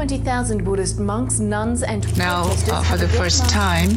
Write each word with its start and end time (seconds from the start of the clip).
20,000 0.00 0.64
Buddhist 0.64 0.98
monks, 0.98 1.40
nuns, 1.40 1.82
and 1.82 2.00
Now, 2.16 2.44
uh, 2.72 2.82
for 2.84 2.96
the 2.96 3.06
first 3.06 3.50
time, 3.50 3.90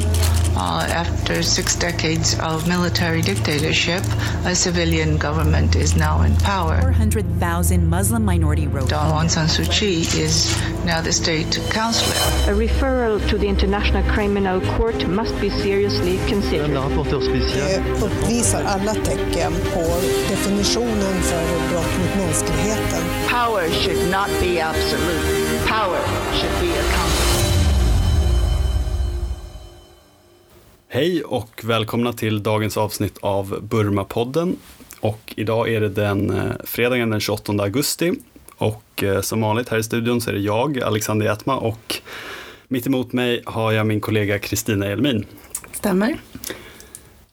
uh, 0.54 0.86
after 0.92 1.42
six 1.42 1.78
decades 1.78 2.38
of 2.40 2.68
military 2.68 3.22
dictatorship, 3.22 4.04
a 4.44 4.54
civilian 4.54 5.16
government 5.16 5.78
is 5.78 5.96
now 5.96 6.24
in 6.24 6.36
power. 6.36 6.82
400,000 6.82 7.88
Muslim 7.88 8.26
minority 8.26 8.68
road. 8.68 8.90
Dawn 8.90 9.14
Aung 9.14 9.30
San 9.30 9.48
Suu 9.48 9.64
Kyi 9.72 10.02
is 10.22 10.52
now 10.84 11.00
the 11.00 11.14
state 11.14 11.58
counselor. 11.70 12.20
A 12.52 12.54
referral 12.54 13.26
to 13.30 13.38
the 13.38 13.48
International 13.48 14.04
Criminal 14.12 14.60
Court 14.76 15.08
must 15.08 15.40
be 15.40 15.50
seriously 15.50 16.18
considered. 16.28 16.72
La 16.72 16.82
rapporteur 16.82 17.22
spécial. 17.22 17.64
Det 17.64 18.06
uppvisar 18.06 18.64
alla 18.64 18.94
tecken 18.94 19.54
på 19.74 19.86
definitionen 20.30 21.22
för 21.22 21.70
brott 21.72 21.94
mot 22.00 22.16
mänskligheten. 22.26 23.04
Power 23.30 23.70
should 23.70 24.12
not 24.12 24.28
be 24.42 24.60
absolute. 24.60 25.43
Power 25.82 26.00
should 26.34 26.54
be 26.62 26.80
accountable. 26.80 27.34
Hej 30.88 31.24
och 31.24 31.62
välkomna 31.64 32.14
till 32.14 32.44
dagens 32.44 32.78
avsnitt 32.78 33.18
av 33.22 33.62
Burma-podden. 33.62 34.56
Och 35.00 35.34
idag 35.38 35.70
är 35.70 35.82
det 35.82 35.90
den 35.90 36.30
eh, 36.30 36.52
fredagen 36.64 37.10
den 37.10 37.20
28 37.20 37.54
augusti. 37.54 38.14
Och 38.56 39.04
eh, 39.04 39.22
som 39.22 39.42
vanligt 39.42 39.70
här 39.70 39.78
i 39.78 39.84
studion 39.84 40.22
så 40.22 40.30
är 40.30 40.34
det 40.34 40.40
jag, 40.40 40.80
Alexander 40.80 41.26
Jätma, 41.26 41.58
och 41.58 42.02
mitt 42.68 42.88
emot 42.88 43.14
mig 43.14 43.44
har 43.46 43.72
jag 43.72 43.88
min 43.88 44.02
kollega 44.02 44.40
Kristina 44.40 44.86
Elmin. 44.86 45.26
Stämmer. 45.72 46.18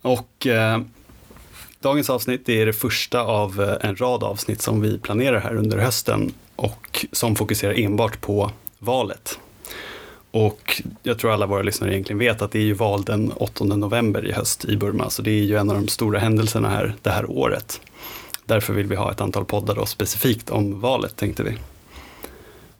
Och 0.02 0.46
eh, 0.46 0.80
dagens 1.80 2.10
avsnitt 2.10 2.48
är 2.48 2.66
det 2.66 2.72
första 2.72 3.20
av 3.20 3.62
eh, 3.62 3.88
en 3.88 3.96
rad 3.96 4.22
avsnitt 4.22 4.62
som 4.62 4.80
vi 4.80 4.98
planerar 4.98 5.40
här 5.40 5.56
under 5.56 5.78
hösten 5.78 6.32
och 6.60 7.06
som 7.12 7.36
fokuserar 7.36 7.78
enbart 7.78 8.20
på 8.20 8.50
valet. 8.78 9.38
Och 10.30 10.82
jag 11.02 11.18
tror 11.18 11.32
alla 11.32 11.46
våra 11.46 11.62
lyssnare 11.62 11.92
egentligen 11.92 12.18
vet 12.18 12.42
att 12.42 12.52
det 12.52 12.58
är 12.58 12.62
ju 12.62 12.72
val 12.72 13.04
den 13.04 13.32
8 13.32 13.64
november 13.64 14.26
i 14.26 14.32
höst 14.32 14.64
i 14.64 14.76
Burma, 14.76 15.10
så 15.10 15.22
det 15.22 15.30
är 15.30 15.44
ju 15.44 15.56
en 15.56 15.70
av 15.70 15.76
de 15.76 15.88
stora 15.88 16.18
händelserna 16.18 16.68
här 16.68 16.94
det 17.02 17.10
här 17.10 17.30
året. 17.30 17.80
Därför 18.44 18.72
vill 18.72 18.86
vi 18.86 18.96
ha 18.96 19.12
ett 19.12 19.20
antal 19.20 19.44
poddar 19.44 19.74
då 19.74 19.86
specifikt 19.86 20.50
om 20.50 20.80
valet 20.80 21.16
tänkte 21.16 21.42
vi. 21.42 21.56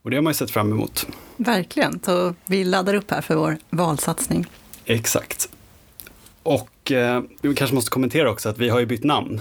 Och 0.03 0.11
det 0.11 0.17
har 0.17 0.23
man 0.23 0.31
ju 0.31 0.35
sett 0.35 0.51
fram 0.51 0.73
emot. 0.73 1.07
Verkligen. 1.37 2.01
Så 2.05 2.35
vi 2.47 2.65
laddar 2.65 2.95
upp 2.95 3.11
här 3.11 3.21
för 3.21 3.35
vår 3.35 3.59
valsatsning. 3.71 4.47
Exakt. 4.85 5.49
Och 6.43 6.93
eh, 6.93 7.23
vi 7.43 7.55
kanske 7.55 7.75
måste 7.75 7.91
kommentera 7.91 8.31
också 8.31 8.49
att 8.49 8.59
vi 8.59 8.69
har 8.69 8.81
ju 8.81 8.87
bytt 8.87 9.05
namn. 9.05 9.41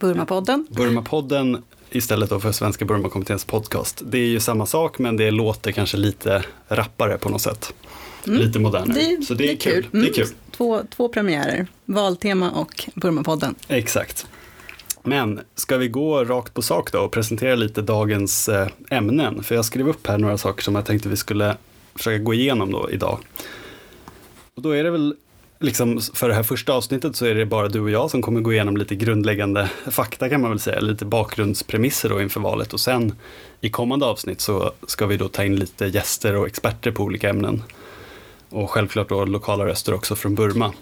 Burmapodden. 0.00 0.66
Burmapodden 0.70 1.62
istället 1.90 2.30
då 2.30 2.40
för 2.40 2.52
Svenska 2.52 2.84
Burmakommitténs 2.84 3.44
podcast. 3.44 4.02
Det 4.04 4.18
är 4.18 4.26
ju 4.26 4.40
samma 4.40 4.66
sak 4.66 4.98
men 4.98 5.16
det 5.16 5.30
låter 5.30 5.72
kanske 5.72 5.96
lite 5.96 6.44
rappare 6.68 7.18
på 7.18 7.28
något 7.28 7.42
sätt. 7.42 7.74
Lite 8.24 8.58
modernare. 8.58 8.98
Det, 8.98 9.24
Så 9.24 9.34
det 9.34 9.52
är, 9.52 9.56
kul. 9.56 9.86
Mm. 9.92 10.04
Det 10.04 10.10
är 10.10 10.14
kul. 10.14 10.28
Två, 10.50 10.82
två 10.96 11.08
premiärer. 11.08 11.66
Valtema 11.84 12.50
och 12.50 12.88
Burmapodden. 12.94 13.54
Exakt. 13.68 14.26
Men 15.02 15.40
ska 15.54 15.76
vi 15.76 15.88
gå 15.88 16.24
rakt 16.24 16.54
på 16.54 16.62
sak 16.62 16.92
då 16.92 16.98
och 16.98 17.12
presentera 17.12 17.54
lite 17.54 17.82
dagens 17.82 18.48
eh, 18.48 18.68
ämnen? 18.90 19.42
För 19.42 19.54
jag 19.54 19.64
skrev 19.64 19.88
upp 19.88 20.06
här 20.06 20.18
några 20.18 20.38
saker 20.38 20.62
som 20.62 20.74
jag 20.74 20.84
tänkte 20.84 21.08
vi 21.08 21.16
skulle 21.16 21.56
försöka 21.94 22.18
gå 22.18 22.34
igenom 22.34 22.72
då 22.72 22.90
idag. 22.90 23.18
Och 24.54 24.62
då 24.62 24.70
är 24.70 24.84
det 24.84 24.90
väl 24.90 25.14
liksom 25.60 26.00
för 26.14 26.28
det 26.28 26.34
här 26.34 26.42
första 26.42 26.72
avsnittet 26.72 27.16
så 27.16 27.26
är 27.26 27.34
det 27.34 27.46
bara 27.46 27.68
du 27.68 27.80
och 27.80 27.90
jag 27.90 28.10
som 28.10 28.22
kommer 28.22 28.40
gå 28.40 28.52
igenom 28.52 28.76
lite 28.76 28.94
grundläggande 28.94 29.70
fakta 29.90 30.28
kan 30.28 30.40
man 30.40 30.50
väl 30.50 30.60
säga, 30.60 30.80
lite 30.80 31.04
bakgrundspremisser 31.04 32.08
då 32.08 32.22
inför 32.22 32.40
valet 32.40 32.72
och 32.72 32.80
sen 32.80 33.14
i 33.60 33.70
kommande 33.70 34.06
avsnitt 34.06 34.40
så 34.40 34.72
ska 34.86 35.06
vi 35.06 35.16
då 35.16 35.28
ta 35.28 35.44
in 35.44 35.56
lite 35.56 35.86
gäster 35.86 36.36
och 36.36 36.46
experter 36.46 36.90
på 36.90 37.02
olika 37.02 37.28
ämnen. 37.28 37.62
Och 38.48 38.70
självklart 38.70 39.08
då 39.08 39.24
lokala 39.24 39.66
röster 39.66 39.94
också 39.94 40.16
från 40.16 40.34
Burma. 40.34 40.72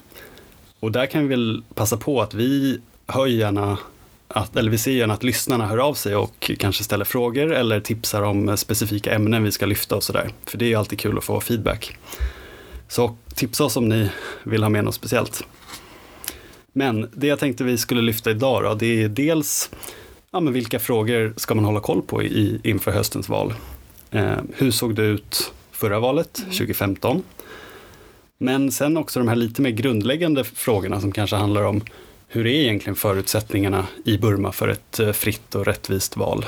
Och 0.80 0.92
där 0.92 1.06
kan 1.06 1.22
vi 1.22 1.28
väl 1.28 1.62
passa 1.74 1.96
på 1.96 2.22
att 2.22 2.34
vi 2.34 2.80
hör 3.06 3.26
gärna 3.26 3.78
att, 4.28 4.56
eller 4.56 4.70
vi 4.70 4.78
ser 4.78 4.92
gärna 4.92 5.14
att 5.14 5.22
lyssnarna 5.22 5.66
hör 5.66 5.78
av 5.78 5.94
sig 5.94 6.16
och 6.16 6.50
kanske 6.58 6.84
ställer 6.84 7.04
frågor 7.04 7.52
eller 7.52 7.80
tipsar 7.80 8.22
om 8.22 8.56
specifika 8.56 9.14
ämnen 9.14 9.44
vi 9.44 9.52
ska 9.52 9.66
lyfta 9.66 9.96
och 9.96 10.02
sådär. 10.02 10.30
För 10.46 10.58
det 10.58 10.64
är 10.64 10.68
ju 10.68 10.74
alltid 10.74 10.98
kul 10.98 11.18
att 11.18 11.24
få 11.24 11.40
feedback. 11.40 11.96
Så 12.88 13.16
tipsa 13.34 13.64
oss 13.64 13.76
om 13.76 13.88
ni 13.88 14.10
vill 14.42 14.62
ha 14.62 14.70
med 14.70 14.84
något 14.84 14.94
speciellt. 14.94 15.44
Men 16.72 17.10
det 17.14 17.26
jag 17.26 17.38
tänkte 17.38 17.64
vi 17.64 17.78
skulle 17.78 18.02
lyfta 18.02 18.30
idag 18.30 18.62
då, 18.62 18.74
det 18.74 19.02
är 19.02 19.08
dels 19.08 19.70
ja, 20.30 20.40
men 20.40 20.52
vilka 20.52 20.78
frågor 20.78 21.34
ska 21.36 21.54
man 21.54 21.64
hålla 21.64 21.80
koll 21.80 22.02
på 22.02 22.22
i, 22.22 22.60
inför 22.64 22.90
höstens 22.90 23.28
val? 23.28 23.54
Eh, 24.10 24.36
hur 24.54 24.70
såg 24.70 24.94
det 24.94 25.02
ut 25.02 25.52
förra 25.72 26.00
valet, 26.00 26.34
2015? 26.34 27.22
Men 28.38 28.72
sen 28.72 28.96
också 28.96 29.20
de 29.20 29.28
här 29.28 29.36
lite 29.36 29.62
mer 29.62 29.70
grundläggande 29.70 30.44
frågorna 30.44 31.00
som 31.00 31.12
kanske 31.12 31.36
handlar 31.36 31.62
om 31.62 31.82
hur 32.28 32.46
är 32.46 32.50
egentligen 32.50 32.96
förutsättningarna 32.96 33.86
i 34.04 34.18
Burma 34.18 34.52
för 34.52 34.68
ett 34.68 35.00
eh, 35.00 35.12
fritt 35.12 35.54
och 35.54 35.64
rättvist 35.64 36.16
val? 36.16 36.44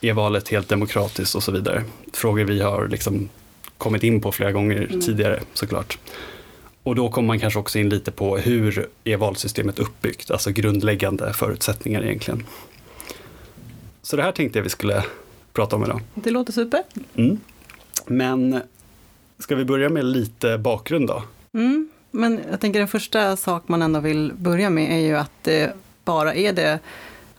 Är 0.00 0.12
valet 0.12 0.48
helt 0.48 0.68
demokratiskt 0.68 1.34
och 1.34 1.42
så 1.42 1.52
vidare? 1.52 1.84
Frågor 2.12 2.44
vi 2.44 2.60
har 2.60 2.88
liksom 2.88 3.28
kommit 3.78 4.02
in 4.02 4.20
på 4.20 4.32
flera 4.32 4.52
gånger 4.52 4.88
tidigare 5.00 5.40
såklart. 5.54 5.98
Och 6.82 6.94
då 6.94 7.10
kommer 7.10 7.26
man 7.26 7.40
kanske 7.40 7.58
också 7.58 7.78
in 7.78 7.88
lite 7.88 8.10
på 8.10 8.36
hur 8.36 8.88
är 9.04 9.16
valsystemet 9.16 9.78
uppbyggt, 9.78 10.30
alltså 10.30 10.50
grundläggande 10.50 11.32
förutsättningar 11.32 12.02
egentligen. 12.04 12.46
Så 14.02 14.16
det 14.16 14.22
här 14.22 14.32
tänkte 14.32 14.58
jag 14.58 14.64
vi 14.64 14.70
skulle 14.70 15.04
prata 15.52 15.76
om 15.76 15.84
idag. 15.84 16.00
Det 16.14 16.30
låter 16.30 16.52
super. 16.52 16.82
Mm. 17.14 17.40
Men 18.06 18.62
ska 19.38 19.54
vi 19.54 19.64
börja 19.64 19.88
med 19.88 20.04
lite 20.04 20.58
bakgrund 20.58 21.08
då? 21.08 21.22
Mm. 21.54 21.88
Men 22.10 22.40
jag 22.50 22.60
tänker 22.60 22.78
den 22.78 22.88
första 22.88 23.36
sak 23.36 23.68
man 23.68 23.82
ändå 23.82 24.00
vill 24.00 24.32
börja 24.36 24.70
med 24.70 24.92
är 24.92 25.06
ju 25.06 25.16
att 25.16 25.32
det 25.42 25.72
bara 26.04 26.34
är 26.34 26.52
det 26.52 26.78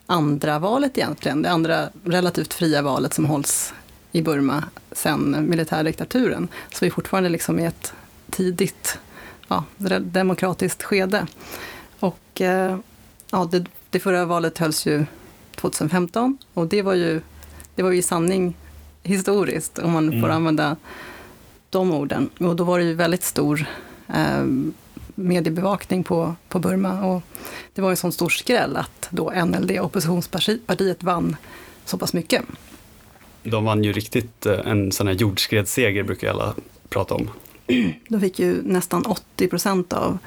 andra 0.05 0.59
valet 0.59 0.97
egentligen, 0.97 1.41
det 1.41 1.49
andra 1.49 1.89
relativt 2.03 2.53
fria 2.53 2.81
valet 2.81 3.13
som 3.13 3.25
hålls 3.25 3.73
i 4.11 4.21
Burma 4.21 4.63
sedan 4.91 5.49
militärdiktaturen. 5.49 6.47
Så 6.71 6.77
vi 6.81 6.87
är 6.87 6.91
fortfarande 6.91 7.29
liksom 7.29 7.59
i 7.59 7.65
ett 7.65 7.93
tidigt 8.29 8.99
ja, 9.47 9.63
demokratiskt 10.01 10.83
skede. 10.83 11.27
Och 11.99 12.41
eh, 12.41 12.77
ja, 13.31 13.49
det, 13.51 13.65
det 13.89 13.99
förra 13.99 14.25
valet 14.25 14.57
hölls 14.57 14.85
ju 14.87 15.05
2015 15.55 16.37
och 16.53 16.67
det 16.67 16.81
var 16.81 16.93
ju, 16.93 17.21
det 17.75 17.83
var 17.83 17.91
ju 17.91 17.97
i 17.97 18.01
sanning 18.01 18.55
historiskt, 19.03 19.79
om 19.79 19.91
man 19.91 20.09
får 20.11 20.17
Mm. 20.17 20.31
använda 20.31 20.75
de 21.69 21.91
orden. 21.91 22.29
Och 22.39 22.55
då 22.55 22.63
var 22.63 22.79
det 22.79 22.85
ju 22.85 22.93
väldigt 22.93 23.23
stor 23.23 23.65
eh, 24.07 24.43
mediebevakning 25.15 26.03
på, 26.03 26.35
på 26.49 26.59
Burma. 26.59 27.05
Och 27.05 27.21
det 27.73 27.81
var 27.81 27.89
en 27.89 27.97
sån 27.97 28.11
stor 28.11 28.29
skräll 28.29 28.77
att 28.77 29.07
då 29.09 29.31
NLD, 29.45 29.79
oppositionspartiet, 29.79 31.03
vann 31.03 31.35
så 31.85 31.97
pass 31.97 32.13
mycket. 32.13 32.45
De 33.43 33.65
vann 33.65 33.83
ju 33.83 33.93
riktigt 33.93 34.45
eh, 34.45 34.59
en 34.65 34.91
sån 34.91 35.07
här 35.07 35.13
jordskredsseger 35.13 36.03
brukar 36.03 36.29
alla 36.29 36.53
prata 36.89 37.15
om. 37.15 37.29
De 38.07 38.21
fick 38.21 38.39
ju 38.39 38.61
nästan 38.63 39.05
80 39.05 39.47
procent 39.47 39.93
av 39.93 40.17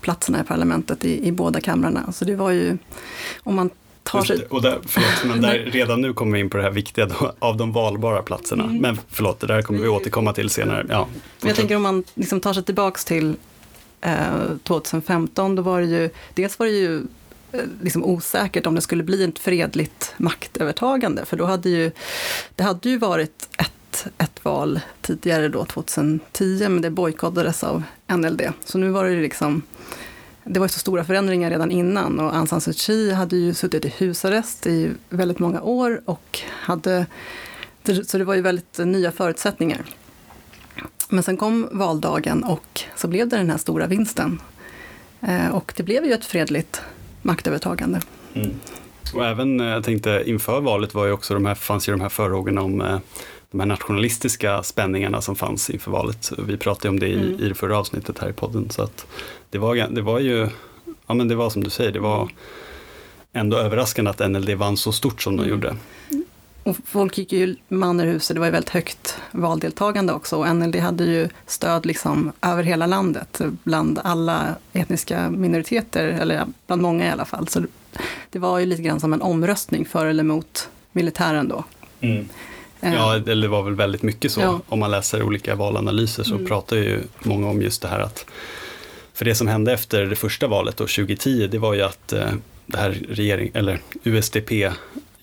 platserna 0.00 0.40
i 0.40 0.44
parlamentet 0.44 1.04
i, 1.04 1.26
i 1.26 1.32
båda 1.32 1.60
kamrarna. 1.60 2.12
Så 2.12 2.24
det 2.24 2.34
var 2.34 2.50
ju, 2.50 2.78
om 3.42 3.54
man 3.54 3.70
tar 4.02 4.22
sig... 4.22 4.46
och 4.50 4.62
där, 4.62 4.78
förlåt, 4.86 5.24
men 5.24 5.40
där, 5.42 5.58
redan 5.72 6.00
nu 6.00 6.12
kommer 6.12 6.32
vi 6.32 6.40
in 6.40 6.50
på 6.50 6.56
det 6.56 6.62
här 6.62 6.70
viktiga 6.70 7.06
då, 7.06 7.32
av 7.38 7.56
de 7.56 7.72
valbara 7.72 8.22
platserna. 8.22 8.66
Men 8.66 8.98
förlåt, 9.08 9.40
det 9.40 9.46
där 9.46 9.62
kommer 9.62 9.80
vi 9.80 9.88
återkomma 9.88 10.32
till 10.32 10.50
senare. 10.50 10.86
Ja, 10.88 11.08
Men 11.40 11.48
jag 11.48 11.56
tänker 11.56 11.76
om 11.76 11.82
man 11.82 12.04
liksom 12.14 12.40
tar 12.40 12.52
sig 12.52 12.62
tillbaks 12.62 13.04
till 13.04 13.36
eh, 14.00 14.16
2015, 14.62 15.56
då 15.56 15.62
var 15.62 15.80
det 15.80 15.86
ju, 15.86 16.10
dels 16.34 16.58
var 16.58 16.66
det 16.66 16.72
ju 16.72 17.02
Eh, 17.52 17.64
liksom 17.82 18.04
osäkert 18.04 18.66
om 18.66 18.74
det 18.74 18.80
skulle 18.80 19.02
bli 19.02 19.24
ett 19.24 19.38
fredligt 19.38 20.14
maktövertagande, 20.16 21.24
för 21.24 21.36
då 21.36 21.44
hade 21.44 21.70
ju, 21.70 21.90
det 22.56 22.62
hade 22.62 22.88
ju 22.88 22.98
varit 22.98 23.48
ett, 23.58 24.06
ett 24.18 24.44
val 24.44 24.80
tidigare 25.00 25.48
då, 25.48 25.64
2010, 25.64 26.68
men 26.68 26.82
det 26.82 26.90
bojkottades 26.90 27.64
av 27.64 27.82
NLD. 28.08 28.52
Så 28.64 28.78
nu 28.78 28.88
var 28.88 29.04
det 29.04 29.10
ju 29.10 29.22
liksom, 29.22 29.62
det 30.44 30.60
var 30.60 30.66
ju 30.66 30.68
så 30.68 30.78
stora 30.78 31.04
förändringar 31.04 31.50
redan 31.50 31.70
innan 31.70 32.20
och 32.20 32.36
Aung 32.36 32.46
San 32.46 32.60
Suu 32.60 32.72
Kyi 32.72 33.12
hade 33.12 33.36
ju 33.36 33.54
suttit 33.54 33.84
i 33.84 33.88
husarrest 33.88 34.66
i 34.66 34.90
väldigt 35.08 35.38
många 35.38 35.62
år 35.62 36.02
och 36.04 36.40
hade, 36.48 37.06
så 38.06 38.18
det 38.18 38.24
var 38.24 38.34
ju 38.34 38.42
väldigt 38.42 38.78
nya 38.78 39.12
förutsättningar. 39.12 39.84
Men 41.08 41.22
sen 41.22 41.36
kom 41.36 41.68
valdagen 41.72 42.44
och 42.44 42.80
så 42.96 43.08
blev 43.08 43.28
det 43.28 43.36
den 43.36 43.50
här 43.50 43.58
stora 43.58 43.86
vinsten. 43.86 44.40
Eh, 45.20 45.48
och 45.48 45.72
det 45.76 45.82
blev 45.82 46.04
ju 46.04 46.12
ett 46.12 46.24
fredligt 46.24 46.82
maktövertagande. 47.22 48.00
Mm. 48.34 48.50
Och 49.14 49.24
även, 49.26 49.60
eh, 49.60 49.66
jag 49.66 49.84
tänkte, 49.84 50.22
inför 50.26 50.60
valet 50.60 50.94
var 50.94 51.06
ju 51.06 51.12
också 51.12 51.34
de 51.34 51.44
här, 51.46 51.54
fanns 51.54 51.88
ju 51.88 51.92
de 51.92 52.00
här 52.00 52.08
farhågorna 52.08 52.62
om 52.62 52.80
eh, 52.80 52.98
de 53.50 53.60
här 53.60 53.66
nationalistiska 53.66 54.62
spänningarna 54.62 55.20
som 55.20 55.36
fanns 55.36 55.70
inför 55.70 55.90
valet. 55.90 56.32
Vi 56.38 56.56
pratade 56.56 56.88
om 56.88 57.00
det 57.00 57.08
i, 57.08 57.14
Mm. 57.14 57.40
i 57.40 57.48
det 57.48 57.54
förra 57.54 57.78
avsnittet 57.78 58.18
här 58.18 58.28
i 58.28 58.32
podden. 58.32 58.70
Så 58.70 58.82
att 58.82 59.06
det, 59.50 59.58
var, 59.58 59.74
det 59.90 60.02
var 60.02 60.18
ju, 60.20 60.48
ja 61.06 61.14
men 61.14 61.28
det 61.28 61.34
var 61.34 61.50
som 61.50 61.64
du 61.64 61.70
säger, 61.70 61.92
det 61.92 62.00
var 62.00 62.28
ändå 63.32 63.56
överraskande 63.56 64.10
att 64.10 64.30
NLD 64.30 64.50
vann 64.54 64.76
så 64.76 64.92
stort 64.92 65.22
som 65.22 65.36
de 65.36 65.42
Mm. 65.42 65.50
gjorde. 65.54 65.76
Och 66.62 66.76
folk 66.86 67.18
gick 67.18 67.32
ju 67.32 67.56
man 67.68 68.00
ur 68.00 68.06
huset, 68.06 68.36
det 68.36 68.40
var 68.40 68.46
ju 68.46 68.52
väldigt 68.52 68.70
högt 68.70 69.18
valdeltagande 69.30 70.12
också. 70.12 70.36
Och 70.36 70.56
NLD 70.56 70.76
hade 70.76 71.04
ju 71.04 71.28
stöd 71.46 71.86
liksom 71.86 72.32
över 72.42 72.62
hela 72.62 72.86
landet, 72.86 73.40
bland 73.62 74.00
alla 74.04 74.54
etniska 74.72 75.30
minoriteter, 75.30 76.04
eller 76.04 76.46
bland 76.66 76.82
många 76.82 77.06
i 77.06 77.10
alla 77.10 77.24
fall. 77.24 77.48
Så 77.48 77.64
det 78.30 78.38
var 78.38 78.58
ju 78.58 78.66
lite 78.66 78.82
grann 78.82 79.00
som 79.00 79.12
en 79.12 79.22
omröstning 79.22 79.84
för 79.84 80.06
eller 80.06 80.24
emot 80.24 80.68
militären 80.92 81.48
då. 81.48 81.64
Mm. 82.00 82.28
Ja, 82.80 83.14
eller 83.14 83.42
det 83.42 83.48
var 83.48 83.62
väl 83.62 83.74
väldigt 83.74 84.02
mycket 84.02 84.32
så. 84.32 84.40
Ja. 84.40 84.60
Om 84.68 84.78
man 84.78 84.90
läser 84.90 85.22
olika 85.22 85.54
valanalyser 85.54 86.22
så 86.22 86.34
mm. 86.34 86.46
pratar 86.46 86.76
ju 86.76 87.00
många 87.18 87.48
om 87.48 87.62
just 87.62 87.82
det 87.82 87.88
här 87.88 88.00
att 88.00 88.26
för 89.14 89.24
det 89.24 89.34
som 89.34 89.48
hände 89.48 89.72
efter 89.72 90.06
det 90.06 90.16
första 90.16 90.46
valet 90.46 90.76
då, 90.76 90.84
2010, 90.84 91.46
det 91.46 91.58
var 91.58 91.74
ju 91.74 91.82
att 91.82 92.12
eh, 92.12 92.30
det 92.66 92.78
här 92.78 92.90
regering, 93.08 93.50
eller 93.54 93.80
USDP, 94.04 94.50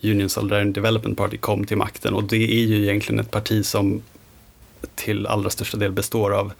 Union 0.02 0.28
Solidarity 0.28 0.70
Development 0.70 1.18
Party, 1.18 1.36
kom 1.36 1.64
till 1.66 1.76
makten 1.76 2.14
och 2.14 2.24
det 2.24 2.36
är 2.36 2.66
ju 2.66 2.82
egentligen 2.82 3.20
ett 3.20 3.30
parti 3.30 3.66
som 3.66 4.02
till 4.94 5.26
allra 5.26 5.50
största 5.50 5.76
del 5.76 5.92
består 5.92 6.34
av 6.34 6.52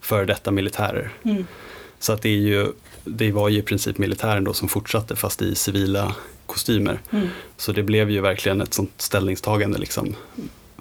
före 0.00 0.24
detta 0.24 0.50
militärer. 0.50 1.10
Mm. 1.22 1.46
Så 1.98 2.12
att 2.12 2.22
det, 2.22 2.28
är 2.28 2.36
ju, 2.36 2.66
det 3.04 3.32
var 3.32 3.48
ju 3.48 3.58
i 3.58 3.62
princip 3.62 3.98
militären 3.98 4.44
då 4.44 4.52
som 4.52 4.68
fortsatte 4.68 5.16
fast 5.16 5.42
i 5.42 5.54
civila 5.54 6.14
kostymer. 6.46 7.00
Mm. 7.10 7.28
Så 7.56 7.72
det 7.72 7.82
blev 7.82 8.10
ju 8.10 8.20
verkligen 8.20 8.60
ett 8.60 8.74
sånt 8.74 8.92
ställningstagande 8.96 9.78
liksom 9.78 10.14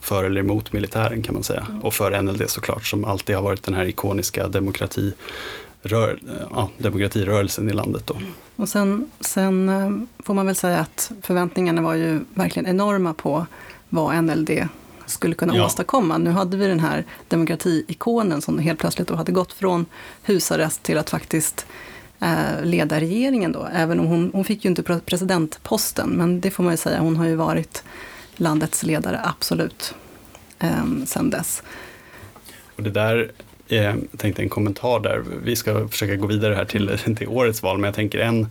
för 0.02 0.24
eller 0.24 0.42
emot 0.42 0.74
militären 0.74 1.24
kan 1.24 1.34
man 1.34 1.44
säga. 1.44 1.66
Mm. 1.70 1.82
Och 1.82 1.94
för 1.94 2.22
NLD 2.22 2.50
såklart 2.50 2.86
som 2.86 3.06
alltid 3.06 3.36
har 3.36 3.44
varit 3.44 3.64
den 3.64 3.74
här 3.74 3.86
ikoniska 3.86 4.48
demokrati 4.48 5.14
rör, 5.88 6.20
ja, 6.52 6.70
demokratirörelsen 6.78 7.70
i 7.70 7.74
landet. 7.74 8.04
Då. 8.06 8.16
Och 8.56 8.70
sen, 8.70 9.12
sen 9.20 9.70
eh, 9.70 10.24
får 10.24 10.34
man 10.34 10.46
väl 10.46 10.56
säga 10.56 10.80
att 10.80 11.12
förväntningarna 11.22 11.82
var 11.82 11.94
ju 11.94 12.20
verkligen 12.34 12.68
enorma 12.68 13.14
på 13.14 13.46
vad 13.90 14.24
NLD 14.24 14.68
skulle 15.06 15.36
kunna 15.36 15.56
ja. 15.56 15.66
åstadkomma. 15.66 16.18
Nu 16.18 16.30
hade 16.30 16.58
vi 16.58 16.68
den 16.68 16.80
här 16.80 17.06
demokratiikonen 17.28 18.42
som 18.42 18.60
helt 18.60 18.80
plötsligt 18.80 19.08
då 19.08 19.16
hade 19.16 19.32
gått 19.32 19.54
från 19.54 19.86
husarrest 20.24 20.84
till 20.84 20.98
att 20.98 21.10
faktiskt 21.10 21.66
eh, 22.20 22.64
leda 22.64 23.00
regeringen 23.00 23.52
då. 23.52 23.68
Även 23.74 24.00
om 24.00 24.06
hon, 24.06 24.32
hon 24.34 24.44
fick 24.44 24.66
ju 24.66 24.70
inte 24.70 25.00
presidentposten, 25.06 26.10
men 26.10 26.42
det 26.42 26.52
får 26.52 26.64
man 26.64 26.74
ju 26.74 26.78
säga, 26.78 27.00
hon 27.00 27.18
har 27.18 27.26
ju 27.26 27.36
varit 27.36 27.84
landets 28.36 28.84
ledare, 28.84 29.22
absolut, 29.24 29.94
eh, 30.60 30.86
sen 31.06 31.30
dess. 31.30 31.64
Och 32.76 32.84
det 32.84 32.90
där 32.90 33.32
jag 33.68 33.96
tänkte 34.18 34.42
en 34.42 34.50
kommentar 34.50 35.00
där. 35.00 35.24
Vi 35.44 35.56
ska 35.56 35.88
försöka 35.88 36.16
gå 36.16 36.28
vidare 36.28 36.56
här 36.56 36.66
till, 36.66 36.98
till 37.18 37.28
årets 37.28 37.64
val, 37.64 37.78
men 37.78 37.88
jag 37.88 37.96
tänker 37.96 38.20
en, 38.20 38.48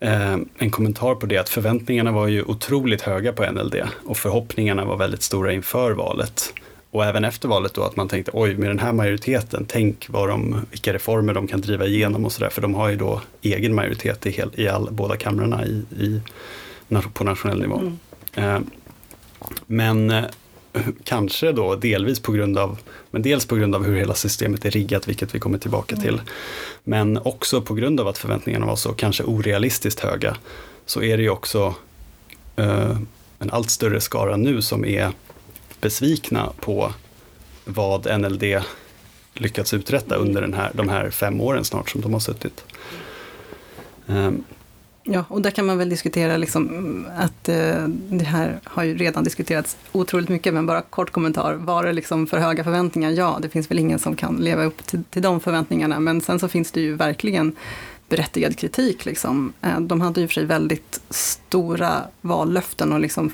eh, 0.00 0.36
en 0.58 0.70
kommentar 0.70 1.14
på 1.14 1.26
det 1.26 1.38
att 1.38 1.48
förväntningarna 1.48 2.12
var 2.12 2.26
ju 2.26 2.42
otroligt 2.42 3.02
höga 3.02 3.32
på 3.32 3.52
NLD 3.52 3.74
och 4.04 4.16
förhoppningarna 4.16 4.84
var 4.84 4.96
väldigt 4.96 5.22
stora 5.22 5.52
inför 5.52 5.90
valet. 5.90 6.52
Och 6.90 7.04
även 7.04 7.24
efter 7.24 7.48
valet 7.48 7.74
då 7.74 7.82
att 7.82 7.96
man 7.96 8.08
tänkte 8.08 8.30
oj, 8.34 8.56
med 8.56 8.70
den 8.70 8.78
här 8.78 8.92
majoriteten, 8.92 9.64
tänk 9.68 10.06
vad 10.08 10.28
de, 10.28 10.60
vilka 10.70 10.92
reformer 10.92 11.34
de 11.34 11.46
kan 11.46 11.60
driva 11.60 11.86
igenom 11.86 12.24
och 12.24 12.32
sådär, 12.32 12.50
för 12.50 12.62
de 12.62 12.74
har 12.74 12.88
ju 12.88 12.96
då 12.96 13.20
egen 13.42 13.74
majoritet 13.74 14.26
i, 14.26 14.30
hel, 14.30 14.50
i 14.54 14.68
all, 14.68 14.88
båda 14.90 15.16
kamrarna 15.16 15.66
i, 15.66 15.84
i, 15.98 16.20
på 17.12 17.24
nationell 17.24 17.60
nivå. 17.60 17.78
Mm. 17.78 17.98
Eh, 18.34 18.60
men 19.66 20.24
kanske 21.04 21.52
då 21.52 21.74
delvis 21.74 22.20
på 22.20 22.32
grund 22.32 22.58
av, 22.58 22.78
men 23.10 23.22
dels 23.22 23.46
på 23.46 23.56
grund 23.56 23.74
av 23.74 23.84
hur 23.84 23.96
hela 23.96 24.14
systemet 24.14 24.64
är 24.64 24.70
riggat, 24.70 25.08
vilket 25.08 25.34
vi 25.34 25.38
kommer 25.38 25.58
tillbaka 25.58 25.94
mm. 25.94 26.06
till. 26.06 26.20
Men 26.84 27.18
också 27.18 27.62
på 27.62 27.74
grund 27.74 28.00
av 28.00 28.08
att 28.08 28.18
förväntningarna 28.18 28.66
var 28.66 28.76
så 28.76 28.92
kanske 28.92 29.22
orealistiskt 29.22 30.00
höga, 30.00 30.36
så 30.86 31.02
är 31.02 31.16
det 31.16 31.22
ju 31.22 31.30
också 31.30 31.74
eh, 32.56 32.96
en 33.38 33.50
allt 33.50 33.70
större 33.70 34.00
skara 34.00 34.36
nu 34.36 34.62
som 34.62 34.84
är 34.84 35.12
besvikna 35.80 36.52
på 36.60 36.92
vad 37.64 38.20
NLD 38.20 38.44
lyckats 39.34 39.74
uträtta 39.74 40.14
under 40.14 40.40
den 40.40 40.54
här, 40.54 40.70
de 40.74 40.88
här 40.88 41.10
fem 41.10 41.40
åren 41.40 41.64
snart 41.64 41.90
som 41.90 42.00
de 42.00 42.12
har 42.12 42.20
suttit. 42.20 42.64
Um, 44.06 44.44
Ja, 45.08 45.24
och 45.28 45.42
där 45.42 45.50
kan 45.50 45.66
man 45.66 45.78
väl 45.78 45.88
diskutera 45.88 46.36
liksom 46.36 46.68
mm, 46.68 47.06
att 47.18 47.48
eh, 47.48 47.88
det 47.88 48.24
här 48.24 48.60
har 48.64 48.84
ju 48.84 48.96
redan 48.96 49.24
diskuterats 49.24 49.76
otroligt 49.92 50.28
mycket, 50.28 50.54
men 50.54 50.66
bara 50.66 50.82
kort 50.82 51.10
kommentar. 51.10 51.54
Var 51.54 51.84
det 51.84 51.92
liksom 51.92 52.26
för 52.26 52.38
höga 52.38 52.64
förväntningar? 52.64 53.10
Ja, 53.10 53.38
det 53.42 53.48
finns 53.48 53.70
väl 53.70 53.78
ingen 53.78 53.98
som 53.98 54.16
kan 54.16 54.36
leva 54.36 54.64
upp 54.64 54.86
till, 54.86 55.04
till 55.04 55.22
de 55.22 55.40
förväntningarna, 55.40 56.00
men 56.00 56.20
sen 56.20 56.38
så 56.38 56.48
finns 56.48 56.70
det 56.70 56.80
ju 56.80 56.94
verkligen 56.94 57.56
berättigad 58.08 58.58
kritik. 58.58 59.04
Liksom. 59.04 59.52
Eh, 59.62 59.80
de 59.80 60.00
hade 60.00 60.20
ju 60.20 60.26
för 60.26 60.34
sig 60.34 60.44
väldigt 60.44 61.00
stora 61.10 62.02
vallöften 62.20 62.92
och 62.92 63.00
liksom, 63.00 63.32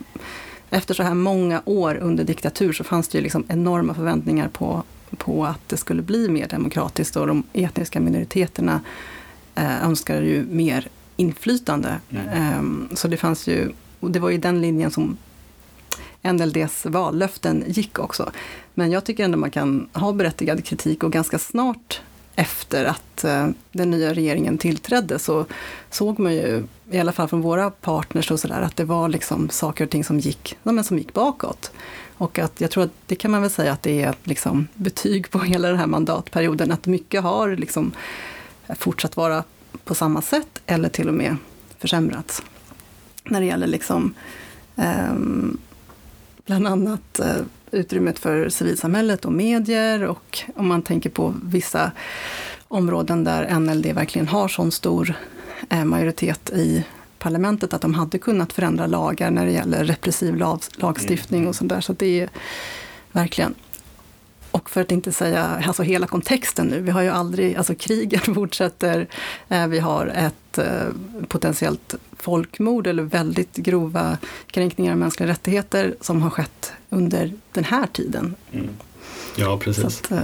efter 0.70 0.94
så 0.94 1.02
här 1.02 1.14
många 1.14 1.62
år 1.64 1.94
under 1.94 2.24
diktatur 2.24 2.72
så 2.72 2.84
fanns 2.84 3.08
det 3.08 3.18
ju 3.18 3.22
liksom 3.22 3.44
enorma 3.48 3.94
förväntningar 3.94 4.48
på, 4.48 4.82
på 5.16 5.44
att 5.44 5.68
det 5.68 5.76
skulle 5.76 6.02
bli 6.02 6.28
mer 6.28 6.48
demokratiskt 6.48 7.16
och 7.16 7.26
de 7.26 7.42
etniska 7.52 8.00
minoriteterna 8.00 8.80
eh, 9.54 9.84
önskade 9.84 10.26
ju 10.26 10.44
mer 10.44 10.88
inflytande. 11.16 12.00
Mm. 12.10 12.58
Um, 12.58 12.88
så 12.94 13.08
det 13.08 13.16
fanns 13.16 13.46
ju, 13.46 13.72
och 14.00 14.10
det 14.10 14.18
var 14.18 14.30
ju 14.30 14.38
den 14.38 14.60
linjen 14.60 14.90
som 14.90 15.16
NLDs 16.22 16.86
vallöften 16.86 17.64
gick 17.66 17.98
också. 17.98 18.30
Men 18.74 18.90
jag 18.90 19.04
tycker 19.04 19.24
ändå 19.24 19.38
man 19.38 19.50
kan 19.50 19.88
ha 19.92 20.12
berättigad 20.12 20.64
kritik 20.64 21.04
och 21.04 21.12
ganska 21.12 21.38
snart 21.38 22.00
efter 22.36 22.84
att 22.84 23.24
uh, 23.24 23.48
den 23.72 23.90
nya 23.90 24.14
regeringen 24.14 24.58
tillträdde 24.58 25.18
så 25.18 25.46
såg 25.90 26.18
man 26.18 26.34
ju, 26.34 26.64
i 26.90 26.98
alla 26.98 27.12
fall 27.12 27.28
från 27.28 27.40
våra 27.40 27.70
partners 27.70 28.30
och 28.30 28.40
sådär, 28.40 28.60
att 28.60 28.76
det 28.76 28.84
var 28.84 29.08
liksom 29.08 29.50
saker 29.50 29.84
och 29.84 29.90
ting 29.90 30.04
som 30.04 30.18
gick, 30.18 30.56
ja, 30.62 30.72
men 30.72 30.84
som 30.84 30.98
gick 30.98 31.12
bakåt. 31.12 31.72
Och 32.16 32.38
att 32.38 32.60
jag 32.60 32.70
tror 32.70 32.84
att 32.84 32.92
det 33.06 33.14
kan 33.14 33.30
man 33.30 33.42
väl 33.42 33.50
säga 33.50 33.72
att 33.72 33.82
det 33.82 34.02
är 34.02 34.14
liksom 34.24 34.68
betyg 34.74 35.30
på 35.30 35.38
hela 35.38 35.68
den 35.68 35.78
här 35.78 35.86
mandatperioden, 35.86 36.72
att 36.72 36.86
mycket 36.86 37.22
har 37.22 37.56
liksom 37.56 37.92
fortsatt 38.78 39.16
vara 39.16 39.44
på 39.84 39.94
samma 39.94 40.22
sätt 40.22 40.62
eller 40.66 40.88
till 40.88 41.08
och 41.08 41.14
med 41.14 41.36
försämrats. 41.78 42.42
När 43.24 43.40
det 43.40 43.46
gäller 43.46 43.66
liksom, 43.66 44.14
eh, 44.76 45.14
bland 46.46 46.66
annat 46.66 47.18
eh, 47.18 47.36
utrymmet 47.70 48.18
för 48.18 48.48
civilsamhället 48.48 49.24
och 49.24 49.32
medier 49.32 50.04
och 50.04 50.38
om 50.56 50.68
man 50.68 50.82
tänker 50.82 51.10
på 51.10 51.34
vissa 51.42 51.92
områden 52.68 53.24
där 53.24 53.58
NLD 53.60 53.92
verkligen 53.92 54.28
har 54.28 54.48
sån 54.48 54.72
stor 54.72 55.14
eh, 55.70 55.84
majoritet 55.84 56.50
i 56.50 56.84
parlamentet 57.18 57.74
att 57.74 57.82
de 57.82 57.94
hade 57.94 58.18
kunnat 58.18 58.52
förändra 58.52 58.86
lagar 58.86 59.30
när 59.30 59.46
det 59.46 59.52
gäller 59.52 59.84
repressiv 59.84 60.36
lagstiftning 60.76 61.48
och 61.48 61.56
sånt 61.56 61.68
där. 61.68 61.80
Så 61.80 61.92
det 61.92 62.20
är 62.20 62.30
verkligen 63.12 63.54
och 64.52 64.70
för 64.70 64.80
att 64.80 64.92
inte 64.92 65.12
säga 65.12 65.62
alltså 65.66 65.82
hela 65.82 66.06
kontexten 66.06 66.66
nu, 66.66 66.80
vi 66.80 66.90
har 66.90 67.02
ju 67.02 67.08
aldrig, 67.08 67.56
alltså 67.56 67.74
krigen 67.74 68.20
fortsätter, 68.34 69.06
eh, 69.48 69.66
vi 69.66 69.78
har 69.78 70.06
ett 70.06 70.58
eh, 70.58 70.66
potentiellt 71.28 71.94
folkmord 72.16 72.86
eller 72.86 73.02
väldigt 73.02 73.56
grova 73.56 74.18
kränkningar 74.46 74.92
av 74.92 74.98
mänskliga 74.98 75.28
rättigheter 75.28 75.94
som 76.00 76.22
har 76.22 76.30
skett 76.30 76.72
under 76.90 77.32
den 77.52 77.64
här 77.64 77.86
tiden. 77.86 78.34
Mm. 78.52 78.68
Ja, 79.36 79.58
precis. 79.58 79.84
Att, 79.84 80.12
eh, 80.12 80.18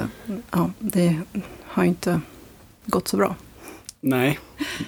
ja, 0.51 0.71
det 0.79 1.17
har 1.65 1.85
inte 1.85 2.21
gått 2.87 3.09
så 3.09 3.17
bra. 3.17 3.37
Nej, 4.01 4.39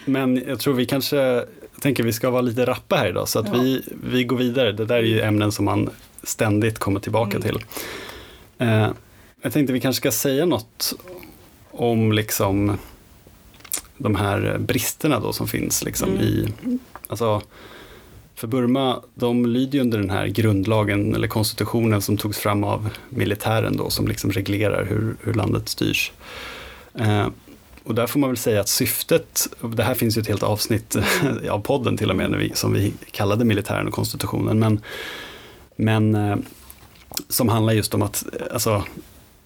men 0.04 0.36
jag 0.46 0.60
tror 0.60 0.74
vi 0.74 0.86
kanske, 0.86 1.16
jag 1.16 1.44
tänker 1.80 2.02
vi 2.02 2.12
ska 2.12 2.30
vara 2.30 2.42
lite 2.42 2.66
rappa 2.66 2.96
här 2.96 3.08
idag 3.08 3.28
så 3.28 3.38
att 3.38 3.46
ja. 3.46 3.52
vi, 3.52 3.82
vi 4.02 4.24
går 4.24 4.36
vidare. 4.36 4.72
Det 4.72 4.84
där 4.84 4.96
är 4.96 5.02
ju 5.02 5.20
ämnen 5.20 5.52
som 5.52 5.64
man 5.64 5.90
ständigt 6.22 6.78
kommer 6.78 7.00
tillbaka 7.00 7.36
mm. 7.36 7.42
till. 7.42 7.58
Eh, 8.58 8.90
jag 9.42 9.52
tänkte 9.52 9.72
vi 9.72 9.80
kanske 9.80 10.00
ska 10.00 10.10
säga 10.10 10.46
något 10.46 10.94
om 11.70 12.12
liksom 12.12 12.78
de 13.98 14.14
här 14.14 14.58
bristerna 14.58 15.20
då 15.20 15.32
som 15.32 15.48
finns 15.48 15.84
liksom 15.84 16.08
mm. 16.08 16.22
i, 16.22 16.48
alltså 17.08 17.42
för 18.34 18.46
Burma, 18.46 19.02
de 19.14 19.46
lyder 19.46 19.74
ju 19.74 19.80
under 19.80 19.98
den 19.98 20.10
här 20.10 20.26
grundlagen 20.26 21.14
eller 21.14 21.28
konstitutionen 21.28 22.02
som 22.02 22.16
togs 22.16 22.38
fram 22.38 22.64
av 22.64 22.88
militären 23.08 23.76
då 23.76 23.90
som 23.90 24.08
liksom 24.08 24.30
reglerar 24.30 24.84
hur, 24.84 25.16
hur 25.22 25.34
landet 25.34 25.68
styrs. 25.68 26.12
Eh, 26.94 27.26
och 27.84 27.94
där 27.94 28.06
får 28.06 28.20
man 28.20 28.30
väl 28.30 28.36
säga 28.36 28.60
att 28.60 28.68
syftet, 28.68 29.48
det 29.76 29.82
här 29.82 29.94
finns 29.94 30.16
ju 30.16 30.20
ett 30.20 30.28
helt 30.28 30.42
avsnitt 30.42 30.96
av 31.50 31.58
podden 31.60 31.96
till 31.96 32.10
och 32.10 32.16
med 32.16 32.30
vi, 32.30 32.52
som 32.54 32.72
vi 32.72 32.92
kallade 33.10 33.44
militären 33.44 33.86
och 33.86 33.94
konstitutionen, 33.94 34.58
men, 34.58 34.80
men 35.76 36.14
eh, 36.14 36.36
som 37.28 37.48
handlar 37.48 37.72
just 37.72 37.94
om 37.94 38.02
att 38.02 38.24
alltså, 38.52 38.84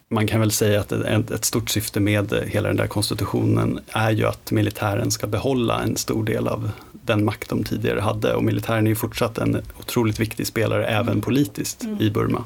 man 0.09 0.27
kan 0.27 0.39
väl 0.39 0.51
säga 0.51 0.79
att 0.79 0.91
ett, 0.91 1.45
stort 1.45 1.69
syfte 1.69 1.99
med 1.99 2.33
hela 2.47 2.67
den 2.67 2.77
där 2.77 2.87
konstitutionen 2.87 3.79
är 3.87 4.11
ju 4.11 4.25
att 4.25 4.51
militären 4.51 5.11
ska 5.11 5.27
behålla 5.27 5.83
en 5.83 5.97
stor 5.97 6.23
del 6.23 6.47
av 6.47 6.71
den 6.91 7.25
makt 7.25 7.49
de 7.49 7.63
tidigare 7.63 7.99
hade 7.99 8.33
och 8.33 8.43
militären 8.43 8.85
är 8.87 8.89
ju 8.89 8.95
fortsatt 8.95 9.37
en 9.37 9.61
otroligt 9.79 10.19
viktig 10.19 10.47
spelare 10.47 10.85
även 10.85 11.21
politiskt 11.21 11.83
mm. 11.83 12.01
i 12.01 12.09
Burma. 12.09 12.43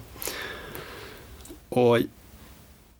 Och 1.70 2.00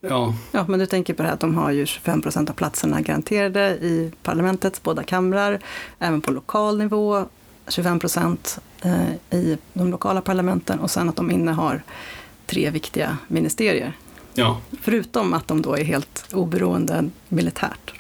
Ja. 0.01 0.36
ja, 0.51 0.66
men 0.68 0.80
du 0.80 0.86
tänker 0.86 1.13
på 1.13 1.22
det 1.22 1.28
här 1.28 1.34
att 1.34 1.39
de 1.39 1.56
har 1.56 1.72
ju 1.72 1.86
25 1.86 2.22
procent 2.22 2.50
av 2.50 2.54
platserna 2.54 3.01
garanterade 3.01 3.70
i 3.70 4.12
parlamentets 4.24 4.84
båda 4.84 5.04
kamrar, 5.04 5.60
även 6.00 6.22
på 6.22 6.32
lokal 6.32 6.78
nivå. 6.78 7.25
25 7.68 8.00
procent 8.00 8.60
eh, 8.82 9.39
i 9.39 9.58
de 9.74 9.92
lokala 9.92 10.22
parlamenten 10.22 10.80
och 10.80 10.92
sen 10.92 11.10
att 11.10 11.16
de 11.16 11.32
innehar 11.32 11.84
tre 12.46 12.70
viktiga 12.70 13.18
ministerier. 13.28 13.94
Ja, 14.33 14.62
Förutom 14.81 15.33
att 15.33 15.48
de 15.48 15.62
då 15.62 15.75
är 15.77 15.83
helt 15.83 16.25
oberoende 16.33 17.09
militärt. 17.27 17.93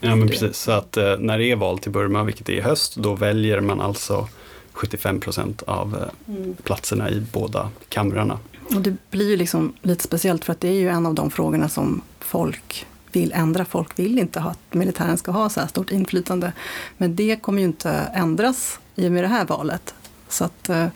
ja 0.00 0.16
men 0.16 0.28
precis. 0.28 0.56
Så 0.56 0.72
att 0.72 0.96
eh, 0.96 1.16
när 1.18 1.38
det 1.38 1.50
är 1.50 1.56
val 1.56 1.78
till 1.78 1.92
Burma, 1.92 2.22
vilket 2.24 2.48
är 2.48 2.52
i 2.52 2.60
höst, 2.60 2.96
då 2.96 3.14
väljer 3.14 3.60
man 3.60 3.80
alltså 3.80 4.28
75 4.72 5.20
procent 5.20 5.62
av 5.62 5.96
eh, 6.28 6.34
platserna 6.62 7.10
i 7.10 7.20
båda 7.32 7.70
kamrarna. 7.88 8.38
Och 8.74 8.80
det 8.82 8.96
blir 9.10 9.28
ju 9.30 9.36
liksom 9.36 9.72
lite 9.82 10.02
speciellt 10.04 10.44
för 10.44 10.52
att 10.52 10.60
det 10.60 10.68
är 10.68 10.72
ju 10.80 10.88
en 10.88 11.06
av 11.06 11.14
de 11.14 11.30
frågorna 11.30 11.68
som 11.68 12.00
folk 12.20 12.86
vill 13.12 13.32
ändra. 13.32 13.64
Folk 13.64 13.98
vill 13.98 14.18
inte 14.18 14.40
ha 14.40 14.50
att 14.50 14.74
militären 14.74 15.18
ska 15.18 15.32
ha 15.32 15.48
så 15.48 15.60
här 15.60 15.66
stort 15.66 15.90
inflytande. 15.90 16.52
Men 16.96 17.16
det 17.16 17.36
kommer 17.36 17.58
ju 17.58 17.64
inte 17.64 17.90
ändras 17.90 18.78
i 18.96 19.08
och 19.08 19.12
med 19.12 19.24
det 19.24 19.28
här 19.28 19.44
valet. 19.44 19.94
Så 20.28 20.44
att 20.44 20.68
eh, 20.68 20.86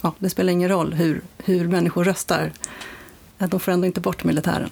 ja, 0.00 0.14
det 0.18 0.30
spelar 0.30 0.52
ingen 0.52 0.68
roll 0.68 0.92
hur, 0.92 1.22
hur 1.38 1.68
människor 1.68 2.04
röstar. 2.04 2.52
De 3.38 3.60
får 3.60 3.72
ändå 3.72 3.86
inte 3.86 4.00
bort 4.00 4.24
militären. 4.24 4.70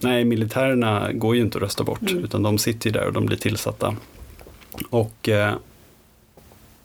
Nej, 0.00 0.24
militärerna 0.24 1.12
går 1.12 1.36
ju 1.36 1.42
inte 1.42 1.58
att 1.58 1.62
rösta 1.62 1.84
bort, 1.84 2.10
Mm. 2.10 2.24
utan 2.24 2.42
de 2.42 2.58
sitter 2.58 2.86
ju 2.90 2.92
där 2.92 3.06
och 3.06 3.12
de 3.12 3.26
blir 3.26 3.36
tillsatta. 3.36 3.96
Och 4.90 5.28
eh, 5.28 5.54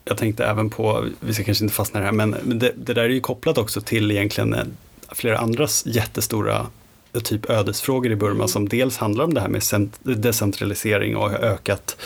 jag 0.06 0.18
tänkte 0.18 0.46
även 0.46 0.70
på, 0.70 1.06
vi 1.20 1.34
ska 1.34 1.44
kanske 1.44 1.64
inte 1.64 1.76
fastna 1.76 2.00
i 2.00 2.02
det 2.02 2.06
här, 2.06 2.14
men 2.14 2.36
det, 2.60 2.72
det 2.76 2.94
där 2.94 3.04
är 3.04 3.10
ju 3.10 3.20
kopplat 3.20 3.58
också 3.58 3.82
till 3.82 4.12
egentligen 4.12 4.54
eh, 4.54 4.64
flera 5.12 5.38
andra 5.38 5.64
s- 5.64 5.84
jättestora 5.86 6.68
eh, 7.14 7.22
typ 7.22 7.50
ödesfrågor 7.50 8.12
i 8.12 8.16
Burma 8.16 8.48
som 8.48 8.70
dels 8.70 8.98
handlar 8.98 9.26
om 9.26 9.34
det 9.34 9.42
här 9.42 9.48
med 9.48 9.62
cent- 9.64 10.00
decentralisering 10.04 11.16
och 11.18 11.32
ökat 11.32 11.98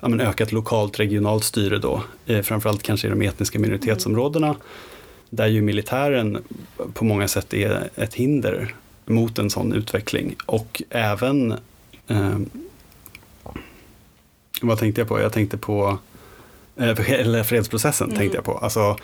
ja, 0.00 0.08
ökat 0.20 0.52
lokalt 0.52 1.00
regionalt 1.00 1.44
styre 1.44 1.78
då, 1.78 2.02
eh, 2.26 2.42
framförallt 2.42 2.82
kanske 2.82 3.06
i 3.06 3.10
de 3.10 3.22
etniska 3.22 3.58
minoritetsområdena, 3.58 4.54
där 5.34 5.46
ju 5.46 5.62
militären 5.62 6.44
på 6.94 7.04
många 7.04 7.28
sätt 7.28 7.54
är 7.54 7.90
ett 7.96 8.14
hinder 8.14 8.74
mot 9.06 9.38
en 9.38 9.50
sån 9.50 9.72
utveckling. 9.72 10.36
Och 10.46 10.82
även, 10.90 11.54
eh, 12.08 12.38
vad 14.62 14.78
tänkte 14.78 15.00
jag 15.00 15.08
på? 15.08 15.20
Jag 15.20 15.32
tänkte 15.32 15.58
på, 15.58 15.98
eh, 16.76 17.10
eller 17.10 17.44
fredsprocessen 17.44 18.10
tänkte 18.10 18.36
jag 18.36 18.44
på. 18.44 18.58
Alltså, 18.58 18.96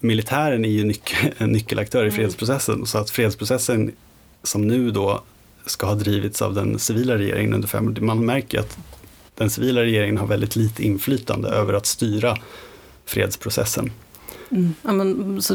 militären 0.00 0.64
är 0.64 0.68
ju 0.68 0.84
nyc- 0.84 1.32
en 1.38 1.52
nyckelaktör 1.52 2.06
i 2.06 2.10
fredsprocessen, 2.10 2.86
så 2.86 2.98
att 2.98 3.10
fredsprocessen 3.10 3.92
som 4.42 4.68
nu 4.68 4.90
då 4.90 5.22
ska 5.66 5.86
ha 5.86 5.94
drivits 5.94 6.42
av 6.42 6.54
den 6.54 6.78
civila 6.78 7.18
regeringen 7.18 7.54
under 7.54 7.68
fem 7.68 7.88
år, 7.88 8.00
man 8.00 8.26
märker 8.26 8.60
att 8.60 8.78
den 9.34 9.50
civila 9.50 9.82
regeringen 9.82 10.18
har 10.18 10.26
väldigt 10.26 10.56
lite 10.56 10.84
inflytande 10.84 11.48
över 11.48 11.72
att 11.72 11.86
styra 11.86 12.36
fredsprocessen. 13.04 13.90
Ja, 14.82 14.92
men, 14.92 15.42
så, 15.42 15.54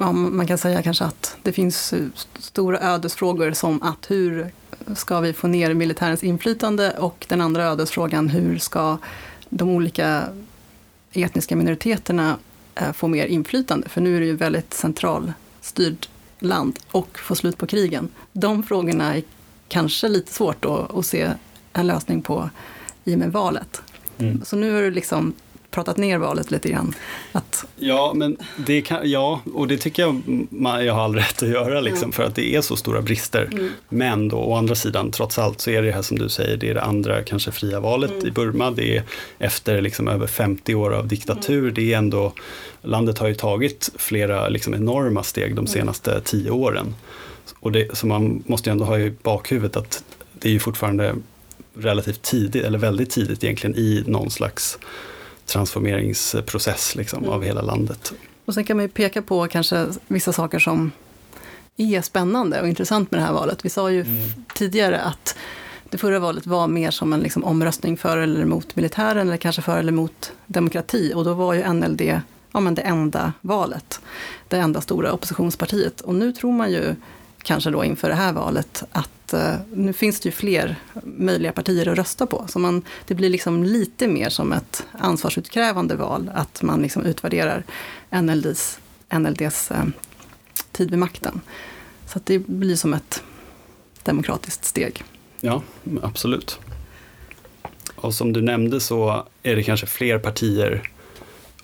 ja, 0.00 0.12
man 0.12 0.46
kan 0.46 0.58
säga 0.58 0.82
kanske 0.82 1.04
att 1.04 1.36
det 1.42 1.52
finns 1.52 1.92
eh, 1.92 2.04
st- 2.14 2.42
stora 2.42 2.80
ödesfrågor 2.80 3.52
som 3.52 3.82
att 3.82 4.10
hur 4.10 4.50
ska 4.94 5.20
vi 5.20 5.32
få 5.32 5.46
ner 5.46 5.74
militärens 5.74 6.24
inflytande 6.24 6.90
och 6.98 7.26
den 7.28 7.40
andra 7.40 7.64
ödesfrågan 7.64 8.28
hur 8.28 8.58
ska 8.58 8.98
de 9.48 9.68
olika 9.68 10.24
etniska 11.12 11.56
minoriteterna 11.56 12.36
eh, 12.74 12.92
få 12.92 13.08
mer 13.08 13.26
inflytande? 13.26 13.88
För 13.88 14.00
nu 14.00 14.16
är 14.16 14.20
det 14.20 14.26
ju 14.26 14.36
väldigt 14.36 14.74
centralstyrt 14.74 16.08
land 16.38 16.78
och 16.90 17.18
få 17.18 17.34
slut 17.34 17.58
på 17.58 17.66
krigen. 17.66 18.08
De 18.32 18.62
frågorna 18.62 19.16
är 19.16 19.22
kanske 19.68 20.08
lite 20.08 20.32
svårt 20.32 20.64
att, 20.94 21.06
se 21.06 21.30
en 21.72 21.86
lösning 21.86 22.22
på 22.22 22.50
i 23.04 23.14
och 23.14 23.18
med 23.18 23.32
valet. 23.32 23.82
Mm. 24.18 24.44
Så 24.44 24.56
nu 24.56 24.74
har 24.74 24.82
du 24.82 24.90
liksom 24.90 25.32
pratat 25.76 25.96
ner 25.96 26.18
valet 26.18 26.50
lite 26.50 26.68
grann. 26.68 26.94
Att 27.32 27.64
Ja, 27.76 28.12
men 28.14 28.36
det 28.56 28.82
kan, 28.82 29.10
ja, 29.10 29.40
och 29.54 29.68
det 29.68 29.78
tycker 29.78 30.02
jag 30.02 30.22
man, 30.50 30.86
jag 30.86 30.94
har 30.94 31.04
all 31.04 31.14
rätt 31.14 31.42
att 31.42 31.48
göra 31.48 31.80
liksom, 31.80 32.12
för 32.12 32.22
att 32.22 32.34
det 32.34 32.54
är 32.54 32.60
så 32.60 32.76
stora 32.76 33.02
brister. 33.02 33.70
Men 33.88 34.28
då, 34.28 34.36
å 34.36 34.54
andra 34.54 34.74
sidan, 34.74 35.10
trots 35.10 35.38
allt 35.38 35.60
så 35.60 35.70
är 35.70 35.82
det 35.82 35.92
här 35.92 36.02
som 36.02 36.18
du 36.18 36.28
säger, 36.28 36.56
det 36.56 36.70
är 36.70 36.74
det 36.74 36.82
andra 36.82 37.22
kanske 37.22 37.50
fria 37.50 37.80
valet 37.80 38.24
i 38.24 38.30
Burma. 38.30 38.70
Det 38.70 38.96
är 38.96 39.02
efter 39.38 39.80
liksom 39.80 40.08
över 40.08 40.26
50 40.26 40.74
år 40.74 40.94
av 40.94 41.08
diktatur, 41.08 41.70
det 41.70 41.92
är 41.92 41.98
ändå, 41.98 42.32
landet 42.82 43.18
har 43.18 43.28
ju 43.28 43.34
tagit 43.34 43.90
flera 43.96 44.48
liksom 44.48 44.74
enorma 44.74 45.22
steg 45.22 45.54
de 45.54 45.66
senaste 45.66 46.20
tio 46.20 46.50
åren. 46.50 46.94
Och 47.60 47.72
det, 47.72 47.96
så 47.96 48.06
man 48.06 48.42
måste 48.46 48.70
ju 48.70 48.72
ändå 48.72 48.84
ha 48.84 48.98
i 48.98 49.12
bakhuvudet 49.22 49.76
att 49.76 50.04
det 50.32 50.48
är 50.48 50.52
ju 50.52 50.58
fortfarande 50.58 51.14
relativt 51.78 52.22
tidigt, 52.22 52.64
eller 52.64 52.78
väldigt 52.78 53.10
tidigt 53.10 53.44
egentligen, 53.44 53.76
i 53.76 54.04
någon 54.06 54.30
slags 54.30 54.78
transformeringsprocess 55.46 56.94
liksom, 56.94 57.28
av 57.28 57.42
hela 57.44 57.62
landet. 57.62 58.12
Och 58.44 58.54
sen 58.54 58.64
kan 58.64 58.76
man 58.76 58.84
ju 58.84 58.88
peka 58.88 59.22
på 59.22 59.46
kanske 59.48 59.86
vissa 60.08 60.32
saker 60.32 60.58
som 60.58 60.90
är 61.76 62.02
spännande 62.02 62.60
och 62.60 62.68
intressant 62.68 63.10
med 63.10 63.20
det 63.20 63.24
här 63.24 63.32
valet. 63.32 63.64
Vi 63.64 63.68
sa 63.68 63.90
ju 63.90 64.00
f- 64.00 64.34
tidigare 64.54 65.00
att 65.00 65.36
det 65.90 65.98
förra 65.98 66.18
valet 66.18 66.46
var 66.46 66.68
mer 66.68 66.90
som 66.90 67.12
en 67.12 67.20
liksom 67.20 67.44
omröstning 67.44 67.96
för 67.96 68.16
eller 68.18 68.40
emot 68.42 68.76
militären 68.76 69.26
eller 69.28 69.36
kanske 69.36 69.62
för 69.62 69.78
eller 69.78 69.92
emot 69.92 70.32
demokrati. 70.46 71.12
Och 71.14 71.24
då 71.24 71.34
var 71.34 71.54
ju 71.54 71.72
NLD 71.72 72.20
ja, 72.52 72.60
men 72.60 72.74
det 72.74 72.82
enda 72.82 73.32
valet, 73.40 74.00
det 74.48 74.56
enda 74.58 74.80
stora 74.80 75.12
oppositionspartiet. 75.12 76.00
Och 76.00 76.14
nu 76.14 76.32
tror 76.32 76.52
man 76.52 76.70
ju 76.72 76.94
kanske 77.46 77.70
då 77.70 77.84
inför 77.84 78.08
det 78.08 78.14
här 78.14 78.32
valet 78.32 78.84
att 78.92 79.32
eh, 79.32 79.54
nu 79.74 79.92
finns 79.92 80.20
det 80.20 80.28
ju 80.28 80.32
fler 80.32 80.76
möjliga 81.04 81.52
partier 81.52 81.88
att 81.88 81.98
rösta 81.98 82.26
på. 82.26 82.44
Så 82.48 82.58
man, 82.58 82.82
det 83.06 83.14
blir 83.14 83.28
liksom 83.28 83.64
lite 83.64 84.08
mer 84.08 84.28
som 84.28 84.52
ett 84.52 84.86
ansvarsutkrävande 84.92 85.96
val, 85.96 86.30
att 86.34 86.62
man 86.62 86.82
liksom 86.82 87.02
utvärderar 87.02 87.64
NLDs, 88.10 88.78
NLDs 89.18 89.70
eh, 89.70 89.84
tid 90.72 90.90
vid 90.90 90.98
makten. 90.98 91.40
Så 92.06 92.18
att 92.18 92.26
det 92.26 92.38
blir 92.38 92.76
som 92.76 92.94
ett 92.94 93.22
demokratiskt 94.02 94.64
steg. 94.64 95.04
Ja, 95.40 95.62
absolut. 96.02 96.58
Och 97.96 98.14
som 98.14 98.32
du 98.32 98.42
nämnde 98.42 98.80
så 98.80 99.26
är 99.42 99.56
det 99.56 99.62
kanske 99.62 99.86
fler 99.86 100.18
partier 100.18 100.90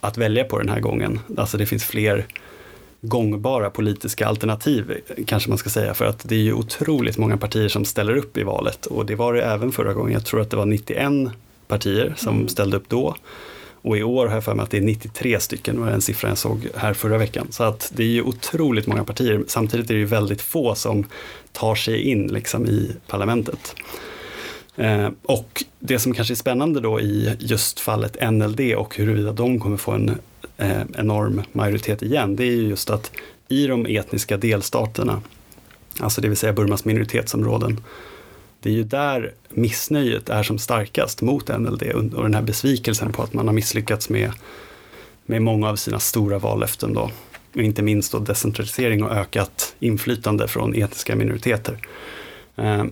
att 0.00 0.18
välja 0.18 0.44
på 0.44 0.58
den 0.58 0.68
här 0.68 0.80
gången. 0.80 1.20
Alltså 1.36 1.56
det 1.56 1.66
finns 1.66 1.84
fler 1.84 2.26
gångbara 3.04 3.70
politiska 3.70 4.26
alternativ, 4.26 5.00
kanske 5.26 5.48
man 5.48 5.58
ska 5.58 5.70
säga, 5.70 5.94
för 5.94 6.04
att 6.04 6.28
det 6.28 6.34
är 6.34 6.38
ju 6.38 6.52
otroligt 6.52 7.18
många 7.18 7.36
partier 7.36 7.68
som 7.68 7.84
ställer 7.84 8.16
upp 8.16 8.36
i 8.36 8.42
valet 8.42 8.86
och 8.86 9.06
det 9.06 9.14
var 9.14 9.34
det 9.34 9.42
även 9.42 9.72
förra 9.72 9.94
gången. 9.94 10.12
Jag 10.12 10.24
tror 10.24 10.40
att 10.40 10.50
det 10.50 10.56
var 10.56 10.66
91 10.66 11.32
partier 11.68 12.14
som 12.16 12.48
ställde 12.48 12.76
upp 12.76 12.88
då. 12.88 13.16
Och 13.84 13.98
i 13.98 14.02
år 14.02 14.26
har 14.26 14.34
jag 14.34 14.44
för 14.44 14.54
mig 14.54 14.62
att 14.62 14.70
det 14.70 14.76
är 14.76 14.82
93 14.82 15.40
stycken, 15.40 15.80
var 15.80 15.90
den 15.90 16.02
siffran 16.02 16.28
jag 16.28 16.38
såg 16.38 16.68
här 16.76 16.94
förra 16.94 17.18
veckan. 17.18 17.46
Så 17.50 17.64
att 17.64 17.92
det 17.94 18.02
är 18.02 18.08
ju 18.08 18.22
otroligt 18.22 18.86
många 18.86 19.04
partier. 19.04 19.44
Samtidigt 19.46 19.90
är 19.90 19.94
det 19.94 20.00
ju 20.00 20.06
väldigt 20.06 20.42
få 20.42 20.74
som 20.74 21.06
tar 21.52 21.74
sig 21.74 22.02
in 22.02 22.26
liksom 22.26 22.66
i 22.66 22.90
parlamentet. 23.06 23.74
Eh, 24.76 25.08
och 25.22 25.64
det 25.78 25.98
som 25.98 26.14
kanske 26.14 26.34
är 26.34 26.36
spännande 26.36 26.80
då 26.80 27.00
i 27.00 27.36
just 27.38 27.80
fallet 27.80 28.30
NLD 28.30 28.60
och 28.76 28.96
huruvida 28.96 29.32
de 29.32 29.60
kommer 29.60 29.76
få 29.76 29.92
en 29.92 30.18
Eh, 30.62 30.82
enorm 30.96 31.42
majoritet 31.52 32.02
igen, 32.02 32.36
det 32.36 32.44
är 32.44 32.50
ju 32.50 32.68
just 32.68 32.90
att 32.90 33.12
i 33.48 33.66
de 33.66 33.86
etniska 33.86 34.36
delstaterna, 34.36 35.22
alltså 35.98 36.20
det 36.20 36.28
vill 36.28 36.36
säga 36.36 36.52
Burmas 36.52 36.84
minoritetsområden, 36.84 37.80
det 38.60 38.68
är 38.68 38.74
ju 38.74 38.84
där 38.84 39.32
missnöjet 39.48 40.28
är 40.28 40.42
som 40.42 40.58
starkast 40.58 41.22
mot 41.22 41.48
NLD 41.48 41.82
och 42.14 42.22
den 42.22 42.34
här 42.34 42.42
besvikelsen 42.42 43.12
på 43.12 43.22
att 43.22 43.34
man 43.34 43.46
har 43.46 43.54
misslyckats 43.54 44.08
med, 44.08 44.32
med 45.26 45.42
många 45.42 45.68
av 45.68 45.76
sina 45.76 45.98
stora 45.98 46.38
vallöften 46.38 46.94
då. 46.94 47.10
Och 47.54 47.62
inte 47.62 47.82
minst 47.82 48.12
då 48.12 48.18
decentralisering 48.18 49.04
och 49.04 49.12
ökat 49.12 49.74
inflytande 49.78 50.48
från 50.48 50.74
etniska 50.74 51.16
minoriteter. 51.16 51.78
Eh, 52.56 52.84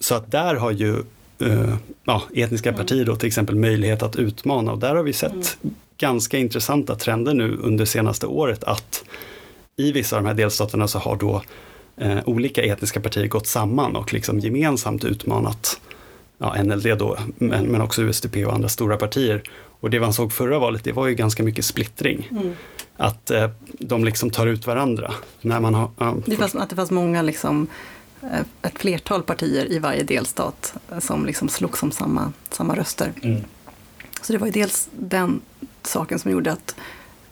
Så 0.00 0.14
att 0.14 0.30
där 0.30 0.54
har 0.54 0.70
ju 0.70 1.02
eh, 1.42 1.74
ja, 2.04 2.22
etniska 2.34 2.72
partier 2.72 3.04
då 3.04 3.16
till 3.16 3.26
exempel 3.26 3.56
möjlighet 3.56 4.02
att 4.02 4.16
utmana 4.16 4.72
och 4.72 4.78
där 4.78 4.94
har 4.94 5.02
vi 5.02 5.12
sett 5.12 5.58
ganska 5.98 6.38
intressanta 6.38 6.94
trender 6.94 7.34
nu 7.34 7.56
under 7.62 7.84
senaste 7.84 8.26
året 8.26 8.64
att 8.64 9.04
i 9.76 9.92
vissa 9.92 10.16
av 10.16 10.22
de 10.22 10.28
här 10.28 10.34
delstaterna 10.34 10.88
så 10.88 10.98
har 10.98 11.16
då 11.16 11.42
eh, 11.96 12.18
olika 12.24 12.62
etniska 12.62 13.00
partier 13.00 13.26
gått 13.26 13.46
samman 13.46 13.96
och 13.96 14.12
liksom 14.12 14.38
gemensamt 14.38 15.04
utmanat 15.04 15.80
ja, 16.38 16.62
NLD 16.62 16.98
då, 16.98 17.18
men, 17.38 17.66
men 17.66 17.80
också 17.80 18.02
USDP 18.02 18.46
och 18.46 18.54
andra 18.54 18.68
stora 18.68 18.96
partier. 18.96 19.42
Och 19.80 19.90
det 19.90 20.00
man 20.00 20.12
såg 20.12 20.32
förra 20.32 20.58
valet, 20.58 20.84
det 20.84 20.92
var 20.92 21.06
ju 21.06 21.14
ganska 21.14 21.42
mycket 21.42 21.64
splittring. 21.64 22.30
Att 22.96 23.30
eh, 23.30 23.50
de 23.78 24.04
liksom 24.04 24.30
tar 24.30 24.46
ut 24.46 24.66
varandra. 24.66 25.14
När 25.40 25.60
man 25.60 25.74
har, 25.74 25.90
ja, 25.98 26.16
Det 26.26 26.36
fanns, 26.36 26.54
att 26.54 26.70
det 26.70 26.76
fanns 26.76 26.90
många, 26.90 27.22
liksom, 27.22 27.66
ett 28.62 28.78
flertal 28.78 29.22
partier 29.22 29.72
i 29.72 29.78
varje 29.78 30.02
delstat 30.02 30.74
eh, 30.90 30.98
som 30.98 31.26
liksom 31.26 31.48
slogs 31.48 31.82
om 31.82 31.92
samma, 31.92 32.32
samma 32.50 32.76
röster. 32.76 33.12
Mm. 33.22 33.44
Så 34.22 34.32
det 34.32 34.38
var 34.38 34.46
ju 34.46 34.52
dels 34.52 34.88
den 34.92 35.40
saken 35.82 36.18
som 36.18 36.30
gjorde 36.30 36.52
att 36.52 36.76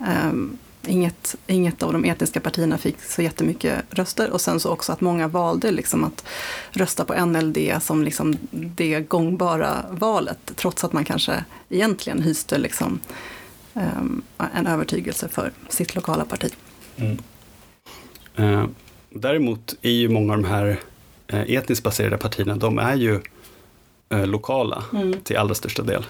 ehm, 0.01 0.59
inget, 0.87 1.37
inget 1.47 1.83
av 1.83 1.93
de 1.93 2.05
etniska 2.05 2.41
partierna 2.41 2.79
fick 2.79 3.03
så 3.03 3.23
jättemycket 3.23 3.85
röster 3.91 4.31
och 4.31 4.41
sen 4.41 4.61
så 4.61 4.71
också 4.71 4.93
att 4.93 5.01
många 5.01 5.29
valde 5.29 5.71
liksom 5.71 6.05
att 6.05 6.25
rösta 6.71 7.05
på 7.05 7.27
NLD 7.27 7.59
som 7.81 8.05
liksom 8.05 8.37
det 8.51 9.01
gångbara 9.01 9.85
valet 9.91 10.53
trots 10.57 10.85
att 10.85 10.93
man 10.93 11.05
kanske 11.05 11.45
egentligen 11.69 12.23
hyste 12.23 12.59
liksom 12.59 13.01
um, 13.75 14.23
en 14.55 14.67
övertygelse 14.67 15.29
för 15.29 15.53
sitt 15.69 15.95
lokala 15.95 16.25
parti. 16.25 16.55
Mm. 16.97 17.19
Eh, 18.37 18.67
däremot 19.11 19.75
är 19.83 19.91
ju 19.91 20.09
många 20.09 20.33
av 20.33 20.43
de 20.43 20.49
här 20.49 20.81
eh, 21.27 21.41
etniskt 21.41 21.85
baserade 21.85 22.17
partierna, 22.17 22.57
de 22.57 22.79
är 22.79 22.95
ju 22.95 23.21
eh, 24.09 24.27
lokala 24.27 24.85
mm. 24.93 25.21
till 25.21 25.37
allra 25.37 25.55
största 25.55 25.83
del. 25.83 26.05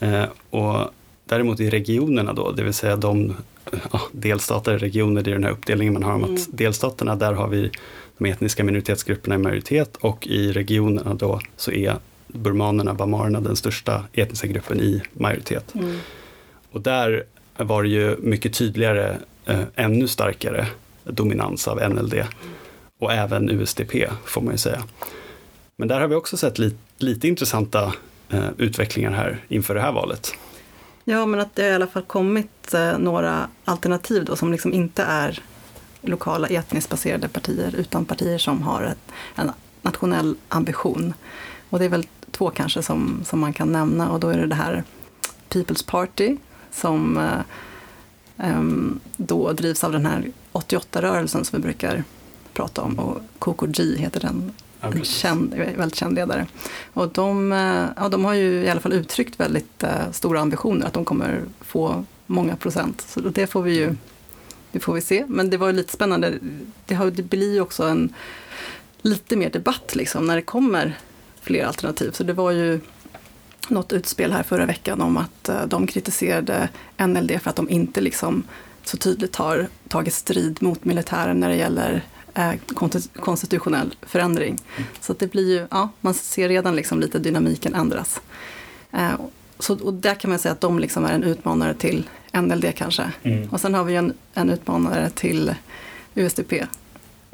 Mm. 0.00 0.28
och 0.50 0.90
däremot 1.24 1.60
i 1.60 1.70
regionerna 1.70 2.32
då, 2.32 2.52
det 2.52 2.62
vill 2.62 2.74
säga 2.74 2.96
de 2.96 3.36
ja, 3.92 4.00
delstater, 4.12 4.78
regioner, 4.78 5.22
det 5.22 5.30
är 5.30 5.34
den 5.34 5.44
här 5.44 5.50
uppdelningen 5.50 5.94
man 5.94 6.02
har 6.02 6.12
om 6.12 6.24
mm. 6.24 6.34
att 6.34 6.46
delstaterna, 6.50 7.16
där 7.16 7.32
har 7.32 7.48
vi 7.48 7.70
de 8.18 8.26
etniska 8.26 8.64
minoritetsgrupperna 8.64 9.34
i 9.34 9.38
majoritet 9.38 9.96
och 9.96 10.26
i 10.26 10.52
regionerna 10.52 11.14
då 11.14 11.40
så 11.56 11.72
är 11.72 11.96
burmanerna, 12.26 12.94
bamarerna, 12.94 13.40
den 13.40 13.56
största 13.56 14.04
etniska 14.12 14.46
gruppen 14.46 14.80
i 14.80 15.02
majoritet. 15.12 15.74
Mm. 15.74 15.98
Och 16.72 16.80
där 16.80 17.24
var 17.56 17.82
det 17.82 17.88
ju 17.88 18.16
mycket 18.18 18.54
tydligare, 18.54 19.16
eh, 19.46 19.62
ännu 19.74 20.08
starkare 20.08 20.66
dominans 21.04 21.68
av 21.68 21.90
NLD 21.90 22.14
och 22.98 23.12
även 23.12 23.50
USDP 23.50 24.10
får 24.24 24.40
man 24.40 24.54
ju 24.54 24.58
säga. 24.58 24.82
Men 25.76 25.88
där 25.88 26.00
har 26.00 26.08
vi 26.08 26.14
också 26.14 26.36
sett 26.36 26.58
lite, 26.58 26.76
lite 26.98 27.28
intressanta 27.28 27.92
eh, 28.28 28.48
utvecklingar 28.58 29.10
här 29.10 29.44
inför 29.48 29.74
det 29.74 29.80
här 29.80 29.92
valet. 29.92 30.34
Ja, 31.04 31.26
men 31.26 31.40
att 31.40 31.54
det 31.54 31.62
har 31.62 31.70
i 31.70 31.74
alla 31.74 31.86
fall 31.86 32.02
kommit 32.02 32.74
eh, 32.74 32.98
några 32.98 33.48
alternativ 33.64 34.24
då 34.24 34.36
som 34.36 34.52
liksom 34.52 34.72
inte 34.72 35.02
är 35.02 35.42
lokala 36.00 36.48
etniskt 36.48 36.90
baserade 36.90 37.28
partier 37.28 37.74
utan 37.76 38.04
partier 38.04 38.38
som 38.38 38.62
har 38.62 38.82
ett, 38.82 39.12
en 39.34 39.50
nationell 39.82 40.36
ambition. 40.48 41.14
Och 41.70 41.78
det 41.78 41.84
är 41.84 41.88
väl 41.88 42.06
två 42.30 42.50
kanske 42.50 42.82
som, 42.82 43.20
som 43.24 43.40
man 43.40 43.52
kan 43.52 43.72
nämna 43.72 44.10
och 44.10 44.20
då 44.20 44.28
är 44.28 44.38
det 44.38 44.46
det 44.46 44.54
här 44.54 44.84
People's 45.48 45.86
Party 45.86 46.36
som 46.70 47.16
eh, 47.16 47.40
då 49.16 49.52
drivs 49.52 49.84
av 49.84 49.92
den 49.92 50.06
här 50.06 50.30
88-rörelsen 50.52 51.44
som 51.44 51.58
vi 51.58 51.62
brukar 51.62 52.04
prata 52.52 52.82
om 52.82 52.98
och 52.98 53.18
KKG 53.38 53.96
heter 53.96 54.20
den. 54.20 54.52
En 54.80 55.04
känd, 55.04 55.54
väldigt 55.54 55.94
känd 55.94 56.14
ledare. 56.14 56.46
Och 56.92 57.08
de, 57.08 57.52
eh, 57.52 57.86
ja, 57.96 58.08
de 58.08 58.24
har 58.24 58.34
ju 58.34 58.64
i 58.64 58.68
alla 58.68 58.80
fall 58.80 58.92
uttryckt 58.92 59.40
väldigt 59.40 59.84
uh, 59.84 60.10
stora 60.12 60.40
ambitioner 60.40 60.86
att 60.86 60.92
de 60.92 61.04
kommer 61.04 61.42
få 61.60 62.04
många 62.26 62.56
procent. 62.56 63.04
Så 63.08 63.20
det 63.20 63.46
får 63.46 63.62
vi 63.62 63.74
ju 63.74 63.96
det 64.72 64.80
får 64.80 64.94
vi 64.94 65.00
se. 65.00 65.24
Men 65.28 65.50
det 65.50 65.56
var 65.56 65.72
lite 65.72 65.92
spännande. 65.92 66.38
Det, 66.86 66.94
har, 66.94 67.10
det 67.10 67.22
blir 67.22 67.52
ju 67.52 67.60
också 67.60 67.84
en 67.84 68.14
lite 69.02 69.36
mer 69.36 69.50
debatt 69.50 69.94
liksom, 69.94 70.26
när 70.26 70.36
det 70.36 70.42
kommer 70.42 70.98
fler 71.40 71.64
alternativ. 71.64 72.10
Så 72.10 72.24
det 72.24 72.32
var 72.32 72.50
ju 72.50 72.80
något 73.68 73.92
utspel 73.92 74.32
här 74.32 74.42
förra 74.42 74.66
veckan 74.66 75.00
om 75.00 75.16
att 75.16 75.48
uh, 75.48 75.66
de 75.66 75.86
kritiserade 75.86 76.68
NLD 77.06 77.40
för 77.42 77.50
att 77.50 77.56
de 77.56 77.70
inte 77.70 78.00
liksom 78.00 78.42
så 78.84 78.96
tydligt 78.96 79.36
har 79.36 79.66
tagit 79.88 80.14
strid 80.14 80.62
mot 80.62 80.84
militären 80.84 81.40
när 81.40 81.48
det 81.48 81.56
gäller 81.56 82.02
uh, 82.38 82.52
konstitutionell 83.20 83.94
förändring. 84.02 84.58
Så 85.00 85.14
det 85.18 85.32
blir 85.32 85.58
ju, 85.58 85.66
ja, 85.70 85.88
man 86.00 86.14
ser 86.14 86.48
redan 86.48 86.76
liksom 86.76 87.00
lite 87.00 87.18
dynamiken 87.18 87.74
ändras. 87.74 88.20
Uh, 88.94 89.14
så, 89.58 89.84
och 89.84 89.94
där 89.94 90.14
kan 90.14 90.30
man 90.30 90.38
säga 90.38 90.52
att 90.52 90.60
de 90.60 90.78
liksom 90.78 91.04
är 91.04 91.12
en 91.12 91.22
utmanare 91.22 91.74
till 91.74 92.08
NLD 92.32 92.64
kanske. 92.76 93.10
Mm. 93.22 93.48
Och 93.48 93.60
sen 93.60 93.74
har 93.74 93.84
vi 93.84 93.96
en, 93.96 94.12
en 94.34 94.50
utmanare 94.50 95.10
till 95.10 95.54
USDP. 96.14 96.52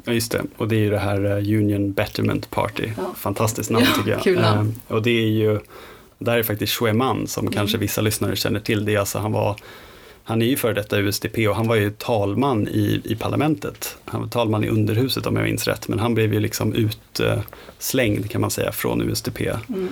Ja, 0.03 0.13
just 0.13 0.31
det. 0.31 0.43
Och 0.57 0.67
det 0.67 0.75
är 0.75 0.79
ju 0.79 0.89
det 0.89 0.99
här 0.99 1.25
Union 1.53 1.91
Betterment 1.91 2.49
Party. 2.49 2.89
Ja. 2.97 3.13
Fantastiskt 3.15 3.69
namn 3.69 3.85
ja, 3.89 3.97
tycker 3.97 4.11
jag. 4.11 4.21
Kul 4.21 4.41
namn. 4.41 4.81
Och 4.87 5.01
det 5.01 5.11
är 5.11 5.29
ju 5.29 5.59
där 6.19 6.37
är 6.37 6.43
faktiskt 6.43 6.73
Shueman 6.73 7.27
som 7.27 7.43
mm. 7.43 7.53
kanske 7.53 7.77
vissa 7.77 8.01
lyssnare 8.01 8.35
känner 8.35 8.59
till. 8.59 8.85
Det 8.85 8.95
är 8.95 8.99
alltså, 8.99 9.19
han, 9.19 9.31
var, 9.31 9.55
han 10.23 10.41
är 10.41 10.45
ju 10.45 10.57
före 10.57 10.73
detta 10.73 10.97
USDP 10.97 11.47
och 11.49 11.55
han 11.55 11.67
var 11.67 11.75
ju 11.75 11.91
talman 11.91 12.67
i, 12.67 13.01
i 13.03 13.15
parlamentet. 13.15 13.97
Han 14.05 14.21
var 14.21 14.27
talman 14.27 14.63
i 14.63 14.69
underhuset 14.69 15.25
om 15.25 15.35
jag 15.35 15.45
minns 15.45 15.67
rätt, 15.67 15.87
men 15.87 15.99
han 15.99 16.13
blev 16.13 16.33
ju 16.33 16.39
liksom 16.39 16.73
utslängd 16.73 18.31
kan 18.31 18.41
man 18.41 18.51
säga 18.51 18.71
från 18.71 19.01
USDP. 19.01 19.41
Mm. 19.41 19.89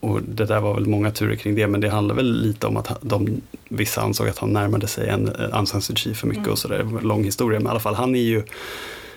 Och 0.00 0.22
det 0.22 0.44
där 0.44 0.60
var 0.60 0.74
väl 0.74 0.86
många 0.86 1.10
turer 1.10 1.36
kring 1.36 1.54
det, 1.54 1.66
men 1.66 1.80
det 1.80 1.88
handlar 1.88 2.14
väl 2.14 2.42
lite 2.42 2.66
om 2.66 2.76
att 2.76 2.98
de, 3.00 3.40
vissa 3.68 4.00
ansåg 4.00 4.28
att 4.28 4.38
han 4.38 4.52
närmade 4.52 4.86
sig 4.86 5.08
en 5.08 5.32
Aung 5.52 5.66
San 5.66 5.82
Suu 5.82 5.96
Kyi 5.96 6.14
för 6.14 6.26
mycket 6.26 6.42
mm. 6.42 6.52
och 6.52 6.58
sådär. 6.58 6.86
Lång 7.02 7.24
historia, 7.24 7.60
men 7.60 7.66
i 7.66 7.70
alla 7.70 7.80
fall 7.80 7.94
han 7.94 8.14
är 8.14 8.20
ju, 8.20 8.42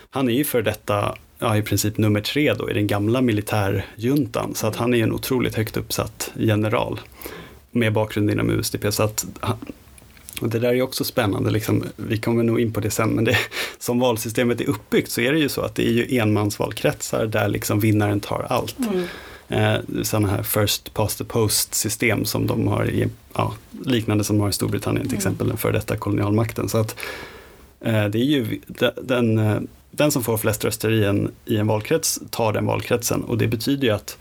han 0.09 0.29
är 0.29 0.33
ju 0.33 0.43
för 0.43 0.61
detta 0.61 1.15
ja, 1.43 1.57
i 1.57 1.61
princip 1.61 1.97
nummer 1.97 2.21
tre 2.21 2.53
då 2.53 2.69
i 2.69 2.73
den 2.73 2.87
gamla 2.87 3.21
militärjuntan. 3.21 4.55
Så 4.55 4.67
att 4.67 4.75
han 4.75 4.93
är 4.93 5.03
en 5.03 5.13
otroligt 5.13 5.55
högt 5.55 5.77
uppsatt 5.77 6.31
general 6.35 6.99
med 7.71 7.93
bakgrund 7.93 8.31
inom 8.31 8.49
USDP. 8.49 8.93
Så 8.93 9.03
att 9.03 9.25
och 10.41 10.49
det 10.49 10.59
där 10.59 10.73
är 10.73 10.81
också 10.81 11.03
spännande, 11.03 11.51
liksom, 11.51 11.83
vi 11.95 12.17
kommer 12.17 12.43
nog 12.43 12.59
in 12.59 12.73
på 12.73 12.79
det 12.79 12.89
sen, 12.89 13.09
men 13.09 13.23
det, 13.23 13.37
som 13.79 13.99
valsystemet 13.99 14.61
är 14.61 14.69
uppbyggt 14.69 15.11
så 15.11 15.21
är 15.21 15.33
det 15.33 15.39
ju 15.39 15.49
så 15.49 15.61
att 15.61 15.75
det 15.75 15.87
är 15.87 15.91
ju 15.91 16.17
enmansvalkretsar 16.17 17.25
där 17.25 17.47
liksom 17.47 17.79
vinnaren 17.79 18.19
tar 18.19 18.45
allt. 18.49 18.77
Mm. 18.79 19.05
Eh, 19.47 20.03
sådana 20.03 20.27
här 20.27 20.43
first 20.43 20.93
past 20.93 21.17
the 21.17 21.23
post 21.23 21.73
system 21.73 22.25
som 22.25 22.47
de 22.47 22.67
har 22.67 22.89
i, 22.89 23.07
ja, 23.33 23.53
liknande 23.85 24.23
som 24.23 24.37
de 24.37 24.41
har 24.41 24.49
i 24.49 24.53
Storbritannien 24.53 25.05
till 25.05 25.11
mm. 25.11 25.17
exempel, 25.17 25.47
den 25.47 25.57
före 25.57 25.71
detta 25.71 25.97
kolonialmakten. 25.97 26.69
Så 26.69 26.77
att 26.77 26.95
eh, 27.79 28.05
det 28.05 28.17
är 28.17 28.25
ju 28.25 28.59
den, 29.01 29.37
eh, 29.37 29.59
den 29.95 30.11
som 30.11 30.23
får 30.23 30.37
flest 30.37 30.65
röster 30.65 30.91
i 30.91 31.05
en, 31.05 31.31
i 31.45 31.57
en 31.57 31.67
valkrets 31.67 32.19
tar 32.29 32.53
den 32.53 32.65
valkretsen 32.65 33.23
och 33.23 33.37
det 33.37 33.47
betyder 33.47 33.87
ju 33.87 33.93
att 33.93 34.17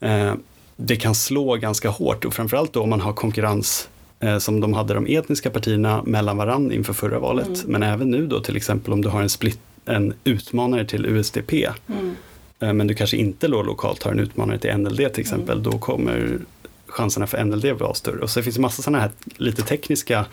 eh, 0.00 0.34
det 0.76 0.96
kan 0.96 1.14
slå 1.14 1.56
ganska 1.56 1.88
hårt 1.88 2.24
och 2.24 2.34
framförallt 2.34 2.72
då 2.72 2.82
om 2.82 2.90
man 2.90 3.00
har 3.00 3.12
konkurrens 3.12 3.88
eh, 4.20 4.38
som 4.38 4.60
de 4.60 4.74
hade 4.74 4.94
de 4.94 5.06
etniska 5.06 5.50
partierna 5.50 6.02
mellan 6.02 6.36
varandra 6.36 6.74
inför 6.74 6.92
förra 6.92 7.18
valet. 7.18 7.46
Mm. 7.46 7.60
Men 7.66 7.82
även 7.82 8.10
nu 8.10 8.26
då 8.26 8.40
till 8.40 8.56
exempel 8.56 8.92
om 8.92 9.02
du 9.02 9.08
har 9.08 9.22
en, 9.22 9.28
split, 9.28 9.58
en 9.84 10.14
utmanare 10.24 10.84
till 10.84 11.06
USDP 11.06 11.52
mm. 11.52 12.16
eh, 12.60 12.72
men 12.72 12.86
du 12.86 12.94
kanske 12.94 13.16
inte 13.16 13.48
då 13.48 13.62
lokalt 13.62 14.02
har 14.02 14.12
en 14.12 14.20
utmanare 14.20 14.58
till 14.58 14.76
NLD 14.76 14.96
till 14.96 15.20
exempel, 15.20 15.58
mm. 15.58 15.70
då 15.70 15.78
kommer 15.78 16.38
chanserna 16.86 17.26
för 17.26 17.44
NLD 17.44 17.64
vara 17.64 17.94
större. 17.94 18.18
Och 18.18 18.30
så 18.30 18.42
finns 18.42 18.56
det 18.56 18.62
massa 18.62 18.82
sådana 18.82 18.98
här 18.98 19.10
lite 19.36 19.62
tekniska 19.62 20.26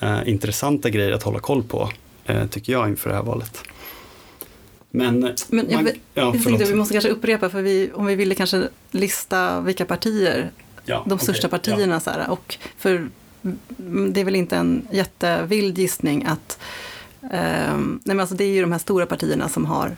eh, 0.00 0.28
intressanta 0.28 0.90
grejer 0.90 1.12
att 1.12 1.22
hålla 1.22 1.38
koll 1.38 1.62
på 1.62 1.90
tycker 2.50 2.72
jag, 2.72 2.88
inför 2.88 3.10
det 3.10 3.16
här 3.16 3.22
valet. 3.22 3.62
Men, 4.90 5.34
Men 5.48 5.70
jag, 5.70 5.84
man, 5.84 5.92
ja, 6.14 6.34
jag 6.34 6.44
tänkte 6.44 6.64
vi 6.64 6.74
måste 6.74 6.94
kanske 6.94 7.10
upprepa, 7.10 7.48
för 7.48 7.62
vi, 7.62 7.90
om 7.94 8.06
vi 8.06 8.14
ville 8.14 8.34
kanske 8.34 8.68
lista 8.90 9.60
vilka 9.60 9.84
partier, 9.84 10.50
ja, 10.84 11.04
de 11.06 11.18
största 11.18 11.46
okay, 11.46 11.58
partierna, 11.58 11.94
ja. 11.94 12.00
så 12.00 12.10
här, 12.10 12.30
och 12.30 12.58
för 12.76 13.08
det 14.10 14.20
är 14.20 14.24
väl 14.24 14.36
inte 14.36 14.56
en 14.56 14.86
jättevild 14.90 15.78
gissning 15.78 16.24
att 16.24 16.58
eh, 17.22 17.76
nej 17.78 18.00
men 18.04 18.20
alltså 18.20 18.34
det 18.34 18.44
är 18.44 18.48
ju 18.48 18.60
de 18.60 18.72
här 18.72 18.78
stora 18.78 19.06
partierna 19.06 19.48
som 19.48 19.64
har 19.64 19.96